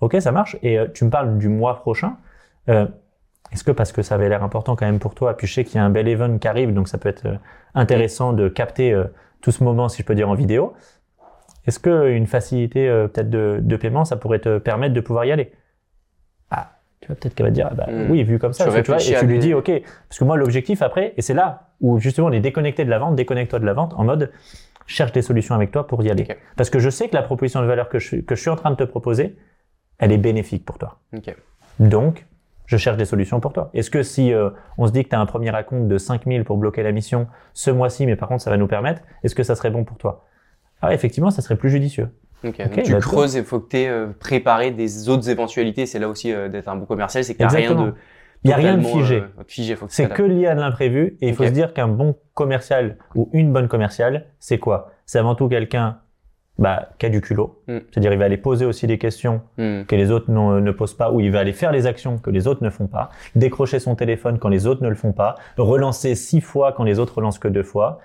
ok, 0.01 0.17
ça 0.19 0.31
marche. 0.31 0.57
Et 0.63 0.79
tu 0.93 1.05
me 1.05 1.09
parles 1.09 1.37
du 1.37 1.49
mois 1.49 1.75
prochain. 1.75 2.17
Est-ce 2.67 3.63
que 3.63 3.71
parce 3.71 3.91
que 3.91 4.01
ça 4.01 4.15
avait 4.15 4.29
l'air 4.29 4.43
important 4.43 4.75
quand 4.75 4.85
même 4.85 4.99
pour 4.99 5.13
toi, 5.13 5.35
puis 5.35 5.45
je 5.45 5.53
sais 5.53 5.63
qu'il 5.63 5.75
y 5.75 5.79
a 5.79 5.83
un 5.83 5.89
bel 5.89 6.07
event 6.07 6.37
qui 6.37 6.47
arrive, 6.47 6.73
donc 6.73 6.87
ça 6.87 6.97
peut 6.97 7.09
être 7.09 7.27
intéressant 7.75 8.33
de 8.33 8.47
capter 8.47 8.99
tout 9.41 9.51
ce 9.51 9.63
moment, 9.63 9.89
si 9.89 10.01
je 10.01 10.07
peux 10.07 10.15
dire, 10.15 10.29
en 10.29 10.35
vidéo. 10.35 10.73
Est-ce 11.67 11.77
que 11.77 12.09
une 12.09 12.27
facilité 12.27 12.87
peut-être 13.13 13.29
de, 13.29 13.59
de 13.61 13.75
paiement, 13.75 14.05
ça 14.05 14.15
pourrait 14.15 14.39
te 14.39 14.57
permettre 14.57 14.93
de 14.93 15.01
pouvoir 15.01 15.25
y 15.25 15.31
aller? 15.31 15.51
Tu 17.01 17.07
vois, 17.07 17.15
peut-être 17.15 17.33
qu'elle 17.33 17.47
va 17.47 17.49
te 17.49 17.55
dire, 17.55 17.67
ah 17.71 17.73
bah, 17.73 17.87
Mm. 17.89 18.09
oui, 18.11 18.23
vu 18.23 18.37
comme 18.37 18.53
ça, 18.53 18.65
Tu 18.65 18.83
tu 18.83 18.91
vois, 18.91 19.01
et 19.01 19.03
tu 19.19 19.25
lui 19.25 19.35
des- 19.39 19.39
dis, 19.39 19.53
OK. 19.55 19.71
Parce 20.07 20.19
que 20.19 20.23
moi, 20.23 20.37
l'objectif 20.37 20.81
après, 20.83 21.13
et 21.17 21.21
c'est 21.21 21.33
là 21.33 21.69
où 21.81 21.99
justement 21.99 22.27
on 22.27 22.31
est 22.31 22.39
déconnecté 22.39 22.85
de 22.85 22.89
la 22.91 22.99
vente, 22.99 23.15
déconnecte-toi 23.15 23.59
de 23.59 23.65
la 23.65 23.73
vente 23.73 23.93
en 23.97 24.03
mode, 24.03 24.31
cherche 24.85 25.11
des 25.11 25.23
solutions 25.23 25.55
avec 25.55 25.71
toi 25.71 25.87
pour 25.87 26.03
y 26.03 26.11
aller. 26.11 26.23
Parce 26.57 26.69
que 26.69 26.77
je 26.79 26.89
sais 26.89 27.09
que 27.09 27.15
la 27.15 27.23
proposition 27.23 27.61
de 27.61 27.65
valeur 27.65 27.89
que 27.89 27.97
je, 27.97 28.17
que 28.17 28.35
je 28.35 28.41
suis 28.41 28.49
en 28.51 28.55
train 28.55 28.69
de 28.69 28.75
te 28.75 28.83
proposer, 28.83 29.35
elle 29.97 30.11
est 30.11 30.17
bénéfique 30.17 30.63
pour 30.63 30.77
toi. 30.77 30.99
Donc, 31.79 32.27
je 32.67 32.77
cherche 32.77 32.97
des 32.97 33.05
solutions 33.05 33.39
pour 33.39 33.51
toi. 33.53 33.71
Est-ce 33.73 33.89
que 33.89 34.03
si 34.03 34.31
euh, 34.31 34.51
on 34.77 34.85
se 34.85 34.91
dit 34.91 35.03
que 35.03 35.09
tu 35.09 35.15
as 35.15 35.19
un 35.19 35.25
premier 35.25 35.53
acompte 35.55 35.87
de 35.87 35.97
5000 35.97 36.43
pour 36.43 36.57
bloquer 36.57 36.83
la 36.83 36.91
mission 36.91 37.27
ce 37.53 37.71
mois-ci, 37.71 38.05
mais 38.05 38.15
par 38.15 38.29
contre 38.29 38.43
ça 38.43 38.49
va 38.51 38.57
nous 38.57 38.67
permettre, 38.67 39.01
est-ce 39.23 39.33
que 39.35 39.43
ça 39.43 39.55
serait 39.55 39.71
bon 39.71 39.83
pour 39.85 39.97
toi? 39.97 40.25
Ah, 40.81 40.93
effectivement, 40.93 41.31
ça 41.31 41.41
serait 41.41 41.57
plus 41.57 41.69
judicieux. 41.69 42.09
Ok, 42.43 42.55
Ok, 42.59 42.75
donc 42.75 42.83
tu 42.83 42.91
bah, 42.93 42.99
creuses 42.99 43.35
et 43.35 43.39
il 43.39 43.45
faut 43.45 43.59
que 43.59 43.69
tu 43.69 43.77
aies 43.77 44.07
préparé 44.19 44.71
des 44.71 45.09
autres 45.09 45.29
éventualités. 45.29 45.85
C'est 45.85 45.99
là 45.99 46.09
aussi 46.09 46.33
euh, 46.33 46.49
d'être 46.49 46.67
un 46.67 46.75
bon 46.75 46.85
commercial, 46.85 47.23
c'est 47.23 47.35
qu'il 47.35 47.45
n'y 47.45 47.53
a 47.53 47.55
rien 47.55 47.75
de. 47.75 47.93
Il 48.43 48.47
n'y 48.47 48.53
a 48.53 48.57
rien 48.57 48.77
de 48.77 48.83
figé. 48.83 49.17
euh, 49.17 49.43
figé, 49.47 49.77
C'est 49.89 50.09
que 50.09 50.23
lié 50.23 50.47
à 50.47 50.55
de 50.55 50.61
l'imprévu 50.61 51.15
et 51.21 51.29
il 51.29 51.35
faut 51.35 51.45
se 51.45 51.51
dire 51.51 51.73
qu'un 51.73 51.87
bon 51.87 52.15
commercial 52.33 52.97
ou 53.13 53.29
une 53.33 53.53
bonne 53.53 53.67
commerciale, 53.67 54.25
c'est 54.39 54.57
quoi? 54.57 54.93
C'est 55.05 55.19
avant 55.19 55.35
tout 55.35 55.47
quelqu'un 55.47 55.99
bah, 56.57 56.89
qui 56.97 57.05
a 57.05 57.09
du 57.09 57.21
culot. 57.21 57.61
Mm. 57.67 57.77
C'est-à-dire 57.91 58.13
il 58.13 58.17
va 58.17 58.25
aller 58.25 58.37
poser 58.37 58.65
aussi 58.65 58.87
des 58.87 58.97
questions. 58.97 59.41
Hmm. 59.57 59.83
que 59.83 59.95
les 59.95 60.09
autres 60.09 60.31
ne 60.31 60.71
posent 60.71 60.95
pas, 60.95 61.11
ou 61.11 61.19
il 61.19 61.31
va 61.31 61.39
aller 61.39 61.53
faire 61.53 61.71
les 61.71 61.85
actions 61.85 62.17
que 62.17 62.31
les 62.31 62.47
autres 62.47 62.63
ne 62.63 62.71
font 62.71 62.87
pas, 62.87 63.11
décrocher 63.35 63.77
son 63.77 63.95
téléphone 63.95 64.39
quand 64.39 64.49
les 64.49 64.65
autres 64.65 64.83
ne 64.83 64.89
le 64.89 64.95
font 64.95 65.11
pas, 65.11 65.35
relancer 65.57 66.15
six 66.15 66.41
fois 66.41 66.71
quand 66.71 66.83
les 66.83 66.97
autres 66.97 67.15
relancent 67.17 67.39
que 67.39 67.47
deux 67.47 67.63
fois. 67.63 67.99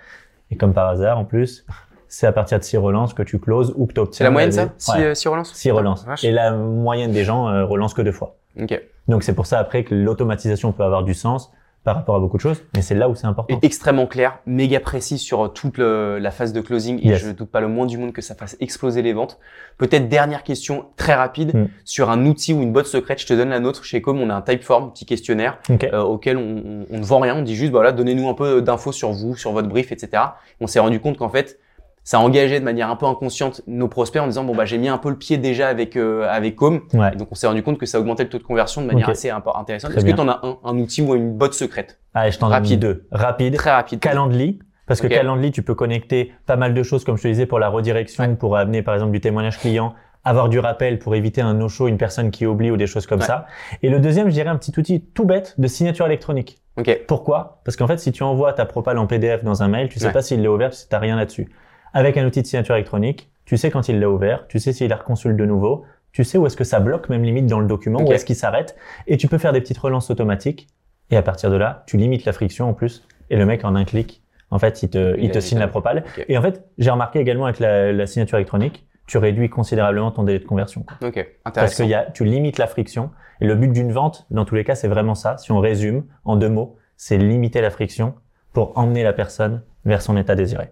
Et 0.51 0.57
comme 0.57 0.74
par 0.74 0.89
hasard, 0.89 1.18
en 1.18 1.24
plus, 1.24 1.66
c'est 2.09 2.26
à 2.26 2.32
partir 2.32 2.59
de 2.59 2.64
six 2.64 2.76
relances 2.76 3.14
que 3.14 3.22
tu 3.22 3.38
closes 3.38 3.72
ou 3.76 3.86
que 3.86 3.92
tu 3.94 4.00
obtiens. 4.00 4.18
C'est 4.18 4.24
la 4.24 4.30
moyenne, 4.30 4.52
ça 4.52 4.68
Si 4.78 4.90
Ouais, 4.92 5.02
euh, 5.04 5.14
si 5.14 5.28
relance 5.28 5.52
six 5.54 5.70
relances. 5.70 6.04
Et 6.22 6.30
la 6.30 6.52
moyenne 6.52 7.12
des 7.12 7.24
gens 7.24 7.48
euh, 7.48 7.64
relancent 7.64 7.94
que 7.94 8.02
deux 8.02 8.12
fois. 8.12 8.36
Ok. 8.61 8.80
Donc 9.09 9.22
c'est 9.22 9.34
pour 9.34 9.46
ça 9.46 9.59
après 9.59 9.84
que 9.84 9.94
l'automatisation 9.94 10.72
peut 10.72 10.82
avoir 10.82 11.02
du 11.04 11.14
sens 11.14 11.52
par 11.84 11.94
rapport 11.94 12.16
à 12.16 12.18
beaucoup 12.18 12.36
de 12.36 12.42
choses, 12.42 12.64
mais 12.74 12.82
c'est 12.82 12.96
là 12.96 13.09
où 13.09 13.14
c'est 13.14 13.28
important. 13.28 13.57
Et 13.62 13.64
extrêmement 13.64 14.09
clair, 14.09 14.40
méga 14.44 14.80
précis 14.80 15.18
sur 15.18 15.44
euh, 15.44 15.48
toute 15.48 15.78
le- 15.78 16.18
la 16.18 16.32
phase 16.32 16.52
de 16.52 16.61
closing 16.61 16.98
et 17.00 17.11
Yes. 17.11 17.20
je 17.22 17.30
doute 17.30 17.48
pas 17.48 17.61
le 17.61 17.68
moins 17.68 17.86
du 17.86 17.96
monde 17.96 18.12
que 18.12 18.22
ça 18.22 18.34
fasse 18.34 18.57
exploser 18.59 19.02
les 19.02 19.12
ventes. 19.12 19.38
Peut-être 19.78 20.09
dernière 20.09 20.42
question 20.42 20.86
très 20.96 21.14
rapide 21.14 21.54
Mm. 21.54 21.66
sur 21.84 22.11
un 22.11 22.26
outil 22.26 22.52
ou 22.54 22.61
une 22.62 22.72
botte 22.72 22.86
secrète. 22.86 23.20
Je 23.20 23.26
te 23.28 23.34
donne 23.34 23.50
la 23.50 23.61
nôtre. 23.61 23.84
Chez 23.84 24.02
Com, 24.02 24.20
on 24.20 24.30
a 24.30 24.34
un 24.34 24.42
typeform, 24.42 24.90
petit 24.92 25.07
questionnaire 25.07 25.59
euh, 25.70 26.00
auquel 26.02 26.38
on, 26.38 26.40
on- 26.40 26.86
on 26.90 26.98
ne 26.98 27.04
vend 27.04 27.20
rien. 27.20 27.36
On 27.36 27.42
dit 27.42 27.54
juste, 27.54 27.70
bah 27.70 27.78
voilà, 27.78 27.92
donnez-nous 27.92 28.28
un 28.28 28.34
peu 28.34 28.61
d'infos 28.62 28.90
sur 28.90 29.12
vous, 29.12 29.36
sur 29.36 29.52
votre 29.52 29.68
brief, 29.68 29.92
etc. 29.92 30.24
On 30.61 30.66
s'est 30.66 30.80
rendu 30.80 30.98
compte 30.98 31.18
qu'en 31.18 31.28
fait, 31.28 31.61
ça 32.09 32.20
engageait 32.20 32.61
de 32.61 32.64
manière 32.64 32.88
un 32.88 32.94
peu 32.94 33.04
inconsciente 33.04 33.62
nos 33.66 33.88
prospects 33.88 34.22
en 34.22 34.28
disant, 34.28 34.44
bon 34.44 34.54
bah 34.54 34.64
j'ai 34.64 34.78
mis 34.78 34.86
un 34.88 34.96
peu 34.96 35.11
le 35.11 35.16
pied 35.16 35.38
déjà 35.38 35.66
avec 35.68 35.96
euh, 35.96 36.24
avec 36.30 36.54
Com. 36.54 36.82
Ouais. 36.94 37.11
Et 37.12 37.16
donc 37.16 37.28
on 37.32 37.34
s'est 37.34 37.48
rendu 37.48 37.64
compte 37.64 37.78
que 37.78 37.84
ça 37.86 37.98
augmentait 37.98 38.22
le 38.22 38.28
taux 38.30 38.38
de 38.38 38.44
conversion 38.44 38.80
de 38.80 38.86
manière 38.86 39.09
assez 39.09 39.28
intéressante. 39.28 39.90
Est-ce 39.90 40.04
que 40.04 40.12
tu 40.12 40.20
en 40.20 40.28
as 40.28 40.38
un, 40.44 40.57
un 40.62 40.78
outil 40.78 41.02
ou 41.02 41.16
une 41.16 41.36
botte 41.36 41.54
secrète? 41.54 41.98
Allez, 42.14 42.30
je 42.30 42.38
t'en 42.38 42.46
donne 42.46 42.54
Rapide. 42.54 42.78
deux. 42.80 43.07
Rapide. 43.11 43.57
Très 43.57 43.72
rapide. 43.72 43.98
Calendly. 44.00 44.61
Parce 44.86 45.00
que. 45.00 45.09
Calendly, 45.09 45.50
tu 45.50 45.62
peux 45.62 45.74
connecter 45.74 46.32
pas 46.46 46.54
mal 46.54 46.72
de 46.74 46.82
choses, 46.84 47.02
comme 47.04 47.16
je 47.16 47.24
te 47.24 47.28
disais, 47.28 47.44
pour 47.46 47.59
la 47.59 47.68
redirection, 47.68 48.36
pour 48.36 48.57
amener 48.57 48.82
par 48.82 48.94
exemple 48.94 49.11
du 49.11 49.20
témoignage 49.20 49.59
client, 49.59 49.92
avoir 50.22 50.48
du 50.48 50.61
rappel 50.61 51.00
pour 51.00 51.16
éviter 51.16 51.40
un 51.40 51.54
no-show, 51.54 51.88
une 51.88 51.98
personne 51.98 52.30
qui 52.30 52.46
oublie 52.46 52.70
ou 52.70 52.76
des 52.76 52.86
choses 52.86 53.07
comme 53.09 53.18
Ouais. 53.18 53.26
ça. 53.26 53.46
Et 53.82 53.90
le 53.90 53.98
deuxième, 53.98 54.28
je 54.28 54.34
dirais 54.34 54.48
un 54.48 54.57
petit 54.57 54.72
outil 54.78 55.00
tout 55.12 55.24
bête 55.24 55.57
de 55.59 55.66
signature 55.66 56.07
électronique. 56.07 56.59
Ok. 56.78 57.00
Pourquoi? 57.09 57.61
Parce 57.64 57.76
qu'en 57.76 57.88
fait, 57.88 57.98
si 57.98 58.12
tu 58.12 58.22
envoies 58.22 58.52
ta 58.52 58.64
propale 58.64 58.98
en 58.98 59.09
PDF 59.09 59.42
dans 59.42 59.64
un 59.64 59.68
mail, 59.68 59.88
tu 59.88 59.98
sais 59.98 60.07
Ouais. 60.07 60.12
pas 60.12 60.22
s'il 60.22 60.40
l'a 60.42 60.52
ouvert, 60.52 60.72
si 60.72 60.88
tu 60.88 60.94
n'as 60.94 61.00
rien 61.00 61.16
là-dessus. 61.16 61.48
Avec 61.93 62.16
un 62.16 62.26
outil 62.26 62.43
de 62.43 62.47
signature 62.47 62.74
électronique, 62.74 63.30
tu 63.45 63.57
sais 63.57 63.70
quand 63.70 63.89
il 63.89 64.01
l'a 64.01 64.11
ouvert, 64.11 64.47
tu 64.49 64.59
sais 64.59 64.72
s'il 64.72 64.89
la 64.91 64.97
reconsulte 64.97 65.37
de 65.37 65.45
nouveau, 65.47 65.84
tu 66.12 66.24
sais 66.24 66.39
où 66.39 66.47
est-ce 66.47 66.57
que 66.57 66.64
ça 66.64 66.80
bloque, 66.80 67.09
même 67.09 67.22
limite 67.22 67.47
dans 67.47 67.61
le 67.61 67.66
document, 67.66 68.01
où 68.01 68.12
est-ce 68.12 68.24
qu'il 68.24 68.37
s'arrête, 68.37 68.76
et 69.07 69.16
tu 69.16 69.28
peux 69.28 69.39
faire 69.39 69.53
des 69.53 69.61
petites 69.61 69.78
relances 69.78 70.11
automatiques. 70.11 70.68
Et 71.11 71.16
à 71.16 71.22
partir 71.22 71.51
de 71.51 71.57
là, 71.57 71.84
tu 71.87 71.97
limites 71.97 72.24
la 72.24 72.32
friction 72.32 72.68
en 72.68 72.72
plus, 72.74 73.07
et 73.30 73.37
le 73.37 73.47
mec 73.47 73.64
en 73.64 73.74
un 73.76 73.84
clic, 73.84 74.22
en 74.51 74.59
fait, 74.59 74.82
il 74.82 74.91
te, 74.91 75.16
Il 75.18 75.30
te 75.30 75.41
signe 75.41 75.59
la 75.59 75.68
propale. 75.68 76.05
Et 76.28 76.39
en 76.39 76.43
fait, 76.43 76.64
j'ai 76.78 76.91
remarqué 76.91 77.18
également 77.18 77.45
avec 77.47 77.59
la, 77.61 77.93
la 77.93 78.07
signature 78.07 78.39
électronique, 78.39 78.87
tu 79.07 79.18
réduis 79.18 79.49
considérablement 79.49 80.11
ton 80.11 80.22
délai 80.24 80.39
de 80.39 80.45
conversion. 80.45 80.82
quoi. 80.82 81.09
Ok. 81.09 81.26
Parce 81.45 81.76
que 81.76 81.82
y 81.84 81.95
a, 81.95 82.05
tu 82.11 82.24
limites 82.24 82.59
la 82.59 82.66
friction. 82.66 83.11
Et 83.41 83.47
le 83.47 83.55
but 83.55 83.72
d'une 83.72 83.93
vente, 83.93 84.26
dans 84.30 84.45
tous 84.45 84.55
les 84.55 84.64
cas, 84.64 84.74
c'est 84.74 84.89
vraiment 84.89 85.14
ça. 85.14 85.37
Si 85.39 85.53
on 85.53 85.59
résume 85.61 86.05
en 86.24 86.37
deux 86.37 86.49
mots, 86.49 86.76
c'est 86.97 87.18
limiter 87.18 87.61
la 87.61 87.70
friction 87.70 88.14
pour 88.53 88.76
emmener 88.78 89.03
la 89.05 89.12
personne 89.12 89.62
vers 89.84 90.01
son 90.03 90.16
état 90.16 90.34
désiré. 90.34 90.70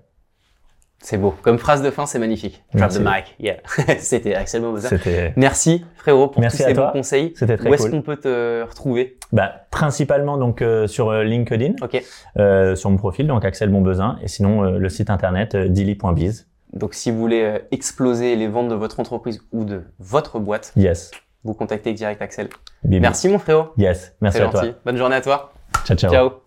C'est 1.06 1.18
beau. 1.18 1.34
Comme 1.42 1.58
phrase 1.58 1.82
de 1.82 1.90
fin, 1.90 2.06
c'est 2.06 2.18
magnifique. 2.18 2.64
Drop 2.72 2.88
the 2.90 2.98
mic. 2.98 3.36
Yeah. 3.38 3.56
C'était 3.98 4.34
Axel. 4.34 4.62
C'était, 4.78 5.34
Merci 5.36 5.84
frérot 5.96 6.28
pour 6.28 6.40
Merci 6.40 6.56
tous 6.62 6.68
ces 6.68 6.72
toi. 6.72 6.86
bons 6.86 6.92
conseils. 6.92 7.34
c'était 7.36 7.58
très 7.58 7.68
Où 7.68 7.74
est-ce 7.74 7.90
qu'on 7.90 8.00
peut 8.00 8.16
te 8.16 8.62
retrouver? 8.62 9.18
Bah, 9.30 9.52
principalement 9.70 10.38
donc 10.38 10.62
euh, 10.62 10.86
sur 10.86 11.10
euh, 11.10 11.22
LinkedIn, 11.22 11.74
Ok. 11.82 12.02
euh, 12.38 12.74
sur 12.74 12.88
mon 12.88 12.96
profil, 12.96 13.26
donc 13.26 13.44
Axel 13.44 13.68
Bonbesin, 13.68 14.16
et 14.22 14.28
sinon 14.28 14.64
euh, 14.64 14.78
le 14.78 14.88
site 14.88 15.10
internet 15.10 15.54
dilly.biz. 15.54 16.46
Donc 16.72 16.94
si 16.94 17.10
vous 17.10 17.18
voulez 17.18 17.60
exploser 17.70 18.34
les 18.34 18.48
ventes 18.48 18.68
de 18.68 18.74
votre 18.74 18.98
entreprise 18.98 19.42
ou 19.52 19.64
de 19.66 19.82
votre 19.98 20.38
boîte, 20.38 20.72
Yes. 20.74 21.10
vous 21.44 21.52
contactez 21.52 21.92
direct 21.92 22.22
Axel. 22.22 22.48
Bibi. 22.82 23.00
Merci 23.00 23.28
mon 23.28 23.38
frérot. 23.38 23.66
Yes. 23.76 24.14
Merci 24.22 24.40
à 24.40 24.48
toi. 24.48 24.62
gentil. 24.62 24.74
Bonne 24.86 24.96
journée 24.96 25.16
à 25.16 25.20
toi. 25.20 25.52
Ciao, 25.84 25.96
ciao. 25.98 26.10
Ciao. 26.10 26.43